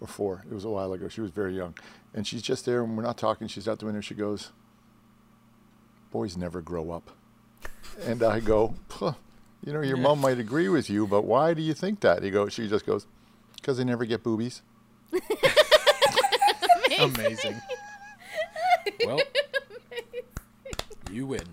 or 0.00 0.06
four. 0.06 0.44
It 0.50 0.54
was 0.54 0.64
a 0.64 0.70
while 0.70 0.92
ago. 0.92 1.08
She 1.08 1.20
was 1.20 1.30
very 1.30 1.54
young, 1.56 1.74
and 2.14 2.26
she's 2.26 2.42
just 2.42 2.64
there, 2.64 2.82
and 2.82 2.96
we're 2.96 3.02
not 3.02 3.18
talking. 3.18 3.48
She's 3.48 3.68
out 3.68 3.78
the 3.78 3.86
window. 3.86 4.00
She 4.00 4.14
goes, 4.14 4.50
"Boys 6.10 6.36
never 6.36 6.60
grow 6.60 6.90
up," 6.90 7.10
and 8.02 8.22
I 8.22 8.40
go, 8.40 8.74
"You 9.64 9.72
know, 9.72 9.80
your 9.80 9.96
mom 9.96 10.20
might 10.20 10.38
agree 10.38 10.68
with 10.68 10.90
you, 10.90 11.06
but 11.06 11.22
why 11.22 11.54
do 11.54 11.62
you 11.62 11.74
think 11.74 12.00
that?" 12.00 12.22
He 12.22 12.30
goes, 12.30 12.52
"She 12.52 12.68
just 12.68 12.84
goes, 12.86 13.06
because 13.56 13.78
they 13.78 13.84
never 13.84 14.04
get 14.04 14.22
boobies." 14.22 14.62
Amazing. 16.98 17.60
well, 19.06 19.20
you 21.10 21.26
win. 21.26 21.44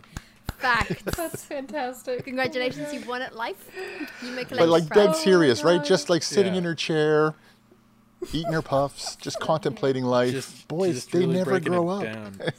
Fact. 0.59 1.05
That's 1.17 1.43
fantastic. 1.43 2.23
Congratulations, 2.25 2.93
you've 2.93 3.07
won 3.07 3.21
at 3.21 3.35
life. 3.35 3.69
You 4.23 4.31
make 4.31 4.51
a 4.51 4.55
But 4.55 4.69
like 4.69 4.87
dead 4.89 5.09
Oh 5.09 5.13
serious, 5.13 5.63
right? 5.63 5.83
Just 5.83 6.09
like 6.09 6.23
sitting 6.23 6.53
Yeah. 6.53 6.59
in 6.59 6.63
her 6.65 6.75
chair, 6.75 7.33
eating 8.33 8.51
her 8.53 8.61
puffs, 8.61 9.15
just 9.15 9.39
contemplating 9.49 10.03
life. 10.03 10.31
Just 10.31 10.67
Boys, 10.67 10.95
just 10.95 11.11
they 11.11 11.19
really 11.19 11.33
never 11.35 11.59
grow 11.59 11.89
up. 11.89 12.03
down. 12.03 12.39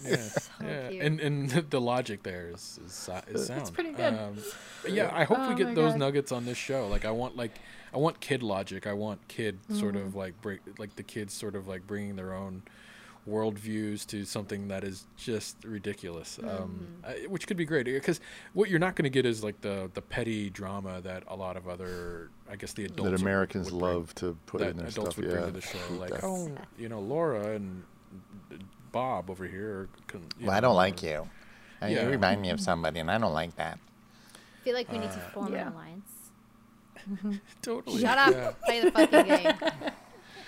Yeah, 0.63 0.91
yeah. 0.91 1.03
And 1.05 1.21
and 1.21 1.51
the 1.51 1.81
logic 1.81 2.23
there 2.23 2.49
is 2.49 2.79
is, 2.85 2.93
si- 2.93 3.13
is 3.33 3.47
sound. 3.47 3.73
pretty 3.73 3.93
good. 3.93 4.13
Um, 4.15 4.37
but 4.83 4.93
yeah, 4.93 5.11
I 5.13 5.25
hope 5.25 5.39
Oh 5.41 5.49
we 5.49 5.55
get 5.55 5.75
those 5.75 5.93
God. 5.93 5.99
nuggets 5.99 6.33
on 6.33 6.45
this 6.45 6.59
show. 6.59 6.87
Like 6.89 7.05
I 7.05 7.11
want 7.11 7.37
like 7.37 7.59
I 7.95 7.99
want 7.99 8.21
kid 8.21 8.43
logic. 8.43 8.87
I 8.87 8.93
want 8.93 9.27
kid 9.29 9.59
sort 9.73 9.95
Mm-hmm. 9.95 10.07
of 10.09 10.15
like 10.17 10.41
break 10.43 10.61
like 10.79 10.97
the 10.97 11.03
kids 11.03 11.33
sort 11.35 11.55
of 11.57 11.67
like 11.67 11.87
bringing 11.87 12.17
their 12.17 12.35
own 12.35 12.63
worldviews 13.29 14.07
to 14.07 14.25
something 14.25 14.69
that 14.69 14.83
is 14.83 15.07
just 15.17 15.57
ridiculous, 15.65 16.39
um, 16.43 16.47
Mm-hmm. 16.49 17.27
uh, 17.27 17.29
which 17.31 17.47
could 17.47 17.57
be 17.57 17.65
great. 17.65 17.85
Because 17.87 18.21
what 18.55 18.71
you're 18.71 18.79
not 18.79 18.97
going 18.97 19.05
to 19.05 19.11
get 19.11 19.27
is 19.27 19.45
like 19.45 19.61
the 19.61 19.91
the 19.95 20.03
petty 20.03 20.51
drama 20.51 21.01
that 21.03 21.23
a 21.29 21.37
lot 21.37 21.57
of 21.57 21.69
other, 21.69 22.31
I 22.51 22.57
guess, 22.57 22.73
the 22.73 22.85
adults 22.87 23.11
that 23.11 23.21
Americans 23.21 23.71
would 23.71 23.79
bring 23.81 23.93
love 23.95 24.15
to 24.17 24.37
put 24.47 24.61
that 24.61 24.71
in 24.71 24.77
their 24.79 24.87
adults 24.89 25.15
stuff. 25.15 25.17
would 25.19 25.27
Yeah, 25.27 25.33
bring 25.41 25.45
to 25.47 25.51
the 25.53 25.61
show. 25.61 25.79
Like, 25.99 26.11
that. 26.11 26.25
oh, 26.25 26.51
you 26.79 26.89
know, 26.89 27.01
Laura 27.01 27.55
and 27.55 27.83
Bob 28.93 29.31
over 29.31 29.47
here. 29.47 29.71
Are, 29.71 29.89
con- 30.07 30.23
you 30.39 30.47
Well, 30.47 30.57
I 30.57 30.61
don't 30.61 30.77
like 30.77 31.03
you. 31.03 31.29
Uh, 31.83 31.87
Yeah. 31.87 32.05
You 32.05 32.09
remind 32.11 32.41
me 32.43 32.51
of 32.51 32.61
somebody, 32.61 33.01
and 33.01 33.11
I 33.11 33.19
don't 33.19 33.33
like 33.35 33.55
that. 33.57 33.79
I 34.35 34.65
feel 34.65 34.75
like 34.75 34.91
we 34.91 34.99
need 34.99 35.11
to 35.13 35.21
form 35.33 35.53
yeah. 35.53 35.69
an 35.69 35.73
alliance. 35.73 37.41
Totally. 37.63 38.01
Shut 38.01 38.19
up. 38.19 38.33
yeah. 38.33 38.51
Play 38.65 38.81
the 38.81 38.91
fucking 38.91 39.27
game. 39.27 39.55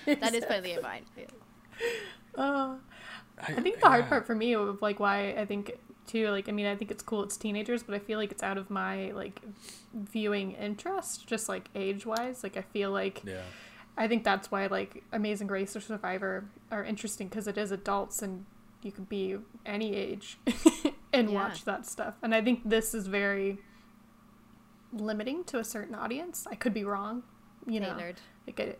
That 0.20 0.34
is 0.34 0.44
playing 0.44 0.62
the 0.64 0.68
game. 0.70 1.28
Fine. 2.36 2.44
Uh, 2.44 2.76
I, 3.38 3.52
I 3.52 3.60
think 3.60 3.80
the 3.80 3.88
hard 3.88 4.08
part 4.08 4.26
for 4.26 4.34
me 4.34 4.54
of 4.54 4.80
like 4.82 5.00
why 5.00 5.30
I 5.32 5.44
think 5.44 5.72
too 6.06 6.28
like 6.30 6.48
I 6.48 6.52
mean 6.52 6.66
I 6.66 6.74
think 6.76 6.90
it's 6.90 7.02
cool 7.02 7.22
it's 7.22 7.36
teenagers 7.36 7.82
but 7.82 7.94
I 7.94 7.98
feel 7.98 8.18
like 8.18 8.30
it's 8.32 8.42
out 8.42 8.58
of 8.58 8.70
my 8.70 9.10
like 9.12 9.40
viewing 9.94 10.52
interest 10.52 11.26
just 11.26 11.48
like 11.48 11.68
age 11.74 12.04
wise 12.06 12.42
like 12.42 12.56
I 12.56 12.62
feel 12.62 12.90
like 12.90 13.22
Yeah. 13.24 13.42
I 13.96 14.08
think 14.08 14.24
that's 14.24 14.50
why 14.50 14.66
like 14.66 15.02
Amazing 15.12 15.46
Grace 15.46 15.74
or 15.76 15.80
Survivor 15.80 16.44
are 16.70 16.82
interesting 16.84 17.28
because 17.28 17.46
it 17.46 17.56
is 17.56 17.70
adults 17.72 18.20
and 18.22 18.44
you 18.82 18.90
could 18.92 19.08
be 19.08 19.36
any 19.64 19.94
age 19.94 20.38
and 21.12 21.30
Yeah. 21.30 21.34
watch 21.34 21.64
that 21.64 21.86
stuff 21.86 22.14
and 22.22 22.34
I 22.34 22.42
think 22.42 22.68
this 22.68 22.94
is 22.94 23.06
very 23.06 23.58
limiting 24.92 25.44
to 25.44 25.58
a 25.58 25.64
certain 25.64 25.94
audience 25.94 26.46
I 26.50 26.54
could 26.54 26.74
be 26.74 26.84
wrong 26.84 27.22
you 27.66 27.80
know 27.80 27.94
Tailored. 27.96 28.20
like 28.46 28.60
a, 28.60 28.74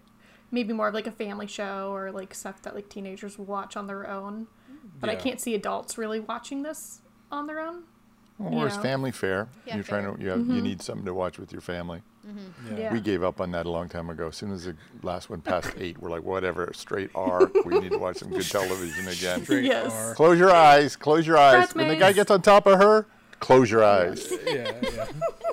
maybe 0.52 0.72
more 0.72 0.86
of 0.86 0.94
like 0.94 1.08
a 1.08 1.12
family 1.12 1.48
show 1.48 1.92
or 1.92 2.12
like 2.12 2.32
stuff 2.34 2.62
that 2.62 2.74
like 2.74 2.88
teenagers 2.88 3.38
watch 3.38 3.76
on 3.76 3.88
their 3.88 4.08
own 4.08 4.46
but 5.00 5.10
I 5.10 5.16
can't 5.16 5.40
see 5.40 5.54
adults 5.54 5.98
really 5.98 6.20
watching 6.20 6.62
this 6.62 7.00
on 7.30 7.46
their 7.46 7.60
own 7.60 7.84
Or 8.38 8.66
it's 8.66 8.76
family 8.76 9.10
fair. 9.10 9.48
Yeah, 9.66 9.76
You're 9.76 9.84
fair. 9.84 10.02
trying 10.02 10.16
to 10.16 10.22
you, 10.22 10.30
have, 10.30 10.38
you 10.38 10.44
mm-hmm. 10.44 10.62
need 10.62 10.82
something 10.82 11.04
to 11.06 11.14
watch 11.14 11.38
with 11.38 11.52
your 11.52 11.60
family. 11.60 12.02
Yeah. 12.24 12.76
Yeah. 12.76 12.92
We 12.92 13.00
gave 13.00 13.22
up 13.22 13.40
on 13.40 13.50
that 13.52 13.66
a 13.66 13.70
long 13.70 13.88
time 13.88 14.10
ago. 14.10 14.28
As 14.28 14.36
soon 14.36 14.52
as 14.52 14.64
the 14.64 14.76
last 15.02 15.28
one 15.28 15.40
passed 15.40 15.74
eight, 15.78 15.98
we're 15.98 16.10
like, 16.10 16.22
whatever, 16.22 16.70
straight 16.74 17.10
R. 17.14 17.50
We 17.64 17.80
need 17.80 17.90
to 17.90 17.98
watch 17.98 18.18
some 18.18 18.30
good 18.30 18.42
television 18.48 19.08
again. 19.08 19.42
Straight 19.44 19.64
Yes. 19.64 19.92
R. 19.92 20.14
Close 20.14 20.38
your 20.38 20.52
eyes. 20.52 20.94
Close 20.96 21.26
your 21.26 21.36
eyes. 21.38 21.74
When 21.74 21.88
the 21.88 21.96
guy 21.96 22.12
gets 22.12 22.30
on 22.30 22.42
top 22.42 22.66
of 22.66 22.78
her, 22.78 23.06
close 23.40 23.70
your 23.70 23.84
eyes. 23.84 24.32
Yeah, 24.46 24.72
yeah. 24.82 25.06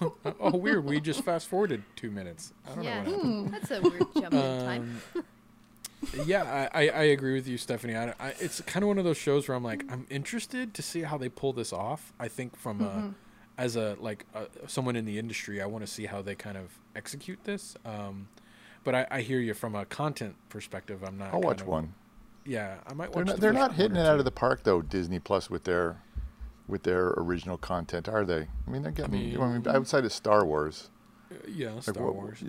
oh, 0.40 0.56
weird. 0.56 0.84
We 0.84 1.00
just 1.00 1.22
fast 1.24 1.48
forwarded 1.48 1.82
two 1.96 2.10
minutes. 2.10 2.52
I 2.70 2.74
don't 2.74 2.84
Yeah, 2.84 3.02
know 3.04 3.10
what 3.10 3.16
happened. 3.24 3.54
that's 3.54 3.70
a 3.70 3.80
weird 3.80 4.06
jump 4.14 4.34
in 4.34 4.64
time. 4.64 5.00
Um, 5.14 5.24
yeah, 6.26 6.68
I, 6.72 6.84
I, 6.84 6.88
I 6.88 7.02
agree 7.02 7.34
with 7.34 7.46
you, 7.46 7.58
Stephanie. 7.58 7.94
I, 7.94 8.14
I, 8.18 8.34
it's 8.40 8.60
kind 8.62 8.82
of 8.82 8.88
one 8.88 8.96
of 8.98 9.04
those 9.04 9.18
shows 9.18 9.46
where 9.48 9.56
I'm 9.56 9.62
like, 9.64 9.84
I'm 9.92 10.06
interested 10.08 10.72
to 10.74 10.82
see 10.82 11.02
how 11.02 11.18
they 11.18 11.28
pull 11.28 11.52
this 11.52 11.72
off. 11.72 12.12
I 12.18 12.28
think 12.28 12.56
from 12.56 12.80
a, 12.80 13.14
as 13.60 13.76
a 13.76 13.96
like 14.00 14.24
a, 14.34 14.46
someone 14.66 14.96
in 14.96 15.04
the 15.04 15.18
industry, 15.18 15.60
I 15.60 15.66
want 15.66 15.84
to 15.84 15.90
see 15.90 16.06
how 16.06 16.22
they 16.22 16.34
kind 16.34 16.56
of 16.56 16.70
execute 16.96 17.44
this. 17.44 17.76
Um, 17.84 18.28
but 18.82 18.94
I, 18.94 19.06
I 19.10 19.20
hear 19.20 19.40
you 19.40 19.52
from 19.52 19.74
a 19.74 19.84
content 19.84 20.36
perspective. 20.48 21.02
I'm 21.06 21.18
not. 21.18 21.34
I'll 21.34 21.40
watch 21.42 21.60
of- 21.60 21.66
one. 21.66 21.92
Yeah, 22.46 22.78
I 22.86 22.94
might 22.94 23.10
watch. 23.14 23.16
They're 23.16 23.24
not, 23.26 23.34
the 23.36 23.40
they're 23.42 23.52
not 23.52 23.74
hitting 23.74 23.98
it 23.98 24.06
out 24.06 24.18
of 24.18 24.24
the 24.24 24.30
park 24.30 24.62
though, 24.62 24.80
Disney 24.80 25.18
Plus 25.18 25.50
with 25.50 25.64
their 25.64 26.00
with 26.70 26.84
their 26.84 27.08
original 27.16 27.58
content, 27.58 28.08
are 28.08 28.24
they? 28.24 28.48
I 28.66 28.70
mean, 28.70 28.82
they're 28.82 28.92
getting. 28.92 29.14
I 29.14 29.18
mean, 29.18 29.40
I 29.40 29.48
mean- 29.58 29.68
outside 29.68 30.04
of 30.04 30.12
Star 30.12 30.44
Wars, 30.44 30.90
Yeah, 31.46 31.72
like, 31.72 31.82
Star 31.82 32.04
what- 32.04 32.14
Wars. 32.14 32.42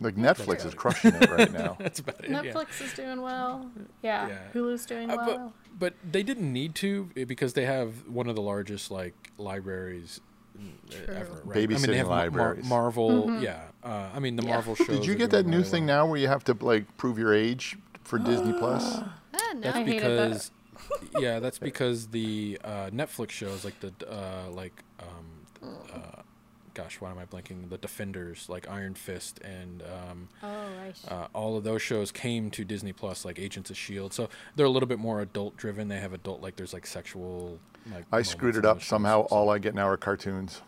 like 0.00 0.16
Netflix 0.16 0.58
is 0.58 0.64
about 0.64 0.72
it. 0.72 0.76
crushing 0.76 1.14
it 1.14 1.30
right 1.30 1.52
now. 1.52 1.76
That's 1.80 2.00
about 2.00 2.24
it. 2.24 2.30
yeah. 2.30 2.42
Netflix 2.42 2.80
is 2.82 2.92
doing 2.94 3.20
well. 3.22 3.70
Yeah, 4.02 4.28
Yeah. 4.28 4.38
Hulu's 4.54 4.84
doing 4.86 5.10
Uh, 5.10 5.16
well. 5.16 5.26
but 5.26 5.52
but 5.78 5.94
they 6.12 6.22
didn't 6.22 6.52
need 6.52 6.74
to 6.76 7.10
eh, 7.16 7.24
because 7.24 7.52
they 7.54 7.64
have 7.66 8.08
one 8.08 8.28
of 8.28 8.34
the 8.34 8.42
largest 8.42 8.90
like 8.90 9.14
libraries 9.38 10.20
mm, 10.58 10.72
True. 10.90 11.14
ever. 11.14 11.42
Right? 11.44 11.64
I 11.64 11.66
mean, 11.66 11.82
they 11.82 11.96
have 11.98 12.08
Mar- 12.08 12.30
Mar- 12.30 12.44
libraries. 12.48 12.64
Marvel, 12.68 13.40
yeah. 13.40 13.60
Uh, 13.84 14.08
I 14.14 14.18
mean, 14.18 14.36
the 14.36 14.42
Yeah. 14.44 14.54
Marvel 14.54 14.74
shows. 14.74 14.86
Did 14.88 15.06
you 15.06 15.14
get 15.14 15.30
that 15.30 15.46
new 15.46 15.58
really 15.58 15.68
thing 15.68 15.86
well. 15.86 16.04
now 16.04 16.10
where 16.10 16.18
you 16.18 16.28
have 16.28 16.44
to 16.44 16.56
like 16.60 16.96
prove 16.96 17.18
your 17.18 17.32
age 17.32 17.78
for 18.02 18.18
Disney 18.18 18.52
Plus? 18.52 18.98
Ah, 19.34 19.52
no. 19.54 19.60
That's 19.62 19.76
I 19.78 19.82
hated 19.84 20.18
that. 20.18 20.50
Because, 21.00 21.22
yeah, 21.22 21.40
that's 21.40 21.58
because 21.58 22.08
the 22.08 22.58
uh, 22.64 22.90
Netflix 22.90 23.30
shows 23.30 23.64
like 23.64 23.78
the 23.80 23.92
uh, 24.10 24.50
like 24.50 24.82
um, 25.00 25.68
uh, 25.92 26.22
gosh, 26.74 27.00
why 27.00 27.10
am 27.10 27.18
I 27.18 27.24
blanking? 27.24 27.68
The 27.68 27.78
Defenders, 27.78 28.48
like 28.48 28.68
Iron 28.68 28.94
Fist, 28.94 29.40
and 29.40 29.82
um, 29.82 30.28
oh 30.42 30.66
right. 30.80 30.94
uh, 31.08 31.28
all 31.34 31.56
of 31.56 31.64
those 31.64 31.82
shows 31.82 32.10
came 32.10 32.50
to 32.52 32.64
Disney 32.64 32.92
Plus, 32.92 33.24
like 33.24 33.38
Agents 33.38 33.70
of 33.70 33.76
Shield. 33.76 34.12
So 34.12 34.28
they're 34.56 34.66
a 34.66 34.70
little 34.70 34.88
bit 34.88 34.98
more 34.98 35.20
adult 35.20 35.56
driven. 35.56 35.88
They 35.88 35.98
have 36.00 36.12
adult 36.12 36.40
like 36.40 36.56
there's 36.56 36.72
like 36.72 36.86
sexual. 36.86 37.58
Like 37.92 38.04
I 38.12 38.22
screwed 38.22 38.56
it 38.56 38.64
up 38.64 38.82
somehow. 38.82 39.22
All 39.22 39.50
I 39.50 39.58
get 39.58 39.74
now 39.74 39.88
are 39.88 39.96
cartoons. 39.96 40.62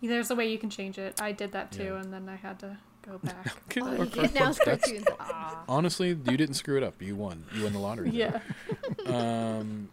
There's 0.00 0.30
a 0.30 0.34
way 0.36 0.50
you 0.50 0.58
can 0.58 0.70
change 0.70 0.96
it. 0.96 1.20
I 1.20 1.32
did 1.32 1.52
that 1.52 1.72
too, 1.72 1.82
Yeah. 1.82 2.00
and 2.00 2.12
then 2.12 2.28
I 2.28 2.36
had 2.36 2.58
to 2.60 2.78
go 3.10 3.18
back. 3.18 3.46
Okay, 3.70 3.80
oh, 3.82 3.96
or 3.96 4.04
you 4.04 4.22
now 4.22 4.52
cartoons, 4.52 4.58
that's- 4.58 4.80
cartoons. 4.80 5.04
Honestly, 5.68 6.08
you 6.08 6.36
didn't 6.36 6.54
screw 6.54 6.76
it 6.76 6.82
up. 6.82 7.00
You 7.02 7.16
won. 7.16 7.44
You 7.54 7.64
won 7.64 7.72
the 7.72 7.78
lottery. 7.78 8.10
yeah, 8.10 8.40
Um, 9.06 9.88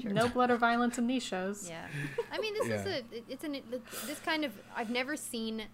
sure. 0.00 0.10
no 0.12 0.28
blood 0.28 0.50
or 0.50 0.56
violence 0.56 0.98
in 0.98 1.06
these 1.06 1.22
shows. 1.22 1.68
Yeah. 1.68 1.86
I 2.32 2.38
mean, 2.38 2.54
this 2.54 2.64
is 2.66 2.86
Yeah. 2.86 3.00
a 3.18 3.32
it's 3.32 3.44
an 3.44 3.56
this 4.06 4.18
kind 4.20 4.44
of 4.44 4.52
I've 4.76 4.90
never 4.90 5.16
seen 5.16 5.64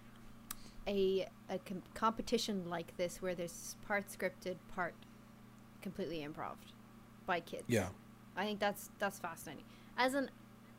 a 0.87 1.27
a 1.49 1.57
com- 1.59 1.83
competition 1.93 2.69
like 2.69 2.95
this 2.97 3.21
where 3.21 3.35
there's 3.35 3.75
part 3.87 4.05
scripted, 4.09 4.55
part 4.75 4.93
completely 5.81 6.19
improv 6.27 6.55
by 7.25 7.39
kids. 7.39 7.63
Yeah. 7.67 7.87
I 8.35 8.45
think 8.45 8.59
that's 8.59 8.89
that's 8.99 9.19
fascinating. 9.19 9.63
As 9.97 10.13
an 10.13 10.29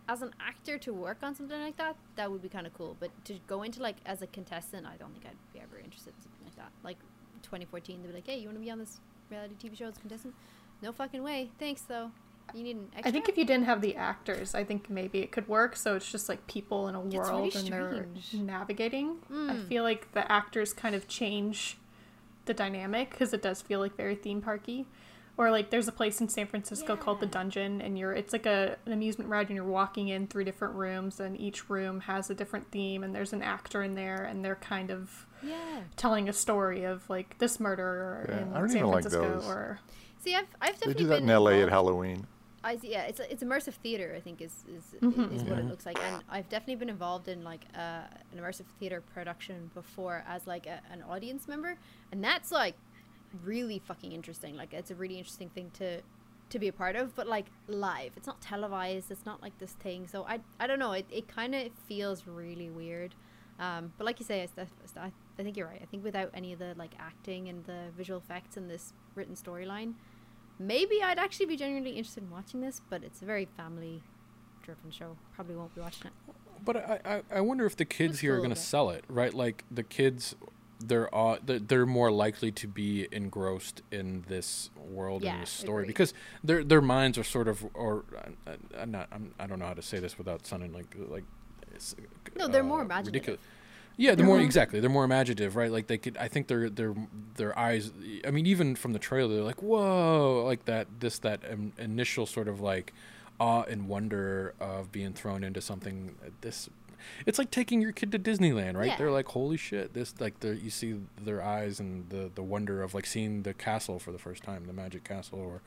as 0.08 0.22
an 0.22 0.32
actor 0.40 0.78
to 0.78 0.92
work 0.92 1.18
on 1.22 1.34
something 1.34 1.60
like 1.60 1.76
that, 1.76 1.96
that 2.16 2.30
would 2.30 2.42
be 2.42 2.48
kind 2.48 2.66
of 2.66 2.72
cool. 2.74 2.96
But 2.98 3.10
to 3.26 3.38
go 3.46 3.62
into 3.62 3.82
like 3.82 3.96
as 4.06 4.22
a 4.22 4.26
contestant, 4.26 4.86
I 4.86 4.96
don't 4.96 5.12
think 5.12 5.26
I'd 5.26 5.52
be 5.52 5.60
ever 5.60 5.78
interested 5.78 6.14
in 6.16 6.22
something 6.22 6.44
like 6.46 6.56
that. 6.56 6.70
Like 6.82 6.96
2014, 7.42 8.02
they'd 8.02 8.08
be 8.08 8.14
like, 8.14 8.26
"Hey, 8.26 8.38
you 8.38 8.46
want 8.46 8.56
to 8.58 8.64
be 8.64 8.70
on 8.70 8.78
this 8.78 9.00
reality 9.30 9.54
TV 9.62 9.76
show 9.76 9.86
as 9.86 9.96
a 9.96 10.00
contestant?" 10.00 10.34
No 10.82 10.92
fucking 10.92 11.22
way. 11.22 11.50
Thanks 11.58 11.82
though. 11.82 12.10
You 12.54 12.62
need 12.62 12.76
an 12.76 12.88
extra. 12.94 13.08
I 13.10 13.12
think 13.12 13.28
if 13.28 13.36
you 13.36 13.44
didn't 13.44 13.66
have 13.66 13.82
the 13.82 13.94
actors, 13.96 14.54
I 14.54 14.64
think 14.64 14.88
maybe 14.88 15.18
it 15.18 15.30
could 15.30 15.46
work. 15.48 15.76
So 15.76 15.96
it's 15.96 16.10
just 16.10 16.28
like 16.30 16.46
people 16.46 16.88
in 16.88 16.94
a 16.94 17.00
world 17.00 17.54
really 17.54 17.66
and 17.66 17.68
they're 17.68 18.06
navigating. 18.32 19.18
I 19.28 19.32
Mm. 19.32 19.68
feel 19.68 19.82
like 19.82 20.12
the 20.12 20.30
actors 20.32 20.72
kind 20.72 20.94
of 20.94 21.06
change 21.08 21.76
the 22.46 22.54
dynamic 22.54 23.10
because 23.10 23.34
it 23.34 23.42
does 23.42 23.60
feel 23.60 23.80
like 23.80 23.94
very 23.96 24.14
theme 24.16 24.40
parky. 24.40 24.86
Or 25.38 25.50
like 25.52 25.70
there's 25.70 25.86
a 25.88 25.92
place 25.92 26.20
in 26.20 26.28
San 26.28 26.48
Francisco 26.48 26.96
called 26.96 27.20
the 27.20 27.26
Dungeon, 27.26 27.80
and 27.80 27.96
you're 27.96 28.12
it's 28.12 28.32
like 28.32 28.44
a 28.44 28.76
an 28.86 28.92
amusement 28.92 29.30
ride, 29.30 29.46
and 29.46 29.54
you're 29.54 29.64
walking 29.64 30.08
in 30.08 30.26
through 30.26 30.44
different 30.44 30.74
rooms, 30.74 31.20
and 31.20 31.38
each 31.40 31.70
room 31.70 32.00
has 32.00 32.28
a 32.28 32.34
different 32.34 32.70
theme, 32.72 33.04
and 33.04 33.14
there's 33.14 33.32
an 33.32 33.42
actor 33.42 33.82
in 33.84 33.94
there, 33.94 34.24
and 34.24 34.44
they're 34.44 34.56
kind 34.56 34.90
of 34.90 35.26
yeah. 35.40 35.82
telling 35.96 36.28
a 36.28 36.32
story 36.32 36.82
of 36.82 37.08
like 37.08 37.38
this 37.38 37.60
murder 37.60 38.26
Yeah, 38.28 38.38
in 38.38 38.52
I 38.52 38.58
don't 38.58 38.68
San 38.68 38.78
even 38.78 38.90
like 38.90 39.02
Francisco, 39.02 39.34
those. 39.34 39.46
or 39.46 39.78
See, 40.18 40.34
I've 40.34 40.46
I've 40.60 40.74
They 40.80 40.86
definitely 40.92 40.94
do 41.04 41.08
that 41.10 41.14
been 41.20 41.24
in 41.24 41.30
L.A. 41.30 41.62
at 41.62 41.68
Halloween. 41.68 42.26
I 42.64 42.76
see, 42.76 42.90
yeah, 42.90 43.02
it's 43.02 43.20
it's 43.20 43.44
immersive 43.44 43.74
theater. 43.74 44.12
I 44.16 44.20
think 44.20 44.42
is 44.42 44.64
is, 44.68 44.96
Mhm. 45.00 45.32
is 45.36 45.44
what 45.44 45.60
it 45.60 45.66
Mhm. 45.66 45.70
looks 45.70 45.86
like, 45.86 46.00
and 46.00 46.24
I've 46.28 46.48
definitely 46.48 46.74
been 46.74 46.88
involved 46.90 47.28
in 47.28 47.44
like 47.44 47.64
uh, 47.76 48.02
an 48.32 48.38
immersive 48.40 48.64
theater 48.80 49.00
production 49.14 49.70
before 49.72 50.24
as 50.26 50.48
like 50.48 50.66
a, 50.66 50.80
an 50.90 51.04
audience 51.08 51.46
member, 51.46 51.78
and 52.10 52.24
that's 52.24 52.50
like 52.50 52.74
really 53.44 53.78
fucking 53.78 54.12
interesting. 54.12 54.56
Like 54.56 54.72
it's 54.72 54.90
a 54.90 54.94
really 54.94 55.18
interesting 55.18 55.48
thing 55.50 55.70
to 55.74 56.00
to 56.50 56.58
be 56.58 56.68
a 56.68 56.72
part 56.72 56.96
of, 56.96 57.14
but 57.14 57.26
like 57.26 57.46
live. 57.66 58.12
It's 58.16 58.26
not 58.26 58.40
televised. 58.40 59.10
It's 59.10 59.26
not 59.26 59.42
like 59.42 59.58
this 59.58 59.72
thing. 59.72 60.06
So 60.06 60.24
I 60.24 60.40
I 60.58 60.66
don't 60.66 60.78
know. 60.78 60.92
It 60.92 61.06
it 61.10 61.28
kind 61.28 61.54
of 61.54 61.68
feels 61.86 62.26
really 62.26 62.70
weird. 62.70 63.14
Um, 63.58 63.92
but 63.98 64.04
like 64.04 64.20
you 64.20 64.26
say, 64.26 64.42
I, 64.56 64.60
I 65.00 65.12
I 65.38 65.42
think 65.42 65.56
you're 65.56 65.66
right. 65.66 65.80
I 65.82 65.86
think 65.86 66.04
without 66.04 66.30
any 66.32 66.52
of 66.52 66.58
the 66.58 66.74
like 66.76 66.92
acting 66.98 67.48
and 67.48 67.64
the 67.64 67.86
visual 67.96 68.18
effects 68.18 68.56
and 68.56 68.70
this 68.70 68.92
written 69.14 69.34
storyline, 69.34 69.94
maybe 70.58 71.02
I'd 71.02 71.18
actually 71.18 71.46
be 71.46 71.56
genuinely 71.56 71.90
interested 71.90 72.22
in 72.22 72.30
watching 72.30 72.60
this. 72.60 72.80
But 72.88 73.02
it's 73.02 73.20
a 73.20 73.24
very 73.24 73.46
family 73.56 74.02
driven 74.62 74.90
show. 74.90 75.16
Probably 75.34 75.56
won't 75.56 75.74
be 75.74 75.80
watching 75.80 76.06
it. 76.06 76.34
But 76.64 76.76
I, 76.76 77.00
I, 77.04 77.22
I 77.36 77.40
wonder 77.40 77.66
if 77.66 77.76
the 77.76 77.84
kids 77.84 78.20
here 78.20 78.34
are 78.34 78.38
going 78.38 78.50
to 78.50 78.56
sell 78.56 78.90
it, 78.90 79.04
right? 79.08 79.32
Like 79.32 79.64
the 79.70 79.82
kids, 79.82 80.34
they're 80.80 81.12
uh, 81.14 81.38
they're, 81.44 81.58
they're 81.58 81.86
more 81.86 82.10
likely 82.10 82.52
to 82.52 82.66
be 82.68 83.08
engrossed 83.12 83.82
in 83.90 84.24
this 84.28 84.70
world 84.76 85.22
Yeah, 85.22 85.34
and 85.34 85.42
this 85.42 85.50
story 85.50 85.82
agreed. 85.82 85.88
because 85.88 86.14
their 86.44 86.62
their 86.64 86.80
minds 86.80 87.18
are 87.18 87.24
sort 87.24 87.48
of, 87.48 87.66
or 87.74 88.04
I'm 88.78 88.90
not, 88.90 89.08
I'm, 89.12 89.34
I 89.38 89.46
don't 89.46 89.58
know 89.58 89.66
how 89.66 89.74
to 89.74 89.82
say 89.82 89.98
this 89.98 90.16
without 90.18 90.46
sounding 90.46 90.72
like 90.72 90.94
like. 91.08 91.24
it's, 91.74 91.94
No, 92.36 92.48
they're 92.48 92.62
more 92.62 92.80
uh, 92.80 92.84
imaginative. 92.84 93.14
ridiculous. 93.14 93.40
Yeah, 94.00 94.14
they're 94.14 94.24
more 94.26 94.40
exactly. 94.40 94.78
They're 94.78 94.88
more 94.88 95.02
imaginative, 95.04 95.56
right? 95.56 95.72
Like 95.72 95.88
they 95.88 95.98
could. 95.98 96.16
I 96.18 96.28
think 96.28 96.46
their 96.46 96.70
their 96.70 96.94
their 97.34 97.58
eyes. 97.58 97.90
I 98.24 98.30
mean, 98.30 98.46
even 98.46 98.76
from 98.76 98.92
the 98.92 99.00
trailer, 99.00 99.34
they're 99.34 99.42
like, 99.44 99.60
"Whoa!" 99.60 100.44
Like 100.46 100.66
that. 100.66 100.86
This 101.00 101.18
that 101.18 101.40
um, 101.52 101.72
initial 101.78 102.24
sort 102.24 102.46
of 102.46 102.60
like 102.60 102.92
awe 103.40 103.62
and 103.64 103.88
wonder 103.88 104.54
of 104.60 104.92
being 104.92 105.12
thrown 105.14 105.42
into 105.42 105.60
something. 105.60 106.14
This. 106.42 106.70
It's 107.26 107.38
like 107.38 107.50
taking 107.50 107.80
your 107.80 107.92
kid 107.92 108.12
to 108.12 108.18
Disneyland, 108.18 108.76
right? 108.76 108.88
Yeah. 108.88 108.96
They're 108.96 109.10
like, 109.10 109.28
"Holy 109.28 109.56
shit!" 109.56 109.94
This 109.94 110.14
like 110.20 110.34
you 110.42 110.70
see 110.70 110.96
their 111.22 111.42
eyes 111.42 111.80
and 111.80 112.08
the 112.10 112.30
the 112.34 112.42
wonder 112.42 112.82
of 112.82 112.94
like 112.94 113.06
seeing 113.06 113.42
the 113.42 113.54
castle 113.54 113.98
for 113.98 114.12
the 114.12 114.18
first 114.18 114.42
time, 114.42 114.66
the 114.66 114.72
Magic 114.72 115.04
Castle, 115.04 115.38
or 115.38 115.62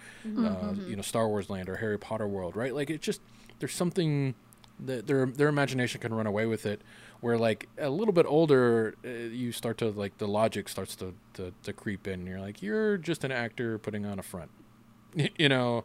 uh, 0.46 0.74
you 0.88 0.96
know 0.96 1.02
Star 1.02 1.28
Wars 1.28 1.50
Land 1.50 1.70
or 1.70 1.78
Harry 1.78 1.98
Potter 2.00 2.28
World, 2.28 2.56
right? 2.56 2.74
Like 2.74 2.90
it 2.90 3.02
just 3.02 3.22
there's 3.60 3.74
something 3.74 4.36
that 4.80 5.08
their 5.08 5.26
their 5.26 5.48
imagination 5.48 6.02
can 6.02 6.14
run 6.14 6.28
away 6.28 6.46
with 6.46 6.66
it. 6.66 6.82
Where 7.22 7.38
like 7.38 7.70
a 7.78 7.90
little 7.90 8.14
bit 8.14 8.26
older, 8.26 8.96
uh, 9.06 9.10
you 9.10 9.52
start 9.52 9.78
to 9.78 9.90
like 9.90 10.18
the 10.18 10.28
logic 10.28 10.68
starts 10.68 10.96
to, 10.98 11.14
to 11.36 11.54
to 11.64 11.74
creep 11.74 12.08
in. 12.08 12.26
You're 12.26 12.40
like 12.40 12.62
you're 12.64 12.98
just 12.98 13.24
an 13.24 13.32
actor 13.32 13.78
putting 13.78 14.06
on 14.06 14.18
a 14.20 14.24
front, 14.24 14.50
you 15.38 15.50
know. 15.50 15.84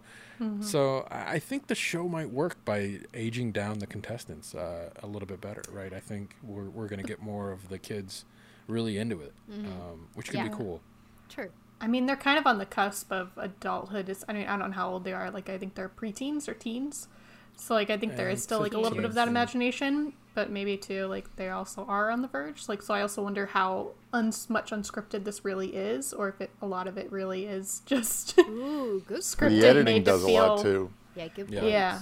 So 0.59 1.07
I 1.11 1.39
think 1.39 1.67
the 1.67 1.75
show 1.75 2.09
might 2.09 2.31
work 2.31 2.65
by 2.65 3.01
aging 3.15 3.53
down 3.53 3.79
the 3.79 3.87
contestants 3.87 4.55
uh, 4.55 4.91
a 5.03 5.07
little 5.07 5.27
bit 5.29 5.41
better, 5.41 5.63
right? 5.71 5.93
I 5.93 6.01
think 6.01 6.37
we're 6.43 6.69
we're 6.71 6.89
gonna 6.89 7.05
get 7.05 7.21
more 7.23 7.53
of 7.53 7.69
the 7.69 7.79
kids 7.79 8.25
really 8.67 8.99
into 8.99 9.21
it, 9.21 9.35
um, 9.65 10.09
which 10.15 10.31
could 10.31 10.41
Yeah. 10.41 10.43
be 10.43 10.49
cool. 10.51 10.83
True. 11.29 11.51
I 11.81 11.89
mean, 11.89 12.07
they're 12.07 12.17
kind 12.17 12.39
of 12.39 12.47
on 12.47 12.59
the 12.59 12.67
cusp 12.67 13.13
of 13.13 13.33
adulthood. 13.37 14.09
It's, 14.09 14.25
I 14.29 14.33
mean, 14.33 14.47
I 14.47 14.57
don't 14.57 14.71
know 14.71 14.77
how 14.77 14.91
old 14.91 15.05
they 15.05 15.13
are. 15.13 15.31
Like, 15.31 15.49
I 15.49 15.59
think 15.59 15.75
they're 15.75 15.89
preteens 15.89 16.49
or 16.49 16.55
teens. 16.55 17.09
So, 17.57 17.75
like, 17.75 17.91
I 17.91 17.97
think 17.99 18.17
there 18.17 18.29
Yeah, 18.29 18.31
is 18.31 18.43
still 18.43 18.61
like 18.61 18.75
a 18.75 18.79
little 18.79 18.97
bit 18.97 19.05
of 19.05 19.15
that 19.15 19.29
imagination, 19.29 20.15
but 20.37 20.51
maybe 20.51 20.77
too, 20.77 21.07
like, 21.07 21.35
they 21.37 21.49
also 21.49 21.87
are 21.87 22.11
on 22.11 22.21
the 22.21 22.29
verge. 22.29 22.69
Like, 22.69 22.83
so 22.83 22.93
I 22.93 23.01
also 23.01 23.23
wonder 23.23 23.47
how 23.47 23.93
uns- 24.13 24.51
much 24.51 24.71
unscripted 24.71 25.25
this 25.25 25.47
really 25.47 25.75
is, 25.75 26.13
or 26.13 26.29
if 26.29 26.43
it 26.43 26.51
a 26.61 26.67
lot 26.67 26.87
of 26.87 26.99
it 26.99 27.11
really 27.11 27.47
is 27.47 27.81
just 27.87 28.39
Ooh, 28.39 29.03
good 29.09 29.23
scripted. 29.23 29.61
The 29.61 29.67
editing 29.67 29.85
made 29.87 30.05
to 30.05 30.11
does 30.11 30.23
a 30.25 30.29
lot 30.29 30.61
too. 30.61 30.93
Yeah, 31.17 31.29
good 31.29 31.49
point. 31.49 31.65
Yeah. 31.65 32.01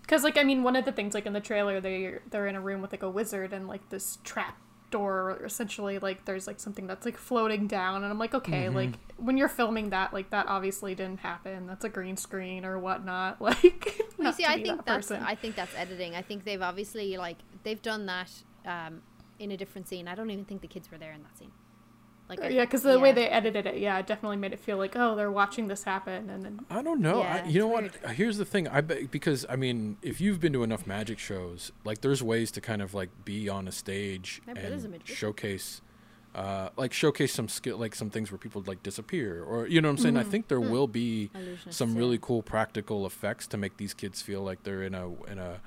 Because, 0.00 0.24
like, 0.24 0.38
I 0.38 0.44
mean, 0.44 0.62
one 0.62 0.76
of 0.76 0.86
the 0.86 0.92
things, 0.92 1.12
like, 1.12 1.26
in 1.26 1.34
the 1.34 1.40
trailer, 1.40 1.78
they 1.78 2.14
they're 2.30 2.46
in 2.46 2.56
a 2.56 2.60
room 2.60 2.80
with 2.80 2.90
like 2.90 3.02
a 3.02 3.10
wizard 3.10 3.52
and 3.52 3.68
like 3.68 3.86
this 3.90 4.16
trap 4.24 4.56
door. 4.92 5.40
Essentially, 5.44 5.98
like, 5.98 6.24
there's 6.24 6.46
like 6.46 6.60
something 6.60 6.86
that's 6.86 7.04
like 7.04 7.16
floating 7.18 7.66
down, 7.66 8.04
and 8.04 8.12
I'm 8.12 8.18
like, 8.20 8.34
okay, 8.34 8.66
Mm-hmm. 8.66 8.76
like 8.76 8.92
when 9.16 9.36
you're 9.36 9.48
filming 9.48 9.90
that, 9.90 10.12
like, 10.12 10.30
that 10.30 10.46
obviously 10.46 10.94
didn't 10.94 11.18
happen. 11.20 11.66
That's 11.66 11.84
a 11.84 11.88
green 11.88 12.16
screen 12.16 12.64
or 12.64 12.78
whatnot. 12.78 13.40
Like, 13.40 14.00
Well, 14.18 14.26
not 14.26 14.36
see, 14.36 14.44
to 14.44 14.50
I 14.50 14.56
be 14.58 14.62
think 14.62 14.76
that 14.78 14.86
that's 14.86 15.08
person. 15.08 15.24
I 15.24 15.34
think 15.34 15.56
that's 15.56 15.74
editing. 15.76 16.14
I 16.14 16.22
think 16.22 16.44
they've 16.44 16.62
obviously 16.62 17.16
like 17.16 17.38
they've 17.64 17.82
done 17.82 18.06
that 18.06 18.30
um, 18.64 19.02
in 19.40 19.50
a 19.50 19.56
different 19.56 19.88
scene. 19.88 20.06
I 20.06 20.14
don't 20.14 20.30
even 20.30 20.44
think 20.44 20.60
the 20.60 20.68
kids 20.68 20.90
were 20.92 20.98
there 20.98 21.12
in 21.12 21.22
that 21.24 21.36
scene. 21.36 21.50
Like 22.28 22.40
Uh, 22.40 22.46
yeah, 22.48 22.64
because 22.64 22.82
the 22.82 22.98
way 22.98 23.12
they 23.12 23.28
edited 23.28 23.66
it, 23.66 23.78
yeah, 23.78 23.98
it 23.98 24.06
definitely 24.06 24.38
made 24.38 24.52
it 24.52 24.58
feel 24.60 24.78
like, 24.78 24.96
oh, 24.96 25.14
they're 25.16 25.30
watching 25.30 25.68
this 25.68 25.84
happen, 25.84 26.30
and 26.30 26.44
then 26.44 26.60
I 26.70 26.82
don't 26.82 27.00
know. 27.00 27.18
Yeah, 27.20 27.42
I, 27.44 27.48
you 27.48 27.58
know 27.60 27.76
it's 27.78 28.00
what? 28.02 28.12
Here's 28.12 28.38
the 28.38 28.44
thing. 28.44 28.68
I 28.68 28.80
bet 28.80 29.10
because 29.10 29.44
I 29.48 29.56
mean, 29.56 29.98
if 30.02 30.20
you've 30.20 30.40
been 30.40 30.52
to 30.54 30.62
enough 30.62 30.86
magic 30.86 31.18
shows, 31.18 31.72
like 31.84 32.00
there's 32.00 32.22
ways 32.22 32.50
to 32.52 32.60
kind 32.60 32.80
of 32.80 32.94
like 32.94 33.10
be 33.24 33.48
on 33.48 33.68
a 33.68 33.72
stage 33.72 34.40
My 34.46 34.54
brother's 34.54 34.84
a 34.84 34.88
and 34.88 35.06
showcase, 35.06 35.82
uh, 36.34 36.70
like 36.76 36.92
showcase 36.92 37.34
some 37.34 37.48
skill, 37.48 37.76
like 37.76 37.94
some 37.94 38.08
things 38.08 38.30
where 38.30 38.38
people 38.38 38.62
like 38.66 38.82
disappear, 38.82 39.42
or 39.42 39.66
you 39.66 39.80
know 39.80 39.88
what 39.88 39.98
I'm 39.98 39.98
saying. 39.98 40.16
I 40.16 40.22
think 40.22 40.48
there 40.48 40.60
will 40.60 40.88
be 40.88 41.30
some 41.68 41.94
really 41.94 42.18
cool 42.20 42.42
practical 42.42 43.04
effects 43.04 43.46
to 43.48 43.58
make 43.58 43.76
these 43.76 43.92
kids 43.92 44.22
feel 44.22 44.42
like 44.42 44.62
they're 44.62 44.82
in 44.84 44.94
a 44.94 45.12
in 45.24 45.38
a 45.38 45.60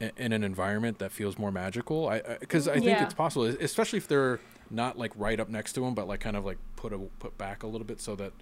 in 0.00 0.32
an 0.32 0.44
environment 0.44 0.98
that 0.98 1.12
feels 1.12 1.38
more 1.38 1.50
magical. 1.50 2.08
I 2.08 2.20
because 2.40 2.68
I, 2.68 2.74
think 2.74 2.86
Yeah. 2.86 3.04
it's 3.04 3.14
possible, 3.14 3.44
especially 3.46 3.98
if 3.98 4.08
they're 4.08 4.40
not 4.70 4.98
like 4.98 5.12
right 5.16 5.38
up 5.38 5.48
next 5.48 5.72
to 5.74 5.80
them, 5.80 5.94
but 5.94 6.06
like 6.08 6.20
kind 6.20 6.36
of 6.36 6.44
like 6.44 6.58
put 6.76 6.92
a 6.92 6.98
put 7.18 7.38
back 7.38 7.62
a 7.62 7.66
little 7.66 7.86
bit 7.86 8.00
so 8.00 8.14
that 8.16 8.32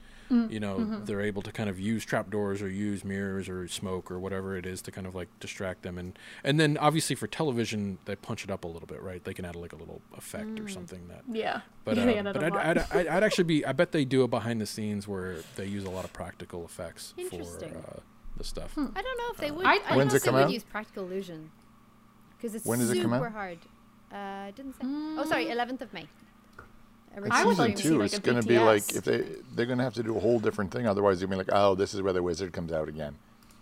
you 0.49 0.59
know 0.59 1.01
they're 1.05 1.21
able 1.21 1.43
to 1.43 1.53
kind 1.53 1.69
of 1.71 1.79
use 1.79 2.03
trapdoors 2.05 2.61
or 2.63 2.69
use 2.69 3.05
mirrors 3.05 3.49
or 3.49 3.69
smoke 3.69 4.11
or 4.11 4.19
whatever 4.19 4.57
it 4.57 4.65
is 4.67 4.81
to 4.83 4.91
kind 4.91 5.07
of 5.07 5.15
like 5.15 5.29
distract 5.39 5.83
them 5.83 5.97
and 5.99 6.19
and 6.43 6.59
then 6.59 6.77
obviously 6.79 7.15
for 7.15 7.27
television 7.29 7.99
they 8.07 8.17
punch 8.17 8.43
it 8.43 8.51
up 8.51 8.65
a 8.65 8.67
little 8.67 8.87
bit, 8.87 9.01
right? 9.03 9.23
They 9.23 9.35
can 9.35 9.45
add 9.45 9.55
like 9.55 9.73
a 9.75 9.77
little 9.77 10.01
effect 10.17 10.59
or 10.59 10.67
something 10.67 11.07
that 11.09 11.23
yeah, 11.31 11.61
but, 11.85 11.97
yeah, 11.99 12.21
uh, 12.21 12.33
but 12.33 12.43
I'd. 12.43 12.57
I'd, 12.57 12.79
I'd, 12.91 13.07
I'd 13.07 13.23
actually 13.23 13.45
be. 13.45 13.65
I 13.67 13.73
bet 13.73 13.93
they 13.93 14.05
do 14.07 14.23
a 14.23 14.29
behind 14.29 14.61
the 14.63 14.67
scenes 14.67 15.07
where 15.07 15.37
they 15.57 15.67
use 15.67 15.85
a 15.85 15.91
lot 15.91 16.05
of 16.05 16.13
practical 16.15 16.65
effects 16.65 17.13
for 17.17 17.21
Interesting. 17.21 17.77
uh, 17.77 18.01
the 18.37 18.45
stuff. 18.45 18.73
I 18.77 18.81
don't 18.81 18.95
know 19.19 19.31
if 19.33 19.37
they 19.39 19.51
would. 19.51 19.65
I- 19.67 19.75
I, 19.75 19.79
don't 19.79 19.97
When's 19.97 20.13
know 20.13 20.15
it 20.15 20.17
if 20.19 20.23
they 20.23 20.27
come 20.27 20.35
would 20.37 20.45
out? 20.45 20.51
use 20.53 20.65
practical 20.65 21.05
illusion 21.05 21.51
because 22.37 22.55
it's 22.55 22.65
When 22.67 22.79
does 22.79 22.91
it 22.91 22.95
super 22.95 23.09
come 23.09 23.15
out? 23.25 23.33
hard. 23.33 23.59
Uh, 24.13 24.47
it 24.49 24.57
didn't 24.57 24.73
say. 24.75 24.81
Oh, 24.85 25.25
sorry, 25.29 25.47
11th 25.47 25.81
of 25.83 25.93
May. 25.93 26.07
It's 27.17 27.29
I 27.31 27.45
season 27.45 27.57
like 27.59 27.77
to 27.77 27.83
see, 27.83 27.89
two. 27.91 27.99
like, 27.99 28.13
it's 28.13 28.19
going 28.19 28.41
to 28.41 28.47
be 28.47 28.59
like 28.59 28.93
if 28.93 29.05
they 29.05 29.25
they're 29.55 29.67
going 29.67 29.79
to 29.79 29.85
have 29.85 29.95
to 29.95 30.03
do 30.03 30.17
a 30.17 30.21
whole 30.21 30.41
different 30.41 30.73
thing. 30.73 30.87
Otherwise, 30.89 31.21
they're 31.21 31.29
going 31.29 31.39
to 31.39 31.45
be 31.45 31.53
like, 31.53 31.61
oh, 31.61 31.77
this 31.77 31.95
is 31.95 32.03
where 32.03 32.13
the 32.13 32.23
wizard 32.23 32.53
comes 32.53 32.73
out 32.73 32.89
again. 32.89 33.15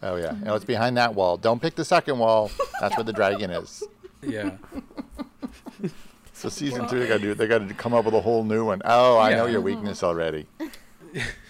Oh 0.02 0.16
yeah, 0.16 0.28
Mm-hmm. 0.30 0.48
oh, 0.48 0.54
it's 0.54 0.64
behind 0.64 0.96
that 0.96 1.14
wall. 1.14 1.36
Don't 1.36 1.60
pick 1.60 1.74
the 1.74 1.84
second 1.84 2.18
wall. 2.18 2.50
That's 2.80 2.96
where 2.96 3.04
the 3.04 3.12
dragon 3.12 3.50
is. 3.50 3.82
Yeah, 4.24 4.52
So 6.32 6.48
season 6.48 6.88
two, 6.88 6.98
they 7.00 7.08
got 7.08 7.14
to 7.14 7.20
do. 7.20 7.34
They 7.34 7.46
got 7.48 7.66
to 7.68 7.74
come 7.74 7.92
up 7.92 8.04
with 8.04 8.14
a 8.14 8.20
whole 8.20 8.42
new 8.44 8.64
one. 8.64 8.80
Oh, 8.84 9.18
I 9.18 9.34
know 9.34 9.46
your 9.46 9.60
weakness 9.60 10.02
already. 10.02 10.46
well, 10.60 10.70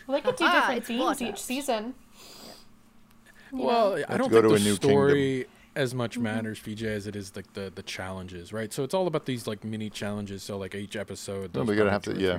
they 0.09 0.21
could 0.23 0.37
do 0.37 0.45
Ah, 0.45 0.53
different 0.61 0.79
it's 0.79 0.89
themes 0.89 1.01
water. 1.03 1.25
each 1.27 1.39
season. 1.43 1.95
Well, 3.53 4.03
I 4.09 4.17
don't 4.17 4.31
think 4.31 4.43
the 4.49 4.55
a 4.55 4.59
new 4.59 4.75
story 4.75 5.47
as 5.75 5.95
much 5.95 6.19
matters, 6.19 6.59
PJ, 6.61 6.83
as 6.85 7.07
it 7.07 7.17
is 7.17 7.35
like 7.37 7.53
the 7.55 7.71
the 7.75 7.83
challenges, 7.83 8.53
right? 8.53 8.73
So 8.73 8.83
it's 8.85 8.95
all 8.95 9.07
about 9.07 9.27
these 9.27 9.47
like 9.47 9.63
mini 9.65 9.91
challenges. 9.91 10.43
So 10.43 10.59
like 10.59 10.75
each 10.75 10.97
episode, 10.97 11.55
No, 11.55 11.61
there's 11.65 11.69
we 11.69 11.77
gotta 11.77 11.91
have 11.91 12.03
to. 12.03 12.15
two 12.15 12.21
Yeah, 12.21 12.39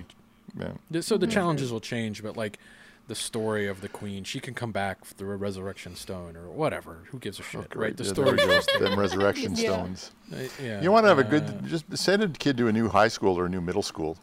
three 0.55 0.65
yeah. 0.65 0.71
The- 0.91 1.03
So 1.03 1.17
the 1.17 1.27
challenges 1.27 1.71
will 1.71 1.79
change, 1.81 2.21
but 2.23 2.35
like 2.37 2.59
the 3.07 3.15
story 3.15 3.67
of 3.67 3.81
the 3.81 3.89
queen, 3.89 4.23
she 4.23 4.39
can 4.39 4.53
come 4.53 4.71
back 4.71 5.03
through 5.03 5.31
a 5.31 5.35
resurrection 5.35 5.95
stone 5.95 6.37
or 6.37 6.49
whatever. 6.49 6.99
Who 7.11 7.19
gives 7.19 7.37
a 7.39 7.43
shit, 7.43 7.75
right? 7.75 7.97
The 7.97 8.03
Yeah, 8.05 8.09
story. 8.13 8.31
there 8.37 8.47
we 8.47 8.79
go. 8.79 8.79
Them 8.89 8.97
resurrection 8.99 9.55
Yeah. 9.57 9.71
stones. 9.73 10.11
Uh, 10.31 10.37
yeah. 10.61 10.81
You 10.81 10.91
want 10.91 11.03
to 11.03 11.09
have 11.09 11.19
a 11.19 11.25
uh, 11.25 11.29
good. 11.29 11.65
Just 11.65 11.85
send 11.97 12.23
a 12.23 12.29
kid 12.29 12.55
to 12.57 12.67
a 12.67 12.71
new 12.71 12.87
high 12.87 13.09
school 13.09 13.37
or 13.37 13.45
a 13.47 13.49
new 13.49 13.61
middle 13.61 13.83
school. 13.83 14.17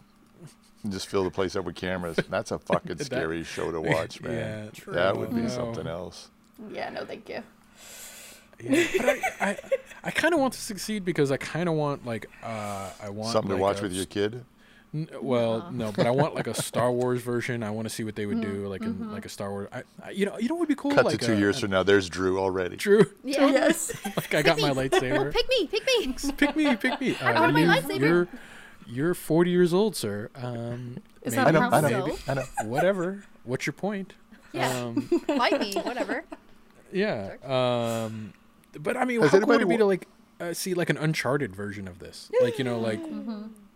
And 0.82 0.91
just 0.93 1.09
fill 1.09 1.24
the 1.24 1.30
place 1.30 1.57
up 1.57 1.66
with 1.66 1.74
cameras. 1.76 2.16
That's 2.30 2.53
a 2.53 2.59
fucking 2.59 2.97
That- 2.97 3.05
scary 3.05 3.45
show 3.45 3.70
to 3.70 3.80
watch, 3.93 4.22
man. 4.22 4.32
Yeah, 4.32 4.70
true. 4.72 4.95
that 4.95 5.14
would 5.16 5.34
be 5.34 5.43
no. 5.43 5.49
something 5.49 5.86
else. 5.86 6.30
Yeah, 6.73 6.91
no, 6.91 7.05
thank 7.05 7.29
you. 7.29 7.43
Yeah, 8.63 8.87
but 8.99 9.09
I, 9.09 9.21
I, 9.41 9.59
I 10.05 10.11
kind 10.11 10.35
of 10.35 10.41
want 10.41 10.53
to 10.55 10.61
succeed 10.61 11.05
because 11.05 11.31
I 11.31 11.37
kind 11.39 11.69
of 11.69 11.75
want 11.77 12.05
like 12.05 12.27
uh, 12.43 12.91
I 13.03 13.09
want 13.09 13.33
Something 13.33 13.53
to 13.53 13.57
watch 13.57 13.81
a 13.81 13.83
with 13.85 13.93
your 13.93 14.05
kid. 14.05 14.45
n- 14.93 15.09
well, 15.23 15.71
no, 15.73 15.93
but 15.93 16.07
I 16.07 16.11
want 16.11 16.35
like 16.35 16.47
a 16.47 16.55
Star 16.63 16.93
Wars 16.93 17.23
version. 17.23 17.63
I 17.63 17.71
want 17.71 17.89
to 17.89 17.95
see 17.95 18.05
what 18.05 18.17
they 18.17 18.27
would 18.27 18.41
do, 18.43 18.67
like 18.69 18.83
Mm-hmm. 18.83 19.05
in, 19.05 19.13
like 19.13 19.25
a 19.25 19.31
Star 19.31 19.51
Wars. 19.51 19.69
I, 19.73 19.83
I, 20.05 20.11
you 20.11 20.27
know, 20.27 20.37
you 20.39 20.49
know 20.49 20.57
what 20.57 20.61
would 20.61 20.69
be 20.69 20.75
cool? 20.75 20.91
Cut 20.91 21.07
like 21.07 21.19
to 21.21 21.27
two 21.27 21.33
a- 21.33 21.37
years 21.39 21.57
a- 21.57 21.61
from 21.63 21.71
now. 21.71 21.83
There's 21.83 22.09
Drew 22.11 22.39
already. 22.39 22.77
True. 22.77 23.07
Yeah. 23.25 23.47
Yes. 23.47 23.93
like 24.17 24.35
I 24.35 24.43
got 24.43 24.59
my 24.61 24.71
lightsaber. 24.71 25.33
pick 25.33 25.49
me, 25.49 25.67
pick 25.67 25.87
me. 25.87 26.15
pick 26.37 26.57
me, 26.57 26.77
pick 26.77 27.01
me. 27.01 27.17
Uh, 27.17 27.41
want 27.41 27.53
my 27.55 27.61
you, 27.61 27.67
lightsaber. 27.67 28.01
You're, 28.01 28.29
you're 28.87 29.15
40 29.15 29.51
years 29.51 29.73
old, 29.73 29.95
sir. 29.97 30.29
Um, 30.35 30.99
Is 31.23 31.35
maybe, 31.37 31.45
that 31.45 31.47
I 31.47 31.51
know. 31.53 31.71
I 31.77 31.81
know. 31.91 32.07
Maybe. 32.07 32.19
I 32.29 32.35
know. 32.35 32.45
Whatever. 32.65 33.25
What's 33.45 33.65
your 33.67 33.73
point? 33.73 34.13
Yeah. 34.53 34.69
Um, 34.81 35.03
Fight 35.03 35.61
me, 35.61 35.75
whatever. 35.77 36.25
Yeah. 36.93 37.36
Um, 37.45 38.32
but 38.78 38.97
I 38.97 39.05
mean, 39.05 39.20
Has 39.20 39.30
how 39.30 39.41
cool 39.41 39.49
would 39.49 39.62
it 39.62 39.68
be 39.68 39.76
to 39.76 39.84
like 39.84 40.09
uh, 40.41 40.53
see 40.53 40.74
like 40.74 40.91
an 40.91 40.97
Uncharted 40.97 41.55
version 41.55 41.88
of 41.88 41.99
this? 41.99 42.30
Like 42.41 42.59
you 42.59 42.64
know, 42.64 42.78
like 42.78 43.01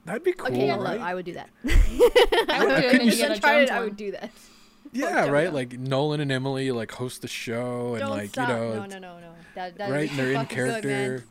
that'd 0.05 0.23
be 0.23 0.33
cool, 0.33 0.49
Okay, 0.49 0.67
yeah, 0.67 0.77
right? 0.77 1.01
I 1.01 1.15
would 1.15 1.25
do 1.25 1.35
that. 1.35 1.51
I 1.65 2.65
would 2.65 2.69
do 2.69 2.75
an 2.75 2.91
couldn't 2.91 3.07
you 3.07 3.13
Indiana 3.13 3.35
Uncharted, 3.35 3.69
Jones 3.69 3.71
I 3.71 3.81
would 3.81 3.97
do 3.97 4.11
that. 4.13 4.31
yeah, 4.93 5.27
no, 5.27 5.33
right. 5.33 5.49
no. 5.49 5.55
Like 5.55 5.73
Nolan 5.79 6.21
and 6.21 6.31
Emily 6.31 6.71
like 6.71 6.93
host 6.93 7.23
the 7.23 7.29
show 7.29 7.95
and 7.95 8.01
Don't 8.01 8.11
like 8.11 8.31
stop. 8.31 8.49
you 8.49 8.55
know, 8.55 8.75
no, 8.75 8.87
no, 8.87 8.99
no, 8.99 9.21
no. 9.21 9.33
That, 9.55 9.79
that 9.79 9.91
right? 9.91 10.09
And 10.11 10.19
they're 10.19 10.33
in 10.33 10.47
character, 10.47 10.89
man. 10.89 11.23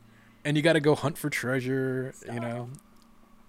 and 0.46 0.58
you 0.58 0.64
got 0.64 0.74
to 0.74 0.80
go 0.80 0.96
hunt 0.96 1.18
for 1.18 1.30
treasure. 1.30 2.14
You 2.26 2.40
know, 2.40 2.70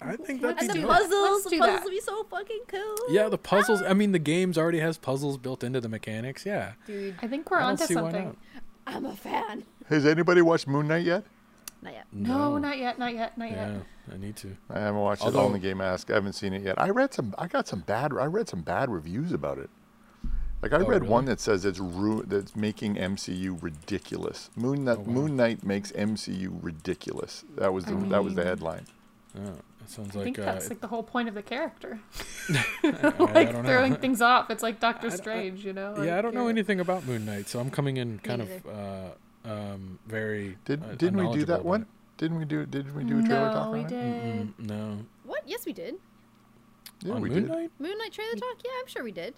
I 0.07 0.17
think 0.17 0.43
that'd 0.43 0.59
And 0.59 0.69
be 0.73 0.81
the 0.81 0.87
dope. 0.87 0.91
puzzles, 0.91 1.13
Let's 1.13 1.45
the 1.45 1.51
do 1.51 1.59
puzzles 1.59 1.77
that. 1.79 1.85
would 1.85 1.91
be 1.91 2.01
so 2.01 2.25
fucking 2.25 2.61
cool. 2.69 2.97
Yeah, 3.09 3.29
the 3.29 3.39
puzzles. 3.39 3.83
Ah. 3.83 3.91
I 3.91 3.95
mean, 3.95 4.13
the 4.13 4.19
games 4.19 4.59
already 4.59 4.81
has 4.81 4.99
puzzles 4.99 5.39
built 5.39 5.65
into 5.65 5.81
the 5.81 5.89
mechanics. 5.89 6.45
Yeah, 6.47 6.73
Dude, 6.87 7.15
I 7.23 7.27
think 7.29 7.51
we're 7.51 7.59
I 7.59 7.61
don't 7.61 7.81
onto 7.83 7.93
something. 7.95 8.37
I'm 8.87 9.05
a 9.07 9.15
fan. 9.17 9.65
Has 9.89 10.05
anybody 10.07 10.43
watched 10.43 10.67
Moon 10.69 10.89
Knight 10.89 11.05
yet? 11.05 11.25
Not 11.83 11.93
yet. 11.95 12.07
No, 12.13 12.59
not 12.59 12.79
yet, 12.79 12.99
not 12.99 13.15
yet, 13.15 13.37
not 13.37 13.51
Yeah, 13.51 13.73
yet. 13.75 13.83
I 14.13 14.17
need 14.19 14.37
to. 14.37 14.57
I 14.71 14.81
haven't 14.81 15.01
watched 15.01 15.23
it. 15.23 15.27
Although- 15.27 15.41
Only 15.43 15.59
Game 15.61 15.81
Ask. 15.81 16.11
I 16.11 16.15
haven't 16.15 16.33
seen 16.35 16.53
it 16.55 16.63
yet. 16.63 16.81
I 16.81 16.89
read 16.91 17.13
some. 17.15 17.35
I 17.39 17.47
got 17.47 17.67
some 17.69 17.81
bad. 17.81 18.13
I 18.13 18.25
read 18.27 18.49
some 18.49 18.61
bad 18.63 18.91
reviews 18.91 19.33
about 19.33 19.59
it. 19.59 19.69
Like 20.63 20.73
I 20.73 20.77
Oh, 20.77 20.87
read 20.87 21.03
really? 21.03 21.09
one 21.09 21.25
that 21.27 21.41
says 21.41 21.67
it's 21.67 21.79
ru- 21.79 22.25
that's 22.27 22.57
making 22.57 22.97
MCU 22.97 23.59
ridiculous. 23.63 24.49
Moon 24.57 24.85
Knight, 24.85 24.97
Oh, 24.99 25.03
wow. 25.03 25.13
Moon 25.13 25.37
Knight 25.37 25.63
makes 25.63 25.93
MCU 25.93 26.59
ridiculous. 26.63 27.45
That 27.57 27.75
was 27.75 27.85
the 27.85 27.95
that 27.95 28.25
was 28.25 28.35
the 28.35 28.45
headline. 28.45 28.87
Oh, 29.39 29.57
that 29.85 29.91
sounds 29.91 30.15
I 30.17 30.21
like 30.21 30.25
think 30.25 30.39
uh, 30.39 30.45
that's 30.47 30.69
like 30.71 30.81
the 30.81 30.87
whole 30.89 31.03
point 31.03 31.29
of 31.29 31.35
the 31.35 31.43
character. 31.43 31.99
I, 32.51 32.65
I 32.85 32.93
like 33.19 33.53
don't 33.53 33.63
know. 33.63 33.69
throwing 33.69 33.97
things 33.97 34.21
off. 34.23 34.51
It's 34.51 34.63
like 34.63 34.81
Doctor 34.81 35.09
I- 35.09 35.13
I- 35.13 35.17
Strange, 35.17 35.65
you 35.65 35.73
know? 35.73 36.03
yeah, 36.03 36.19
I 36.19 36.23
don't 36.23 36.35
know 36.35 36.43
you're- 36.43 36.51
anything 36.53 36.81
about 36.81 37.05
Moon 37.07 37.25
Knight, 37.25 37.49
so 37.49 37.61
I'm 37.61 37.71
coming 37.71 37.97
in 37.99 38.19
kind 38.21 38.43
of 38.43 38.51
uh, 38.67 39.49
um, 39.51 39.99
very. 40.07 40.57
Did 40.65 40.83
uh, 40.83 40.95
didn't 40.95 41.17
we 41.29 41.35
do 41.37 41.45
that 41.47 41.65
one? 41.65 41.87
Didn't 42.17 42.39
we 42.39 42.45
do? 42.45 42.65
Didn't 42.67 42.95
we 42.95 43.05
do 43.05 43.19
a 43.19 43.23
trailer 43.23 43.47
No, 43.49 43.53
talk 43.53 43.73
we 43.73 43.81
on 43.81 43.87
it? 43.87 43.89
did. 44.59 44.67
No. 44.69 44.99
What? 45.25 45.43
Yes, 45.47 45.67
we 45.67 45.73
did. 45.73 45.97
Yeah, 47.03 47.15
on 47.15 47.21
we 47.21 47.29
Moon 47.29 47.43
did. 47.43 47.51
Knight? 47.51 47.71
Moon 47.79 47.99
Knight 47.99 48.13
trailer 48.13 48.35
talk? 48.37 48.57
Yeah, 48.65 48.71
I'm 48.81 48.87
sure 48.87 49.03
we 49.05 49.13
did. 49.13 49.35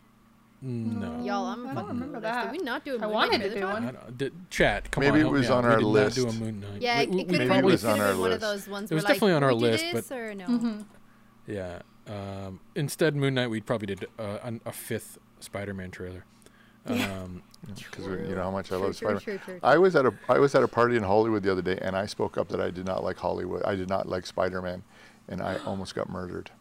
No. 0.63 1.23
Y'all, 1.23 1.47
I'm 1.47 1.65
I 1.67 1.67
don't 1.67 1.75
fucking 1.75 1.89
remember 2.01 2.19
clueless. 2.19 2.23
that. 2.23 2.43
Did 2.53 2.59
we 2.61 2.65
not 2.65 2.85
do 2.85 2.95
a 2.95 2.99
I 2.99 3.01
Moon 3.03 3.11
wanted 3.13 3.31
Knight 3.41 3.49
to 3.49 3.55
do 3.55 3.61
talk? 3.61 3.73
one. 3.75 3.97
Did, 4.17 4.51
chat, 4.51 4.91
come 4.91 5.05
Maybe 5.05 5.21
on, 5.21 5.27
it 5.27 5.31
was 5.31 5.51
out. 5.51 5.59
on 5.59 5.65
we 5.65 5.71
our 5.71 5.77
did 5.79 5.87
list. 5.87 6.19
Not 6.19 6.25
do 6.25 6.31
a 6.31 6.33
Moon 6.41 6.61
Knight. 6.61 6.83
Yeah, 6.83 6.97
We- 6.99 7.03
it, 7.03 7.11
we- 7.11 7.21
it 7.21 7.29
could 7.29 7.41
have 7.41 7.49
been, 7.51 7.65
was 7.67 7.85
on 7.85 8.01
our 8.01 8.13
been 8.13 8.21
one 8.21 8.33
of 8.33 8.41
those 8.41 8.69
ones 8.69 8.91
It 8.91 8.95
was 8.95 9.05
where, 9.05 9.09
like, 9.11 9.15
definitely 9.21 9.35
on 9.35 9.43
our 9.45 9.53
we 9.55 9.59
do 9.61 9.67
list, 9.67 9.85
this 9.93 10.09
but- 10.09 10.19
or 10.19 10.35
no. 10.35 10.47
Mm-hmm. 10.47 10.81
Yeah. 11.47 11.79
Um, 12.09 12.61
instead, 12.75 13.15
Moon 13.17 13.35
Knight, 13.35 13.49
we 13.51 13.61
probably 13.61 13.87
did 13.87 14.07
uh, 14.19 14.39
an, 14.43 14.61
a 14.65 14.73
fifth 14.73 15.19
Spider-Man 15.41 15.91
trailer. 15.91 16.25
Um, 16.87 17.43
Because 17.67 18.07
you 18.07 18.37
know 18.37 18.45
how 18.45 18.51
much 18.53 18.67
I 18.71 18.77
True, 18.77 18.87
love 18.87 18.97
true, 18.97 19.09
Spider. 19.09 19.19
true, 19.21 19.39
true, 19.45 19.61
I 19.61 19.77
was 19.77 19.97
at 19.97 20.07
a 20.07 20.15
I 20.29 20.39
was 20.39 20.55
at 20.55 20.63
a 20.63 20.69
party 20.69 20.97
in 20.97 21.03
Hollywood 21.03 21.43
the 21.43 21.51
other 21.51 21.61
day, 21.63 21.77
and 21.83 21.97
I 21.97 22.07
spoke 22.07 22.39
up 22.39 22.47
that 22.51 22.61
I 22.61 22.71
did 22.71 22.87
not 22.87 23.03
like 23.03 23.17
Hollywood. 23.19 23.65
I 23.65 23.75
did 23.75 23.89
not 23.89 24.09
like 24.09 24.25
Spider-Man, 24.25 24.85
and 25.27 25.43
I 25.43 25.57
almost 25.67 25.97
got 25.97 26.09
murdered. 26.09 26.53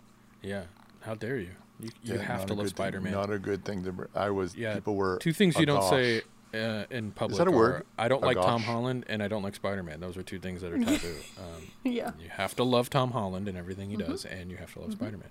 yeah. 0.41 0.63
How 1.01 1.13
dare 1.13 1.37
you? 1.37 1.51
You, 1.85 1.91
you 2.03 2.15
Yeah, 2.15 2.21
have 2.23 2.45
to 2.47 2.53
a 2.53 2.55
love 2.55 2.69
Spider-Man. 2.69 3.11
Not 3.13 3.29
a 3.31 3.37
good 3.37 3.63
thing. 3.63 3.83
To, 3.83 3.91
br- 3.91 4.05
I 4.15 4.29
was. 4.31 4.55
yeah. 4.55 4.73
People 4.75 4.95
were. 4.95 5.17
two 5.19 5.33
things 5.33 5.57
you 5.59 5.65
don't 5.67 5.81
agosh. 5.81 5.89
say 5.89 6.21
uh, 6.53 6.85
in 6.89 7.11
public. 7.11 7.33
Is 7.33 7.37
that 7.37 7.47
a 7.47 7.51
are, 7.51 7.55
word? 7.55 7.85
I 7.97 8.07
don't 8.07 8.23
like 8.23 8.37
Tom 8.37 8.61
Holland, 8.63 9.05
and 9.07 9.21
I 9.21 9.27
don't 9.27 9.43
like 9.43 9.53
Spider-Man. 9.55 9.99
Those 9.99 10.17
are 10.17 10.23
two 10.23 10.39
things 10.39 10.61
that 10.61 10.71
are 10.73 10.77
taboo. 10.79 11.15
um, 11.37 11.67
Yeah. 11.83 12.11
you 12.19 12.29
have 12.29 12.55
to 12.55 12.63
love 12.63 12.89
Tom 12.89 13.11
Holland 13.11 13.47
and 13.47 13.57
everything 13.57 13.89
he 13.91 13.97
Mm-hmm. 13.97 14.11
does, 14.11 14.25
and 14.25 14.49
you 14.49 14.57
have 14.57 14.73
to 14.73 14.79
love 14.79 14.93
Spider-Man. 14.93 15.29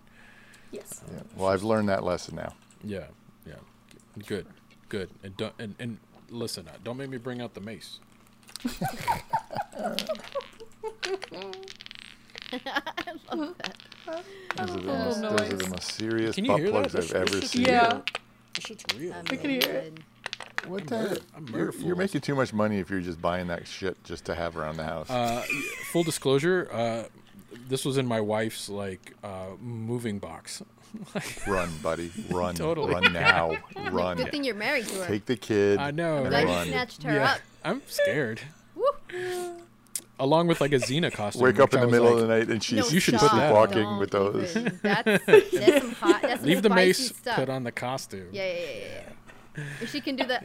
Yes. 0.70 1.02
Yeah. 1.12 1.20
Well, 1.36 1.48
I've 1.48 1.62
learned 1.64 1.88
that 1.88 2.04
lesson 2.04 2.36
now. 2.36 2.54
Yeah, 2.84 3.06
yeah, 3.46 3.54
good, 4.26 4.46
good. 4.88 5.08
And 5.22 5.36
don't 5.36 5.54
and, 5.58 5.74
and 5.78 5.98
listen, 6.30 6.68
uh, 6.68 6.72
don't 6.84 6.96
make 6.98 7.08
me 7.10 7.16
bring 7.16 7.40
out 7.40 7.54
the 7.54 7.60
mace. 7.60 7.98
Those 14.56 14.70
are 14.70 14.80
the, 14.80 14.92
Oh, 14.92 15.04
most, 15.04 15.20
those 15.22 15.40
are 15.52 15.56
the 15.56 15.68
most 15.68 15.92
serious 15.92 16.36
butt 16.36 16.44
hear 16.46 16.58
that? 16.58 16.70
plugs 16.70 16.94
I've 16.94 17.02
this 17.02 17.12
ever 17.12 17.26
shit's 17.28 17.50
seen. 17.50 17.62
real. 17.64 17.72
Yeah. 17.72 18.00
This 18.54 18.64
shit's 18.64 18.84
real. 18.96 19.12
I'm 19.12 19.24
We 19.30 19.36
can 19.36 19.50
hear 19.50 19.60
it. 19.70 19.98
What 20.68 20.86
the? 20.86 21.20
murder- 21.40 21.58
You're, 21.58 21.74
you're 21.88 21.96
making 21.96 22.20
too 22.20 22.34
much 22.34 22.52
money 22.52 22.78
if 22.78 22.88
you're 22.88 23.00
just 23.00 23.20
buying 23.20 23.48
that 23.48 23.66
shit 23.66 24.02
just 24.04 24.24
to 24.26 24.34
have 24.34 24.56
around 24.56 24.76
the 24.76 24.84
house. 24.84 25.10
Uh, 25.10 25.42
full 25.92 26.04
disclosure, 26.04 26.68
uh, 26.72 27.04
this 27.68 27.84
was 27.84 27.98
in 27.98 28.06
my 28.06 28.20
wife's 28.20 28.68
like 28.68 29.12
uh, 29.24 29.48
moving 29.60 30.18
box. 30.18 30.62
run, 31.48 31.70
buddy, 31.82 32.10
run, 32.30 32.54
Totally. 32.54 32.94
run 32.94 33.12
now, 33.12 33.56
run. 33.90 34.16
Good 34.16 34.30
thing 34.30 34.44
you're 34.44 34.54
married 34.54 34.86
to 34.86 34.94
her. 35.00 35.06
Take 35.08 35.26
the 35.26 35.36
kid. 35.36 35.78
I 35.80 35.90
know, 35.90 36.18
and 36.18 36.28
Glad 36.28 36.44
right? 36.44 36.48
you 36.48 36.54
run. 36.54 36.66
snatched 36.68 37.02
her 37.02 37.14
yeah, 37.14 37.32
up. 37.32 37.40
I'm 37.64 37.82
scared. 37.88 38.40
Woo. 40.18 40.24
along 40.24 40.46
with 40.48 40.60
like 40.60 40.72
a 40.72 40.76
Xena 40.78 41.12
costume. 41.12 41.42
Wake 41.42 41.58
up 41.60 41.72
in 41.74 41.80
the 41.80 41.86
middle 41.86 42.06
like, 42.06 42.14
of 42.14 42.20
the 42.20 42.26
night 42.28 42.48
and 42.48 42.62
she's 42.62 42.78
No, 42.78 42.88
You 42.88 43.00
should 43.00 43.18
stop. 43.18 43.30
put 43.30 43.36
that 43.36 43.48
sleepwalking 43.48 43.82
Don't 43.82 43.98
with 43.98 44.10
those. 44.10 44.56
even. 44.56 44.80
That's, 44.82 45.24
that's 45.26 45.80
some 45.80 45.92
hot. 45.92 46.22
That's 46.22 46.40
some 46.40 46.44
Leave 46.48 46.62
the 46.62 46.70
mace, 46.70 47.08
stuff. 47.16 47.36
put 47.36 47.48
on 47.48 47.64
the 47.64 47.72
costume. 47.72 48.28
Yeah, 48.32 48.46
yeah, 48.46 48.52
yeah, 48.58 48.84
yeah. 49.56 49.64
If 49.80 49.90
she 49.92 50.00
can 50.00 50.16
do 50.16 50.24
that, 50.26 50.44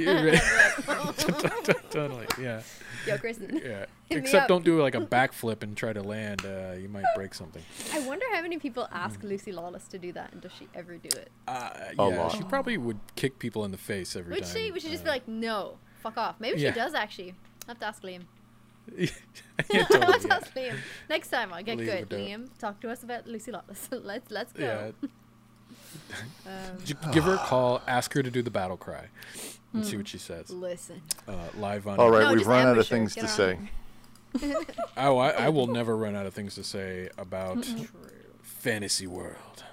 You're 0.00 0.32
totally. 1.90 2.26
Yeah. 2.40 2.60
yo, 3.06 3.18
Kristen. 3.18 3.60
Yeah. 3.64 3.86
Except 4.10 4.48
don't 4.48 4.64
do 4.64 4.80
like 4.82 4.94
a 4.94 5.00
backflip 5.00 5.62
and 5.62 5.76
try 5.76 5.92
to 5.92 6.02
land. 6.02 6.44
Uh, 6.44 6.72
you 6.78 6.88
might 6.88 7.04
break 7.14 7.34
something. 7.34 7.62
I 7.92 8.00
wonder 8.00 8.24
how 8.32 8.42
many 8.42 8.58
people 8.58 8.88
ask 8.92 9.22
Lucy 9.22 9.52
Lawless 9.52 9.86
to 9.88 9.98
do 9.98 10.12
that, 10.12 10.32
and 10.32 10.40
does 10.40 10.52
she 10.58 10.66
ever 10.74 10.96
do 10.96 11.08
it? 11.08 11.30
Uh, 11.46 11.70
A 11.74 11.94
yeah, 11.96 12.02
lot. 12.22 12.32
she 12.32 12.42
probably 12.42 12.76
would 12.78 12.98
kick 13.16 13.38
people 13.38 13.64
in 13.64 13.70
the 13.70 13.78
face 13.78 14.16
every 14.16 14.34
Would 14.34 14.44
time. 14.44 14.56
she? 14.56 14.70
Would 14.72 14.82
she 14.82 14.90
just 14.90 15.04
be 15.04 15.10
uh, 15.10 15.12
like, 15.14 15.28
no, 15.28 15.78
fuck 16.02 16.16
off? 16.16 16.36
Maybe 16.40 16.60
yeah. 16.60 16.72
she 16.72 16.78
does 16.80 16.94
actually. 16.94 17.34
I 17.68 17.72
have 17.72 17.80
to 17.80 17.86
ask 17.86 18.02
Liam. 18.02 18.22
yeah, 18.96 19.08
I'll 19.70 19.84
totally, 19.86 20.24
yeah. 20.28 20.34
ask 20.34 20.54
Liam. 20.54 20.78
Next 21.10 21.28
time 21.28 21.52
I'll 21.52 21.62
get 21.62 21.76
Leave 21.76 22.08
good. 22.08 22.08
Liam, 22.10 22.48
talk 22.58 22.80
to 22.80 22.90
us 22.90 23.02
about 23.02 23.26
Lucy 23.26 23.52
Lawless. 23.52 23.88
let's 23.92 24.30
let's 24.30 24.52
Yeah. 24.58 24.92
go. 25.02 25.08
Um, 26.46 26.78
Give 27.12 27.24
her 27.24 27.34
a 27.34 27.38
call. 27.38 27.82
Ask 27.86 28.14
her 28.14 28.22
to 28.22 28.30
do 28.30 28.40
the 28.40 28.50
battle 28.50 28.76
cry, 28.78 29.08
and 29.74 29.82
Hmm. 29.84 29.88
see 29.90 29.96
what 29.98 30.08
she 30.08 30.16
says. 30.18 30.48
listen. 30.50 31.02
Uh, 31.26 31.48
live 31.58 31.86
on. 31.86 31.98
All 31.98 32.10
right, 32.10 32.22
No, 32.22 32.32
we've 32.32 32.46
run 32.46 32.60
out 32.66 32.68
of 32.68 32.70
ambush 32.70 32.88
her. 32.88 32.96
things 32.96 33.14
Get 33.14 33.20
to 33.20 33.26
her 33.26 33.32
say. 33.36 33.58
Oh, 34.96 35.18
I, 35.18 35.30
I 35.30 35.48
will 35.50 35.66
never 35.66 35.96
run 35.96 36.14
out 36.16 36.24
of 36.26 36.32
things 36.34 36.54
to 36.54 36.64
say 36.64 37.10
about 37.18 37.62
True. 37.64 37.86
fantasy 38.42 39.06
world. 39.06 39.64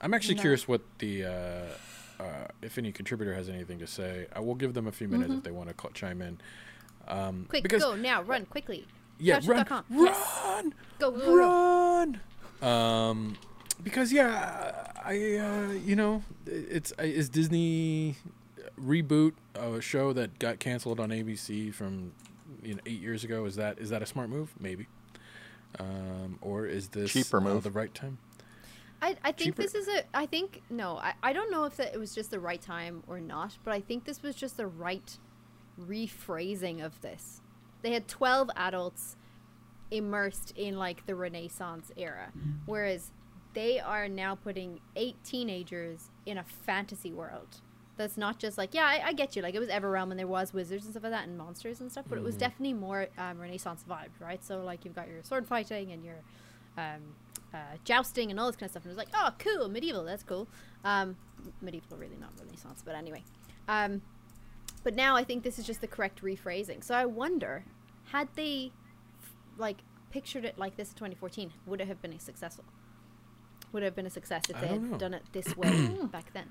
I'm 0.00 0.12
actually 0.14 0.34
No. 0.36 0.40
curious 0.42 0.66
what 0.66 0.80
the 0.98 1.24
uh, 1.24 2.22
uh, 2.22 2.46
if 2.62 2.78
any 2.78 2.90
contributor 2.92 3.34
has 3.34 3.48
anything 3.48 3.78
to 3.78 3.86
say. 3.86 4.26
I 4.34 4.40
will 4.40 4.54
give 4.56 4.74
them 4.74 4.86
a 4.88 4.92
few 4.92 5.06
minutes 5.08 5.32
if 5.34 5.42
they 5.44 5.50
want 5.52 5.68
to 5.68 5.74
call, 5.74 5.90
chime 5.92 6.20
in. 6.22 6.38
Um, 7.08 7.46
Quick, 7.48 7.62
because 7.62 7.82
go 7.82 7.94
now, 7.94 8.22
run 8.22 8.46
quickly. 8.46 8.86
yeah, 9.18 9.40
run, 9.46 9.64
run, 9.90 10.74
Go, 10.98 11.10
go, 11.10 11.18
go. 11.18 11.34
run. 11.36 12.20
Um, 12.62 13.36
because 13.82 14.12
yeah, 14.12 14.92
I 15.04 15.36
uh, 15.36 15.72
you 15.72 15.94
know 15.96 16.22
it's 16.46 16.92
is 16.98 17.28
Disney 17.28 18.16
reboot 18.80 19.32
of 19.54 19.74
a 19.74 19.80
show 19.80 20.12
that 20.12 20.38
got 20.38 20.58
canceled 20.58 20.98
on 21.00 21.10
ABC 21.10 21.72
from 21.72 22.12
you 22.62 22.74
know 22.74 22.80
eight 22.86 23.00
years 23.00 23.24
ago. 23.24 23.44
Is 23.44 23.56
that 23.56 23.78
is 23.78 23.90
that 23.90 24.02
a 24.02 24.06
smart 24.06 24.28
move? 24.28 24.54
Maybe. 24.58 24.86
Um, 25.78 26.38
or 26.40 26.66
is 26.66 26.88
this 26.88 27.12
Cheaper 27.12 27.40
now 27.40 27.54
move. 27.54 27.62
the 27.64 27.70
right 27.70 27.92
time? 27.94 28.18
I, 29.02 29.14
I 29.22 29.32
think 29.32 29.56
Cheaper? 29.56 29.62
this 29.62 29.74
is 29.74 29.88
a 29.88 30.04
I 30.16 30.24
think 30.24 30.62
no 30.70 30.96
I, 30.96 31.12
I 31.22 31.32
don't 31.34 31.50
know 31.50 31.64
if 31.64 31.76
that 31.76 31.92
it 31.92 31.98
was 31.98 32.14
just 32.14 32.30
the 32.30 32.40
right 32.40 32.60
time 32.62 33.02
or 33.06 33.20
not 33.20 33.58
but 33.62 33.74
I 33.74 33.80
think 33.82 34.06
this 34.06 34.22
was 34.22 34.34
just 34.34 34.56
the 34.56 34.66
right 34.66 35.18
rephrasing 35.80 36.84
of 36.84 37.00
this. 37.00 37.40
They 37.82 37.92
had 37.92 38.08
12 38.08 38.50
adults 38.56 39.16
immersed 39.90 40.52
in 40.56 40.76
like 40.76 41.06
the 41.06 41.14
Renaissance 41.14 41.92
era 41.96 42.32
whereas 42.64 43.12
they 43.54 43.78
are 43.78 44.08
now 44.08 44.34
putting 44.34 44.80
eight 44.96 45.14
teenagers 45.22 46.10
in 46.26 46.36
a 46.36 46.42
fantasy 46.42 47.12
world. 47.12 47.60
That's 47.96 48.16
not 48.16 48.38
just 48.38 48.58
like 48.58 48.74
yeah 48.74 48.84
I, 48.84 49.08
I 49.08 49.12
get 49.12 49.36
you 49.36 49.42
like 49.42 49.54
it 49.54 49.60
was 49.60 49.68
Everealm 49.68 50.10
and 50.10 50.18
there 50.18 50.26
was 50.26 50.52
wizards 50.52 50.84
and 50.84 50.92
stuff 50.92 51.04
like 51.04 51.12
that 51.12 51.28
and 51.28 51.38
monsters 51.38 51.80
and 51.80 51.90
stuff 51.90 52.06
but 52.08 52.18
it 52.18 52.24
was 52.24 52.36
definitely 52.36 52.74
more 52.74 53.06
um, 53.16 53.38
Renaissance 53.38 53.84
vibe, 53.88 54.10
right 54.20 54.44
so 54.44 54.62
like 54.62 54.84
you've 54.84 54.96
got 54.96 55.06
your 55.06 55.22
sword 55.22 55.46
fighting 55.46 55.92
and 55.92 56.04
your 56.04 56.16
um, 56.76 57.14
uh, 57.54 57.76
jousting 57.84 58.30
and 58.30 58.38
all 58.38 58.46
this 58.46 58.56
kind 58.56 58.68
of 58.68 58.72
stuff. 58.72 58.84
And 58.84 58.90
it 58.90 58.96
was 58.96 58.98
like, 58.98 59.08
oh, 59.14 59.30
cool, 59.38 59.68
medieval, 59.68 60.04
that's 60.04 60.22
cool. 60.22 60.48
Um, 60.84 61.16
medieval, 61.60 61.96
really 61.96 62.16
not 62.16 62.30
Renaissance, 62.38 62.82
but 62.84 62.94
anyway. 62.94 63.22
Um, 63.68 64.02
but 64.86 64.94
now 64.94 65.16
I 65.16 65.24
think 65.24 65.42
this 65.42 65.58
is 65.58 65.66
just 65.66 65.80
the 65.80 65.88
correct 65.88 66.22
rephrasing. 66.22 66.80
So 66.84 66.94
I 66.94 67.06
wonder, 67.06 67.64
had 68.12 68.28
they 68.36 68.70
like 69.58 69.78
pictured 70.12 70.44
it 70.44 70.56
like 70.58 70.76
this 70.76 70.90
in 70.90 70.94
2014, 70.94 71.52
would 71.66 71.80
it 71.80 71.88
have 71.88 72.00
been 72.00 72.12
a 72.12 72.20
successful? 72.20 72.64
Would 73.72 73.82
it 73.82 73.86
have 73.86 73.96
been 73.96 74.06
a 74.06 74.10
success 74.10 74.42
if 74.48 74.54
I 74.56 74.60
they 74.60 74.66
had 74.68 74.82
know. 74.82 74.96
done 74.96 75.12
it 75.12 75.24
this 75.32 75.56
way 75.56 75.88
back 76.12 76.32
then? 76.32 76.46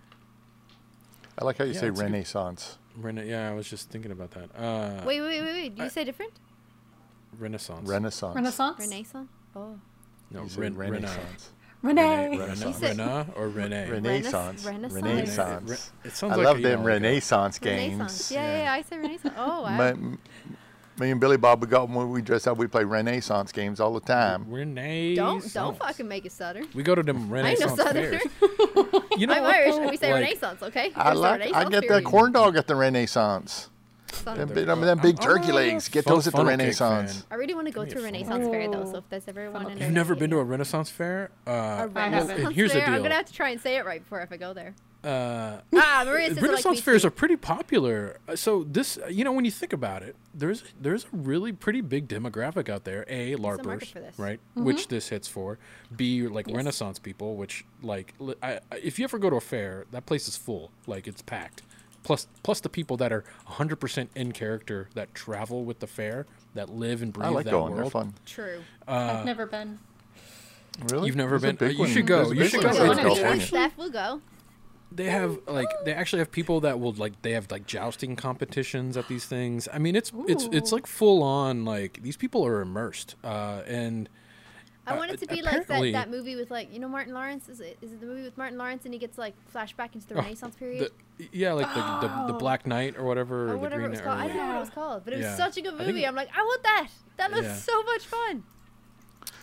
I 1.40 1.46
like 1.46 1.58
how 1.58 1.64
you 1.64 1.72
Yeah, 1.72 1.80
say 1.80 1.88
it's 1.88 1.98
a 2.00 2.04
good- 2.04 2.12
Renaissance. 2.12 2.78
Rena- 2.98 3.24
yeah, 3.24 3.50
I 3.50 3.54
was 3.54 3.70
just 3.70 3.90
thinking 3.90 4.12
about 4.12 4.32
that. 4.32 4.50
Uh, 4.54 5.02
Wait, 5.06 5.22
wait, 5.22 5.42
wait, 5.42 5.54
wait. 5.54 5.76
Do 5.76 5.82
you 5.84 5.86
I- 5.86 5.90
say 5.90 6.04
different? 6.04 6.34
Renaissance. 7.40 7.88
Renaissance. 7.88 8.36
Renaissance. 8.36 8.80
Renaissance? 8.80 9.30
Oh. 9.56 9.80
no, 10.32 10.44
You 10.44 10.50
Ren- 10.62 10.76
Renaissance. 10.76 11.52
Renee. 11.86 12.30
Rena. 12.30 12.44
Renaissance. 12.44 12.82
Rena 12.82 13.28
or 13.36 13.48
Renee. 13.50 13.90
Renaissance. 13.90 14.66
Renaissance? 14.66 14.94
Renaissance. 15.04 15.70
Re- 15.70 16.10
it 16.10 16.16
sounds 16.16 16.34
I 16.34 16.36
like 16.38 16.46
love 16.46 16.58
you 16.58 16.64
them 16.64 16.80
know, 16.80 16.86
like 16.86 16.92
a- 16.92 16.94
Renaissance 17.04 17.60
Renaissance. 17.62 18.30
games. 18.30 18.32
Yeah, 18.32 18.42
yeah, 18.42 18.58
Yeah. 18.58 18.64
yeah, 18.64 18.74
I 18.74 18.82
say 18.82 18.98
Renaissance. 18.98 19.34
Oh, 19.38 19.62
wow. 19.64 19.78
My, 19.78 19.94
me 20.98 21.12
and 21.12 21.20
Billy 21.20 21.36
Bob, 21.38 21.62
we 21.62 21.68
got 21.68 21.90
when 21.90 22.10
we 22.10 22.22
dress 22.22 22.48
up, 22.48 22.58
we 22.58 22.68
play 22.68 22.86
Renaissance 22.86 23.52
games 23.52 23.80
all 23.82 23.94
the 23.94 24.00
time. 24.00 24.46
Renaissance. 24.50 25.18
don't 25.18 25.54
don't 25.54 25.78
fucking 25.78 26.08
make 26.08 26.26
it 26.26 26.32
stutter. 26.32 26.62
We 26.74 26.84
go 26.84 26.96
to 26.96 27.04
them 27.04 27.18
I 27.34 27.50
ain't 27.52 27.60
no 27.60 27.66
Renaissance 27.68 27.78
southerner. 27.82 28.20
You 29.18 29.28
know 29.28 29.34
I'm 29.36 29.44
what, 29.44 29.56
Irish 29.56 29.76
though? 29.76 29.90
we 29.90 29.98
say 29.98 30.12
Like, 30.14 30.24
Renaissance, 30.24 30.62
okay? 30.64 30.92
I 30.96 31.04
Here's 31.04 31.16
the 31.16 31.22
like. 31.22 31.32
I 31.32 31.38
Renaissance 31.38 31.70
get 31.70 31.82
that 31.82 31.88
period. 31.88 32.04
corn 32.06 32.32
dog 32.34 32.58
at 32.58 32.68
the 32.68 32.76
Renaissance. 32.76 33.70
Son. 34.16 34.38
Them 34.38 34.47
they're 34.47 34.55
big, 34.55 34.66
them 34.68 34.80
big 34.99 35.20
I'm- 35.20 35.30
I'm 35.30 35.38
turkey 35.38 35.51
a 35.51 35.53
legs. 35.55 35.89
Get 35.89 36.03
fun- 36.05 36.13
those 36.16 36.28
at 36.28 36.34
the 36.34 36.45
Renaissance. 36.45 37.13
fan. 37.18 37.24
I 37.32 37.36
really 37.36 37.53
want 37.53 37.68
to 37.68 37.74
go 37.74 37.86
to 37.86 37.99
a 37.99 38.01
Renaissance 38.03 38.47
fair 38.47 38.70
though, 38.72 38.84
Oh. 38.84 38.91
so 38.91 38.97
if 38.99 39.09
there's 39.09 39.28
ever 39.28 39.51
one 39.51 39.72
in 39.72 39.78
You've 39.78 39.88
our 39.88 39.91
never 39.91 40.16
been 40.16 40.30
to 40.32 40.38
a 40.39 40.43
Renaissance 40.43 40.89
fair? 40.89 41.32
Uh, 41.47 41.51
a 41.51 41.53
I 41.53 41.86
Renaissance 41.86 42.30
haven't. 42.32 42.53
here's 42.53 42.74
the 42.74 42.80
fair? 42.82 42.89
I'm 42.93 43.01
gonna 43.03 43.16
have 43.16 43.26
to 43.26 43.34
try 43.34 43.49
and 43.49 43.61
say 43.61 43.78
it 43.78 43.86
right 43.86 44.01
before 44.01 44.22
if 44.22 44.32
I 44.32 44.38
go 44.38 44.53
there. 44.53 44.74
uh, 45.03 45.61
Ah, 45.76 46.01
Maria 46.03 46.30
says 46.30 46.38
it 46.38 46.41
like 46.41 46.49
Renaissance 46.49 46.80
fairs 46.82 47.05
are 47.05 47.11
pretty 47.11 47.36
popular. 47.36 48.18
Uh, 48.28 48.36
So 48.36 48.63
this, 48.63 48.97
you 49.07 49.24
know, 49.24 49.32
when 49.34 49.45
you 49.45 49.51
think 49.51 49.72
about 49.72 50.01
it, 50.01 50.16
there's 50.34 50.63
there's 50.82 51.03
a 51.05 51.07
really 51.16 51.51
pretty 51.53 51.82
big 51.82 52.07
demographic 52.07 52.70
out 52.70 52.86
there. 52.86 53.05
A 53.07 53.34
a 53.34 53.38
market 53.38 53.66
larpers, 53.68 53.91
for 53.91 53.99
this. 53.99 54.18
right? 54.18 54.39
Which 54.55 54.88
this 54.88 55.09
hits 55.09 55.28
for. 55.28 55.59
B 55.95 56.28
like 56.28 56.47
Yes. 56.47 56.55
Renaissance 56.57 56.97
people, 56.97 57.36
which 57.36 57.66
like 57.84 58.16
I, 58.41 58.59
I- 58.72 58.78
if 58.82 58.97
you 58.97 59.03
ever 59.03 59.20
go 59.20 59.30
to 59.30 59.36
a 59.36 59.41
fair, 59.41 59.86
that 59.91 60.07
place 60.07 60.28
is 60.28 60.38
full. 60.38 60.72
Like 60.88 61.07
it's 61.07 61.22
packed. 61.22 61.61
Plus 62.06 62.28
plus 62.43 62.60
the 62.62 62.70
people 62.70 62.95
that 62.97 63.12
are 63.12 63.24
100% 63.49 64.08
in 64.16 64.32
character 64.32 64.88
that 64.93 65.14
travel 65.16 65.66
with 65.66 65.80
the 65.80 65.88
fair, 65.88 66.26
that 66.53 66.70
live 66.70 67.01
and 67.01 67.12
breathe 67.12 67.26
I 67.26 67.30
like 67.32 67.45
that 67.45 67.51
going. 67.51 67.74
They're 67.74 67.82
world. 67.82 67.91
fun. 67.91 68.14
True. 68.26 68.62
I've 68.88 69.26
never 69.26 69.45
been. 69.47 69.80
Really? 70.89 71.08
You've 71.08 71.16
never 71.16 71.39
There's 71.39 71.53
a 71.53 71.58
been- 71.58 71.68
uh, 71.68 71.72
you 71.72 71.88
should 71.88 72.06
go. 72.06 72.26
There's 72.26 72.38
You 72.38 72.45
should 72.47 72.64
one 72.64 72.76
go. 72.76 72.84
in 72.84 72.91
It's 72.91 72.99
California. 73.01 73.45
Steph 73.45 73.78
will 73.78 73.89
go. 73.89 74.22
They 74.91 75.06
have 75.06 75.39
like 75.47 75.68
they 75.84 75.93
actually 75.93 76.20
have 76.20 76.32
people 76.32 76.60
that 76.62 76.80
will 76.80 76.93
like 76.93 77.22
they 77.24 77.32
have 77.32 77.49
like 77.51 77.66
jousting 77.66 78.16
competitions 78.16 78.95
at 78.97 79.08
these 79.08 79.26
things. 79.26 79.68
I 79.74 79.80
mean, 79.80 79.95
it's 79.95 80.12
it's 80.28 80.47
it's 80.51 80.72
like 80.72 80.86
full 80.86 81.24
on 81.24 81.66
like 81.66 82.01
these 82.03 82.18
people 82.18 82.45
are 82.45 82.62
immersed. 82.62 83.16
Uh, 83.24 83.62
and 83.66 84.08
I 84.88 84.94
Uh, 84.94 84.98
want 84.98 85.12
it 85.12 85.20
to 85.20 85.28
be 85.28 85.42
like 85.42 85.66
that, 85.68 85.92
that 85.94 86.10
movie 86.12 86.36
with 86.36 86.52
like 86.52 86.72
you 86.72 86.80
know 86.80 86.88
Martin 86.88 87.14
Lawrence. 87.14 87.50
Is 87.50 87.60
it 87.60 87.78
is 87.82 87.92
it 87.94 88.00
the 88.02 88.06
movie 88.06 88.22
with 88.22 88.38
Martin 88.38 88.58
Lawrence 88.58 88.86
and 88.86 88.94
he 88.94 89.00
gets 89.00 89.18
like 89.18 89.34
flashback 89.54 89.96
into 89.96 90.08
the 90.08 90.16
Oh, 90.16 90.22
Renaissance 90.22 90.56
period? 90.56 90.92
the, 91.18 91.30
yeah, 91.32 91.54
like 91.54 91.68
the, 91.74 91.82
the 92.08 92.28
the 92.28 92.34
Oh. 92.36 92.38
Black 92.38 92.68
Knight 92.68 92.96
or 92.98 93.04
whatever, 93.04 93.46
or, 93.46 93.48
or 93.48 93.52
the 93.54 93.58
whatever 93.58 93.82
Green 93.82 93.88
it 93.88 93.92
was 93.92 94.02
called. 94.02 94.20
I 94.20 94.28
don't 94.28 94.38
know 94.38 94.46
what 94.48 94.56
it 94.56 94.60
was 94.60 94.70
called, 94.70 95.02
but 95.06 95.14
it 95.14 95.18
was 95.24 95.36
such 95.38 95.58
a 95.58 95.62
good 95.62 95.78
movie. 95.78 96.06
I'm 96.06 96.16
like, 96.16 96.30
I 96.38 96.42
want 96.42 96.64
that. 96.64 96.88
That 97.18 97.32
looks 97.32 97.48
Yeah. 97.48 97.56
so 97.56 97.84
much 97.84 98.06
fun. 98.06 98.44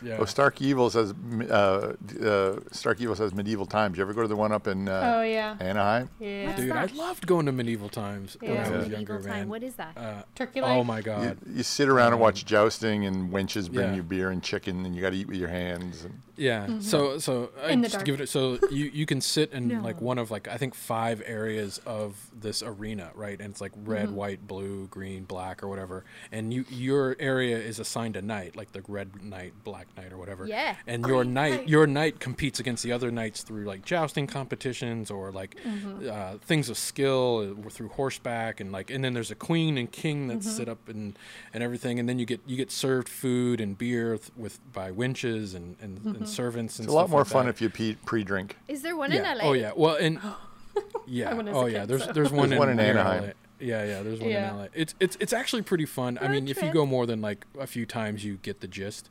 Yeah. 0.04 0.16
Oh, 0.18 0.24
Stark 0.24 0.60
Evil 0.60 0.90
says 0.90 1.12
uh, 1.50 1.94
uh, 2.22 2.60
Stark 2.72 3.00
Evil 3.00 3.14
says 3.16 3.34
medieval 3.34 3.66
times. 3.66 3.96
You 3.96 4.02
ever 4.02 4.12
go 4.12 4.22
to 4.22 4.28
the 4.28 4.36
one 4.36 4.52
up 4.52 4.66
in 4.66 4.88
uh, 4.88 5.14
Oh 5.18 5.22
yeah. 5.22 5.56
Anaheim? 5.60 6.08
Yeah. 6.20 6.46
What's 6.46 6.60
Dude, 6.60 6.70
that? 6.70 6.90
I 6.92 6.94
loved 6.94 7.26
going 7.26 7.46
to 7.46 7.52
medieval 7.52 7.88
times 7.88 8.36
when 8.40 8.52
Yeah. 8.52 8.66
I 8.66 8.70
was 8.70 8.86
Yeah. 8.88 8.92
younger, 8.96 9.14
Medieval 9.14 9.22
time. 9.22 9.38
man. 9.40 9.48
What 9.48 9.62
is 9.62 9.74
that? 9.74 9.96
Uh, 9.96 10.22
Turkey 10.34 10.60
oh 10.60 10.78
leg. 10.78 10.86
my 10.86 11.00
god. 11.00 11.38
you 11.46 11.62
sit 11.62 11.88
around 11.88 12.06
and 12.08 12.14
Um, 12.14 12.20
watch 12.20 12.44
jousting, 12.44 13.04
and 13.06 13.30
wenches 13.32 13.70
bring 13.72 13.90
yeah. 13.90 13.94
you 13.96 14.02
beer 14.02 14.30
and 14.30 14.42
chicken, 14.42 14.84
and 14.86 14.94
you 14.94 15.00
got 15.02 15.10
to 15.10 15.16
eat 15.16 15.28
with 15.28 15.36
your 15.38 15.48
hands. 15.48 16.04
And 16.04 16.20
Yeah. 16.36 16.78
So 16.80 17.18
so 17.18 17.50
I 17.62 17.74
the 17.74 17.82
just 17.82 17.92
dark. 17.94 18.04
give 18.04 18.20
it 18.20 18.28
so 18.28 18.58
you 18.70 18.86
you 18.92 19.06
can 19.06 19.20
sit 19.20 19.52
in 19.52 19.82
like 19.82 20.00
one 20.00 20.18
of 20.18 20.30
like 20.30 20.48
I 20.48 20.56
think 20.56 20.74
five 20.74 21.22
areas 21.26 21.78
of 21.86 22.16
this 22.34 22.62
arena, 22.62 23.10
right? 23.14 23.38
And 23.40 23.50
it's 23.50 23.60
like 23.60 23.72
red, 23.84 24.10
white, 24.10 24.46
blue, 24.46 24.86
green, 24.88 25.24
black, 25.24 25.62
or 25.62 25.68
whatever. 25.68 26.04
And 26.32 26.52
you 26.52 26.64
your 26.70 27.16
area 27.20 27.58
is 27.58 27.78
assigned 27.78 28.16
a 28.16 28.22
knight, 28.22 28.56
like 28.56 28.72
the 28.72 28.82
red 28.88 29.22
knight, 29.22 29.52
black 29.64 29.86
knight, 29.96 30.12
or 30.12 30.18
whatever. 30.18 30.46
Yeah. 30.46 30.76
And 30.86 31.04
your 31.06 31.22
Green 31.22 31.34
knight 31.34 31.50
knight. 31.60 31.68
your 31.68 31.86
knight 31.86 32.20
competes 32.20 32.60
against 32.60 32.82
the 32.82 32.92
other 32.92 33.10
knights 33.10 33.42
through 33.42 33.64
like 33.64 33.84
jousting 33.84 34.26
competitions 34.26 35.10
or 35.10 35.30
like 35.32 35.56
Mm-hmm. 35.64 36.08
uh, 36.10 36.38
things 36.38 36.68
of 36.68 36.78
skill 36.78 37.56
uh, 37.66 37.68
through 37.70 37.88
horseback 37.88 38.60
and 38.60 38.72
like 38.72 38.90
and 38.90 39.04
then 39.04 39.12
there's 39.14 39.30
a 39.30 39.34
queen 39.34 39.78
and 39.78 39.90
king 39.92 40.28
that 40.28 40.38
Mm-hmm. 40.38 40.50
sit 40.50 40.68
up 40.68 40.88
and 40.88 41.18
and 41.52 41.62
everything 41.62 41.98
and 41.98 42.08
then 42.08 42.18
you 42.18 42.26
get 42.26 42.40
you 42.46 42.56
get 42.56 42.70
served 42.70 43.08
food 43.08 43.60
and 43.60 43.76
beer 43.78 44.16
th- 44.16 44.30
with 44.36 44.58
by 44.72 44.90
winches 44.90 45.54
and 45.54 45.76
and, 45.80 45.98
Mm-hmm. 45.98 46.14
and 46.16 46.28
servants 46.28 46.78
and 46.78 46.86
it's 46.86 46.92
a 46.92 46.96
lot 46.96 47.10
more 47.10 47.20
like 47.20 47.28
fun 47.28 47.46
that. 47.46 47.50
if 47.54 47.60
you 47.60 47.68
pe- 47.70 47.96
pre-drink. 48.06 48.56
Is 48.68 48.82
there 48.82 48.96
one 48.96 49.12
yeah. 49.12 49.32
in 49.32 49.38
LA? 49.38 49.44
Oh 49.44 49.52
yeah. 49.52 49.72
Well, 49.76 49.96
and 49.96 50.18
yeah. 51.06 51.32
Oh 51.52 51.66
a 51.66 51.70
yeah. 51.70 51.80
kid, 51.80 51.88
There's 51.88 52.04
so. 52.04 52.12
there's 52.12 52.30
one 52.32 52.48
There's 52.48 52.52
in, 52.52 52.58
one 52.58 52.68
in 52.70 52.76
near 52.76 52.90
Anaheim. 52.90 53.22
LA. 53.24 53.30
Yeah, 53.60 53.84
yeah. 53.84 54.02
There's 54.02 54.18
one 54.20 54.30
Yeah. 54.30 54.50
in 54.50 54.56
LA. 54.58 54.66
It's 54.74 54.94
it's 55.00 55.16
it's 55.20 55.32
actually 55.32 55.62
pretty 55.62 55.86
fun. 55.86 56.18
I 56.20 56.28
mean, 56.28 56.48
if 56.48 56.60
you 56.62 56.72
go 56.72 56.84
more 56.86 57.06
than 57.06 57.20
like 57.20 57.46
a 57.58 57.66
few 57.66 57.86
times, 57.86 58.24
you 58.24 58.38
get 58.42 58.60
the 58.60 58.66
gist. 58.68 59.08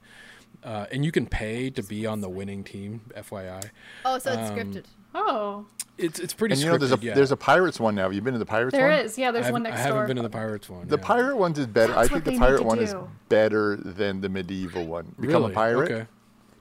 Uh, 0.64 0.86
and 0.91 1.03
you 1.03 1.12
can 1.12 1.26
pay 1.26 1.70
to 1.72 1.82
be 1.82 2.05
on 2.05 2.22
the 2.22 2.30
winning 2.30 2.64
team, 2.64 3.01
FYI. 3.16 3.70
Oh, 4.05 4.20
so 4.20 4.32
it's 4.34 4.49
Um, 4.51 4.55
scripted. 4.57 4.86
Oh, 5.16 5.66
It's 5.97 6.20
it's 6.20 6.34
pretty. 6.34 6.53
And 6.53 6.62
you 6.62 6.70
know, 6.70 6.78
there's 6.78 6.91
a 6.93 6.99
yeah. 7.01 7.14
there's 7.16 7.32
a 7.32 7.38
pirates 7.38 7.80
one 7.80 7.95
now. 7.95 8.03
Have 8.03 8.14
you 8.14 8.22
been 8.22 8.34
to 8.34 8.39
the 8.39 8.45
pirates 8.45 8.72
there 8.74 8.89
one? 8.89 8.99
is. 9.05 9.18
Yeah, 9.18 9.32
there's 9.32 9.47
I 9.47 9.51
one 9.51 9.62
haven't- 9.66 9.72
next 9.76 9.80
I 9.80 9.84
haven't 9.84 9.97
door. 10.01 10.07
been 10.07 10.16
to 10.18 10.22
the 10.24 10.30
pirates 10.30 10.70
one. 10.70 10.88
The 10.88 10.97
yeah. 10.97 11.03
pirate 11.03 11.36
one's 11.38 11.57
is 11.59 11.68
better. 11.68 11.93
That's 11.93 12.07
I 12.09 12.14
think 12.14 12.24
the 12.26 12.38
pirate 12.38 12.57
to 12.59 12.64
one 12.64 12.80
is 12.80 12.95
better 13.28 13.76
than 13.76 14.22
the 14.22 14.30
medieval 14.30 14.86
one. 14.86 15.16
Become 15.20 15.41
Really? 15.41 15.51
a 15.51 15.55
pirate. 15.55 15.91
Okay. 15.91 16.07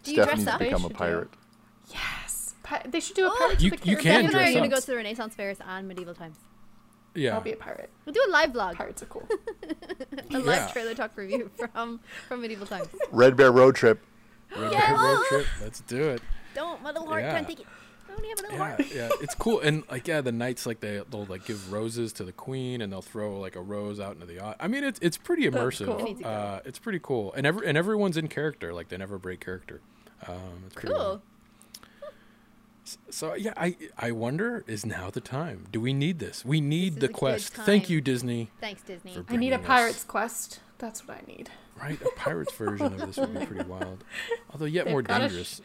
Do 0.02 0.10
you 0.12 0.24
dress 0.24 0.46
up? 0.46 0.58
They 0.58 0.64
become 0.66 0.80
a 0.80 0.88
should 0.88 0.92
do. 0.92 0.94
pirate. 0.98 1.28
Yes. 1.90 2.54
Pi- 2.62 2.82
they 2.88 3.00
should 3.00 3.16
do 3.16 3.26
a 3.26 3.30
Oh. 3.30 3.36
Pirates 3.38 3.62
You- 3.62 3.70
the 3.70 3.76
you 3.76 3.96
Caribbean. 3.96 4.02
can 4.02 4.02
Steph 4.02 4.16
and 4.24 4.36
I 4.36 4.40
are 4.40 4.42
dress 4.44 4.54
going 4.54 4.70
to 4.70 4.76
go 4.76 4.80
to 4.80 4.86
the 4.86 4.96
Renaissance 4.96 5.34
fairs 5.34 5.56
and 5.66 5.88
medieval 5.88 6.14
times. 6.14 6.36
Yeah. 7.14 7.34
I'll 7.34 7.40
be 7.40 7.52
a 7.52 7.56
pirate. 7.56 7.90
We'll 8.04 8.12
do 8.12 8.24
a 8.28 8.30
live 8.30 8.50
vlog, 8.50 8.74
Pirates 8.76 9.02
are 9.02 9.06
cool. 9.06 9.28
a 10.30 10.38
live 10.38 10.72
trailer 10.72 10.94
talk 10.94 11.16
review 11.16 11.50
from 11.72 12.00
from 12.28 12.40
medieval 12.42 12.66
times. 12.66 12.88
Red 13.10 13.36
Bear 13.36 13.50
Road 13.52 13.74
Trip. 13.74 14.00
Road, 14.56 14.72
Yeah. 14.72 15.00
road 15.00 15.24
trip. 15.28 15.46
Let's 15.62 15.80
do 15.82 16.08
it. 16.10 16.22
Don't, 16.54 16.82
my 16.82 16.90
little 16.90 17.06
heart 17.06 17.22
Yeah. 17.22 17.34
can't 17.34 17.46
take 17.48 17.60
it. 17.60 17.66
I 18.08 18.12
only 18.14 18.28
have 18.30 18.38
a 18.38 18.42
little 18.42 18.56
Yeah, 18.58 18.64
heart. 18.68 18.86
yeah, 18.92 19.08
it's 19.20 19.34
cool. 19.36 19.60
And 19.60 19.84
like, 19.90 20.08
yeah, 20.08 20.20
the 20.20 20.32
knights 20.32 20.66
like 20.66 20.80
they 20.80 21.00
they'll 21.10 21.24
like 21.26 21.44
give 21.46 21.72
roses 21.72 22.12
to 22.14 22.24
the 22.24 22.32
queen, 22.32 22.80
and 22.80 22.92
they'll 22.92 23.02
throw 23.02 23.38
like 23.38 23.54
a 23.54 23.60
rose 23.60 24.00
out 24.00 24.14
into 24.14 24.26
the. 24.26 24.40
au- 24.40 24.56
I 24.58 24.66
mean, 24.66 24.82
it's 24.82 24.98
it's 25.00 25.16
pretty 25.16 25.44
immersive. 25.48 25.86
cool. 25.86 25.98
I 26.00 26.02
need 26.02 26.16
to 26.18 26.22
go. 26.24 26.28
Uh, 26.28 26.60
it's 26.64 26.78
pretty 26.80 26.98
cool, 27.00 27.32
and 27.34 27.46
every 27.46 27.66
and 27.68 27.78
everyone's 27.78 28.16
in 28.16 28.26
character. 28.26 28.72
Like 28.74 28.88
they 28.88 28.96
never 28.96 29.18
break 29.18 29.40
character. 29.44 29.80
Um, 30.26 30.64
it's 30.66 30.74
pretty 30.74 30.94
Cool. 30.94 31.22
So 33.10 33.34
yeah, 33.34 33.52
I 33.56 33.76
I 33.98 34.10
wonder 34.12 34.64
is 34.66 34.84
now 34.86 35.10
the 35.10 35.20
time? 35.20 35.66
Do 35.72 35.80
we 35.80 35.92
need 35.92 36.18
this? 36.18 36.44
We 36.44 36.60
need 36.60 36.94
is 36.94 36.98
the 37.00 37.08
quest. 37.08 37.52
Thank 37.54 37.88
you, 37.90 38.00
Disney. 38.00 38.50
Thanks, 38.60 38.82
Disney. 38.82 39.12
I 39.12 39.14
need 39.14 39.22
a 39.22 39.24
bringing 39.24 39.52
us- 39.54 39.66
pirate's 39.66 40.04
quest. 40.04 40.60
That's 40.78 41.06
what 41.06 41.18
I 41.18 41.22
need. 41.26 41.50
Right, 41.80 42.00
a 42.02 42.10
pirate's 42.16 42.52
version 42.54 42.86
of 42.86 42.98
this 43.00 43.16
would 43.16 43.38
be 43.38 43.44
pretty 43.46 43.64
wild. 43.68 44.04
Although 44.52 44.64
yet 44.66 44.84
They've 44.84 44.92
more 44.92 45.02
gotta 45.02 45.24
sh- 45.28 45.28
dangerous. 45.28 45.60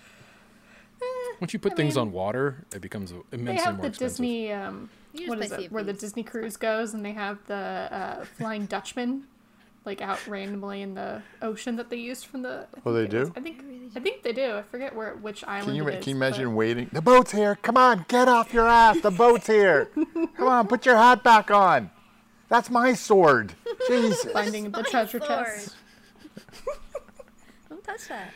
Once 1.42 1.52
you 1.54 1.60
put 1.60 1.74
I 1.74 1.76
things 1.76 1.96
mean, 1.96 2.04
on 2.08 2.12
water, 2.14 2.66
it 2.74 2.82
becomes 2.82 3.12
They 3.12 3.18
immensely 3.34 3.64
have 3.66 3.76
more 3.76 3.82
the 3.84 3.88
expensive. 3.90 4.14
Disney. 4.18 4.52
Um, 4.54 4.90
You 5.14 5.20
just 5.28 5.30
what 5.30 5.40
play 5.50 5.66
it? 5.66 5.72
Where 5.72 5.84
the 5.84 5.94
Disney 5.94 6.24
cruise 6.24 6.56
goes, 6.58 6.94
and 6.94 7.04
they 7.06 7.12
have 7.12 7.40
the 7.48 7.54
uh, 7.56 8.26
Flying 8.38 8.66
Dutchman, 8.66 9.26
like 9.86 10.02
out 10.02 10.26
randomly 10.28 10.82
in 10.82 10.94
the 10.96 11.22
ocean 11.42 11.76
that 11.78 11.90
they 11.90 11.98
used 11.98 12.26
from 12.26 12.42
the. 12.42 12.68
I 12.76 12.80
Oh, 12.86 12.94
they 12.94 13.02
think 13.08 13.14
was- 13.14 13.30
do? 13.30 13.34
I 13.36 13.40
think. 13.42 13.64
I 13.96 14.00
think 14.00 14.24
they 14.24 14.34
do. 14.34 14.56
I 14.58 14.64
forget 14.64 14.96
where 14.96 15.16
which 15.16 15.44
island. 15.46 15.66
Can 15.68 15.76
you 15.76 15.88
it 15.88 15.96
is, 15.96 16.04
can 16.04 16.14
you 16.16 16.20
but- 16.20 16.28
imagine 16.28 16.56
waiting? 16.56 16.90
The 16.92 17.02
boat's 17.02 17.32
here. 17.32 17.56
Come 17.62 17.78
on, 17.78 18.06
get 18.08 18.28
off 18.28 18.54
your 18.54 18.68
ass. 18.68 19.00
The 19.02 19.12
boat's 19.12 19.48
here. 19.48 19.90
Come 20.38 20.48
on, 20.48 20.68
put 20.68 20.86
your 20.86 20.98
hat 20.98 21.24
back 21.24 21.50
on. 21.52 21.92
That's 22.50 22.70
my 22.70 22.94
sword. 22.94 23.54
Jesus. 23.88 24.24
finding 24.34 24.72
the 24.72 24.84
treasure 24.84 25.20
sword. 25.20 25.30
chest? 25.46 25.76
Don't 27.70 27.84
touch 27.84 28.08
that. 28.10 28.32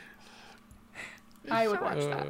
I 1.52 1.68
would 1.68 1.78
Sure. 1.80 1.86
watch 1.86 1.98
that. 2.00 2.28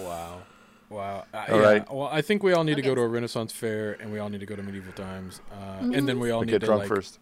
Uh, 0.00 0.02
wow. 0.04 0.42
Wow. 0.90 1.24
Uh, 1.34 1.44
All 1.50 1.56
yeah, 1.60 1.62
right. 1.62 1.92
Well, 1.92 2.08
I 2.10 2.22
think 2.22 2.42
we 2.42 2.52
all 2.54 2.64
need 2.64 2.76
to 2.76 2.82
go 2.82 2.94
to 2.94 3.00
a 3.02 3.08
Renaissance 3.08 3.52
fair, 3.52 3.92
and 4.00 4.10
we 4.10 4.18
all 4.18 4.30
need 4.30 4.40
to 4.40 4.46
go 4.46 4.56
to 4.56 4.62
medieval 4.62 4.92
times, 4.94 5.40
uh, 5.52 5.80
and 5.82 6.08
then 6.08 6.18
we 6.18 6.30
all 6.30 6.40
But 6.40 6.46
need 6.46 6.52
get 6.52 6.60
to 6.60 6.66
drunk 6.66 6.80
like, 6.80 6.88
first. 6.88 7.18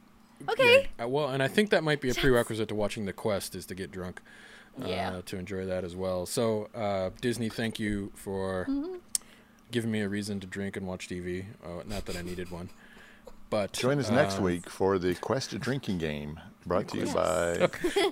Okay. 0.48 0.88
yeah, 0.98 1.04
uh, 1.04 1.08
well, 1.08 1.28
and 1.28 1.42
I 1.42 1.48
think 1.48 1.70
that 1.70 1.82
might 1.84 2.00
be 2.00 2.10
a 2.10 2.14
prerequisite 2.14 2.68
to 2.68 2.74
watching 2.74 3.04
the 3.06 3.12
quest 3.12 3.54
is 3.54 3.66
to 3.66 3.74
get 3.74 3.90
drunk. 3.90 4.20
Uh, 4.82 4.86
Yeah. 4.88 5.20
To 5.26 5.38
enjoy 5.38 5.64
that 5.66 5.84
as 5.84 5.96
well. 5.96 6.26
So 6.26 6.68
uh, 6.74 7.10
Disney, 7.20 7.48
thank 7.48 7.78
you 7.80 8.12
for 8.14 8.66
Mm-hmm. 8.68 8.96
giving 9.70 9.90
me 9.90 10.00
a 10.02 10.08
reason 10.08 10.38
to 10.40 10.46
drink 10.46 10.76
and 10.76 10.86
watch 10.86 11.08
TV. 11.08 11.46
Uh, 11.64 11.82
not 11.86 12.04
that 12.06 12.16
I 12.16 12.22
needed 12.22 12.50
one, 12.50 12.68
but 13.48 13.72
Join 13.72 13.98
us 13.98 14.10
next 14.10 14.38
uh, 14.38 14.42
week 14.42 14.68
for 14.68 14.98
the 14.98 15.14
Quest 15.14 15.58
drinking 15.60 15.98
game 15.98 16.38
brought 16.66 16.88
to 16.88 16.98
you 16.98 17.06
by. 17.06 17.56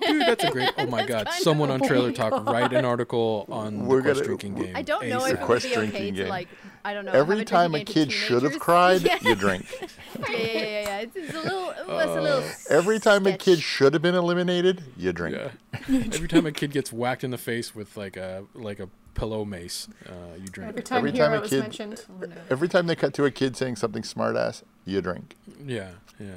Dude, 0.07 0.21
that's 0.21 0.43
a 0.43 0.49
great. 0.49 0.71
Oh 0.77 0.87
my 0.87 1.05
God! 1.13 1.27
Someone 1.39 1.69
on 1.69 1.81
Trailer 1.81 2.11
Talk 2.11 2.45
write 2.47 2.73
an 2.73 2.83
article 2.85 3.45
on 3.49 3.85
We're 3.85 3.97
the 3.97 4.03
quest 4.03 4.15
gonna- 4.21 4.25
drinking 4.37 4.55
game. 4.55 4.75
I 4.75 4.81
don't 4.81 5.07
know 5.07 5.19
ASAP. 5.19 5.25
if 5.27 5.33
it 5.33 5.37
would 5.39 5.45
Quest 5.45 5.65
be 5.65 5.71
okay 5.71 5.75
drinking 5.91 6.15
to 6.15 6.27
like. 6.27 6.47
I 6.85 6.93
don't 6.93 7.03
know. 7.05 7.11
Every 7.13 7.43
time 7.43 7.73
a 7.73 7.83
kid 7.83 8.11
should 8.11 8.43
have 8.43 8.59
cried, 8.67 9.01
Yeah. 9.01 9.17
you 9.21 9.33
drink. 9.35 9.65
yeah, 10.29 10.29
yeah, 10.29 10.37
yeah, 10.37 10.81
yeah. 10.81 10.99
It's, 10.99 11.15
it's 11.15 11.33
a 11.33 11.41
little. 11.41 11.69
It's 11.71 11.87
a 11.87 12.21
little. 12.21 12.43
Every 12.69 12.99
time 12.99 13.25
a 13.25 13.35
kid 13.37 13.59
should 13.59 13.93
have 13.93 14.01
been 14.03 14.13
eliminated, 14.15 14.83
you 14.95 15.11
drink. 15.11 15.35
Yeah. 15.35 15.49
Every 16.13 16.27
time 16.27 16.45
a 16.45 16.51
kid 16.51 16.71
gets 16.71 16.93
whacked 16.93 17.23
in 17.23 17.31
the 17.31 17.37
face 17.39 17.73
with 17.73 17.97
like 17.97 18.15
a 18.17 18.43
like 18.53 18.79
a 18.79 18.87
pillow 19.15 19.45
mace, 19.45 19.87
uh, 20.07 20.11
you 20.39 20.47
drink. 20.47 20.69
Every 20.69 20.83
time 20.83 20.97
Every 20.99 21.11
time 21.11 21.33
a 21.33 21.41
is 21.41 21.49
kid- 21.49 21.59
mentioned. 21.61 22.05
Every 22.49 22.67
time 22.69 22.85
they 22.87 22.95
cut 22.95 23.13
to 23.15 23.25
a 23.25 23.31
kid 23.31 23.57
saying 23.57 23.77
something 23.77 24.03
smartass, 24.03 24.61
you 24.85 25.01
drink. 25.01 25.35
Yeah, 25.65 25.91
yeah. 26.19 26.27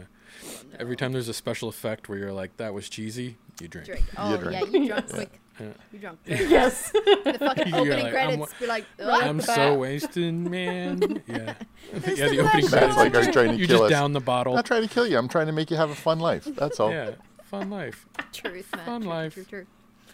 Every 0.79 0.97
time 0.97 1.13
there's 1.13 1.29
a 1.29 1.35
special 1.35 1.69
effect 1.69 2.09
where 2.09 2.17
you're 2.19 2.33
like, 2.33 2.57
"That 2.57 2.73
was 2.73 2.89
cheesy," 2.89 3.37
you 3.61 3.69
drink. 3.69 3.87
Drink. 3.89 4.05
Oh 4.17 4.37
drink. 4.37 4.73
yeah, 4.73 4.81
you 4.81 4.89
drunk 4.89 5.09
quick. 5.11 5.41
Yeah. 5.61 5.67
You 5.93 5.99
drunk. 6.01 6.19
yes. 6.27 6.91
The 6.93 7.37
fucking 7.39 7.69
You're 7.69 7.79
opening 7.81 7.97
like, 7.97 8.05
I'm 8.07 8.11
credits 8.13 8.39
wa- 8.39 8.47
be 8.61 8.67
like. 8.67 8.85
Right. 8.99 9.25
I'm 9.25 9.41
so 9.41 9.55
bat. 9.55 9.79
wasted, 9.79 10.35
man. 10.51 11.23
Yeah. 11.27 11.37
yeah, 11.37 11.55
There's 11.93 12.19
the 12.19 12.29
the 12.29 12.39
opening 12.41 12.45
last 12.45 12.71
credits. 12.71 12.71
That's 12.71 12.97
like, 12.97 13.15
are 13.15 13.23
you 13.23 13.33
trying 13.33 13.49
to 13.53 13.57
you 13.57 13.67
kill 13.67 13.79
just 13.79 13.85
us? 13.85 13.91
down 13.91 14.13
the 14.13 14.21
bottle. 14.21 14.53
I'm 14.53 14.57
not 14.57 14.67
trying 14.67 14.83
to 14.83 14.89
kill 14.89 15.07
you. 15.07 15.19
I'm 15.19 15.29
trying 15.29 15.47
to 15.47 15.53
make 15.53 15.71
you 15.71 15.77
have 15.77 15.91
a 15.91 15.95
fun 15.95 16.21
life. 16.21 16.45
That's 16.45 16.79
all. 16.81 16.91
Yeah, 16.91 17.13
fun 17.45 17.71
life. 17.71 18.07
Truth, 18.33 18.75
man. 18.77 18.87
Fun 18.87 19.01
Truth, 19.03 19.11
life. 19.11 19.35
Truth, 19.35 19.49
truth. 19.51 19.67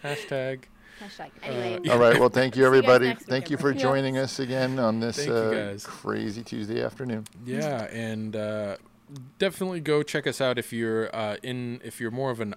Hashtag. 0.03 0.61
Hashtag. 1.03 1.31
Anyway. 1.43 1.89
All 1.89 1.99
right. 1.99 2.19
Well, 2.21 2.29
thank 2.29 2.55
you, 2.55 2.61
See 2.61 2.61
you 2.61 2.67
everybody. 2.67 3.15
Thank 3.15 3.51
you 3.51 3.57
for 3.57 3.71
everyone. 3.71 3.83
joining 3.83 4.19
us 4.19 4.39
again 4.39 4.79
on 4.79 5.01
this 5.01 5.19
uh, 5.27 5.77
crazy 5.83 6.43
Tuesday 6.43 6.83
afternoon. 6.85 7.27
Yeah, 7.45 7.85
and 7.87 8.37
uh, 8.37 8.77
definitely 9.39 9.81
go 9.81 10.03
check 10.03 10.27
us 10.27 10.41
out 10.41 10.59
if 10.59 10.73
you're 10.73 11.15
uh, 11.15 11.37
in 11.43 11.81
if 11.85 12.01
you're 12.01 12.11
more 12.11 12.31
of 12.31 12.41
an 12.41 12.55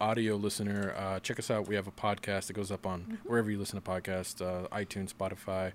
audio 0.00 0.36
listener. 0.36 0.94
Uh, 0.96 1.20
check 1.20 1.38
us 1.38 1.50
out. 1.50 1.66
We 1.68 1.74
have 1.74 1.86
a 1.86 1.92
podcast 1.92 2.46
that 2.48 2.52
goes 2.54 2.70
up 2.70 2.86
on 2.86 3.00
Mm-hmm. 3.02 3.14
wherever 3.28 3.50
you 3.50 3.58
listen 3.58 3.80
to 3.80 3.90
podcasts, 3.90 4.40
uh, 4.40 4.68
iTunes, 4.68 5.12
Spotify, 5.14 5.72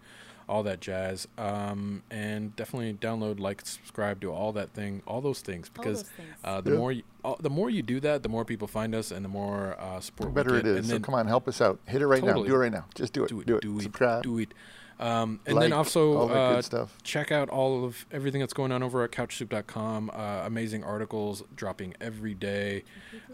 all 0.47 0.63
that 0.63 0.80
jazz. 0.82 1.27
Um, 1.38 2.01
and 2.09 2.55
definitely 2.55 2.93
download, 2.93 3.39
like, 3.39 3.61
subscribe, 3.65 4.19
do 4.19 4.32
all 4.32 4.51
that 4.53 4.71
thing, 4.73 5.03
all 5.05 5.21
those 5.21 5.41
things 5.41 5.69
because 5.69 6.03
those 6.03 6.11
things. 6.11 6.30
uh, 6.43 6.61
the 6.61 6.71
Yeah. 6.71 6.77
more 6.77 6.91
you, 6.91 7.03
uh, 7.23 7.36
the 7.39 7.49
more 7.49 7.69
you 7.69 7.82
do 7.84 7.99
that, 7.99 8.23
the 8.23 8.30
more 8.30 8.45
people 8.45 8.67
find 8.67 8.95
us 8.95 9.11
and 9.11 9.23
the 9.23 9.30
more 9.30 9.75
uh, 9.80 9.99
support 9.99 10.30
The 10.30 10.34
better 10.36 10.53
we 10.53 10.59
it 10.59 10.63
get. 10.63 10.71
is. 10.71 10.77
And 10.77 10.86
So 10.88 10.91
then 10.93 11.01
come 11.03 11.15
on, 11.15 11.27
help 11.27 11.47
us 11.47 11.61
out. 11.61 11.80
Hit 11.86 12.01
it 12.01 12.07
right 12.07 12.23
now. 12.23 12.34
Do 12.43 12.45
it 12.55 12.57
right 12.57 12.71
now. 12.71 12.86
Just 12.95 13.13
do 13.13 13.23
it. 13.25 13.30
do 13.30 13.41
it, 13.41 13.47
Do 13.47 13.55
it. 13.57 13.61
do 13.61 13.77
it, 13.77 13.84
Subscribe. 13.84 14.23
do 14.23 14.38
it. 14.39 14.53
Um, 15.00 15.39
and 15.45 15.56
like, 15.56 15.64
then 15.64 15.74
also 15.74 16.28
uh, 16.28 16.62
stuff. 16.62 16.97
check 17.04 17.32
out 17.32 17.50
all 17.50 17.86
of 17.86 18.06
everything 18.12 18.41
that's 18.41 18.54
going 18.54 18.74
on 18.74 18.84
over 18.84 19.04
at 19.04 19.12
couchsoup.com. 19.12 20.12
Uh, 20.14 20.41
amazing 20.45 20.84
articles 20.84 21.41
dropping 21.56 21.93
every 22.02 22.34
day. 22.34 22.84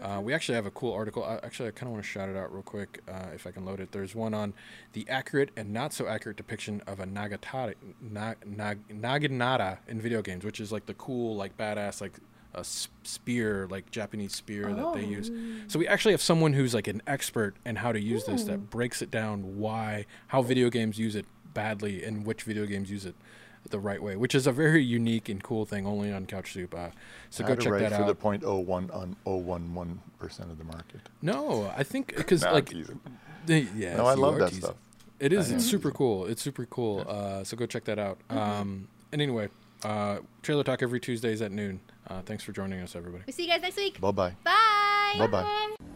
Uh, 0.00 0.20
we 0.22 0.32
actually 0.32 0.54
have 0.54 0.66
a 0.66 0.70
cool 0.70 0.92
article. 0.92 1.24
Uh, 1.24 1.40
actually, 1.42 1.68
I 1.68 1.72
kind 1.72 1.88
of 1.88 1.92
want 1.92 2.04
to 2.04 2.08
shout 2.08 2.28
it 2.28 2.36
out 2.36 2.52
real 2.52 2.62
quick 2.62 3.02
uh, 3.08 3.30
if 3.34 3.48
I 3.48 3.50
can 3.50 3.64
load 3.64 3.80
it. 3.80 3.90
There's 3.90 4.14
one 4.14 4.32
on 4.32 4.54
the 4.92 5.08
accurate 5.08 5.50
and 5.56 5.72
not 5.72 5.92
so 5.92 6.06
accurate 6.06 6.36
depiction 6.36 6.82
of 6.86 7.00
a 7.00 7.04
Nagatari, 7.04 7.74
nag, 8.00 8.46
nag, 8.46 8.86
Naginata 8.88 9.78
in 9.88 10.00
video 10.00 10.22
games, 10.22 10.44
which 10.44 10.60
is 10.60 10.70
like 10.70 10.86
the 10.86 10.94
cool, 10.94 11.34
like 11.34 11.56
badass, 11.56 12.00
like 12.00 12.12
a 12.54 12.64
spear, 12.64 13.66
like 13.70 13.90
Japanese 13.90 14.34
spear 14.34 14.72
that 14.72 14.94
they 14.94 15.04
use. 15.04 15.30
So 15.66 15.78
we 15.78 15.86
actually 15.86 16.12
have 16.12 16.22
someone 16.22 16.54
who's 16.54 16.74
like 16.74 16.86
an 16.86 17.02
expert 17.06 17.54
in 17.66 17.76
how 17.76 17.92
to 17.92 18.00
use 18.00 18.24
this 18.24 18.44
that 18.44 18.70
breaks 18.70 19.02
it 19.02 19.10
down 19.10 19.58
why, 19.58 20.06
how 20.28 20.42
video 20.42 20.70
games 20.70 20.98
use 20.98 21.16
it 21.16 21.26
badly 21.56 22.04
and 22.04 22.24
which 22.24 22.42
video 22.44 22.66
games 22.66 22.90
use 22.90 23.04
it 23.04 23.14
the 23.70 23.78
right 23.80 24.00
way, 24.00 24.14
which 24.14 24.34
is 24.34 24.46
a 24.46 24.52
very 24.52 24.82
unique 24.84 25.28
and 25.28 25.42
cool 25.42 25.64
thing 25.64 25.86
only 25.86 26.12
on 26.12 26.24
Couch 26.26 26.52
Soup. 26.52 26.72
Uh, 26.72 26.90
so 27.30 27.42
How 27.42 27.48
go 27.48 27.54
to 27.56 27.62
check 27.62 27.72
write 27.72 27.80
that 27.80 27.92
for 27.98 28.04
the 28.04 28.10
out. 28.10 28.20
point 28.20 28.44
oh 28.46 28.58
one 28.58 28.90
on 28.92 29.16
oh 29.26 29.36
one 29.36 29.74
one 29.74 30.00
percent 30.20 30.50
of 30.52 30.58
the 30.58 30.64
market. 30.64 31.00
No, 31.20 31.72
I 31.76 31.82
think 31.82 32.14
because 32.16 32.42
Nah, 32.42 32.52
like 32.52 32.68
teasing. 32.68 33.00
yeah, 33.48 33.96
No, 33.96 34.06
I 34.06 34.14
love 34.14 34.38
that 34.38 34.50
teasing. 34.50 34.62
stuff. 34.64 34.76
It 35.18 35.32
is. 35.32 35.50
It's 35.50 35.64
am. 35.64 35.70
super 35.70 35.90
cool. 35.90 36.26
It's 36.26 36.42
super 36.42 36.66
cool. 36.66 37.04
Uh, 37.08 37.42
so 37.42 37.56
go 37.56 37.66
check 37.66 37.84
that 37.84 37.98
out. 37.98 38.18
Um, 38.30 38.86
and 39.12 39.20
anyway, 39.22 39.48
uh, 39.82 40.18
Trailer 40.42 40.62
Talk 40.62 40.82
every 40.82 41.00
Tuesdays 41.00 41.40
at 41.42 41.50
noon. 41.50 41.80
Uh, 42.06 42.20
thanks 42.22 42.44
for 42.44 42.52
joining 42.52 42.80
us, 42.82 42.94
everybody. 42.94 43.24
We 43.26 43.32
see 43.32 43.44
you 43.44 43.48
guys 43.50 43.62
next 43.62 43.76
week. 43.78 44.00
Bye 44.00 44.10
bye 44.12 44.36
bye. 44.44 45.18
Bye. 45.18 45.26
Bye 45.26 45.95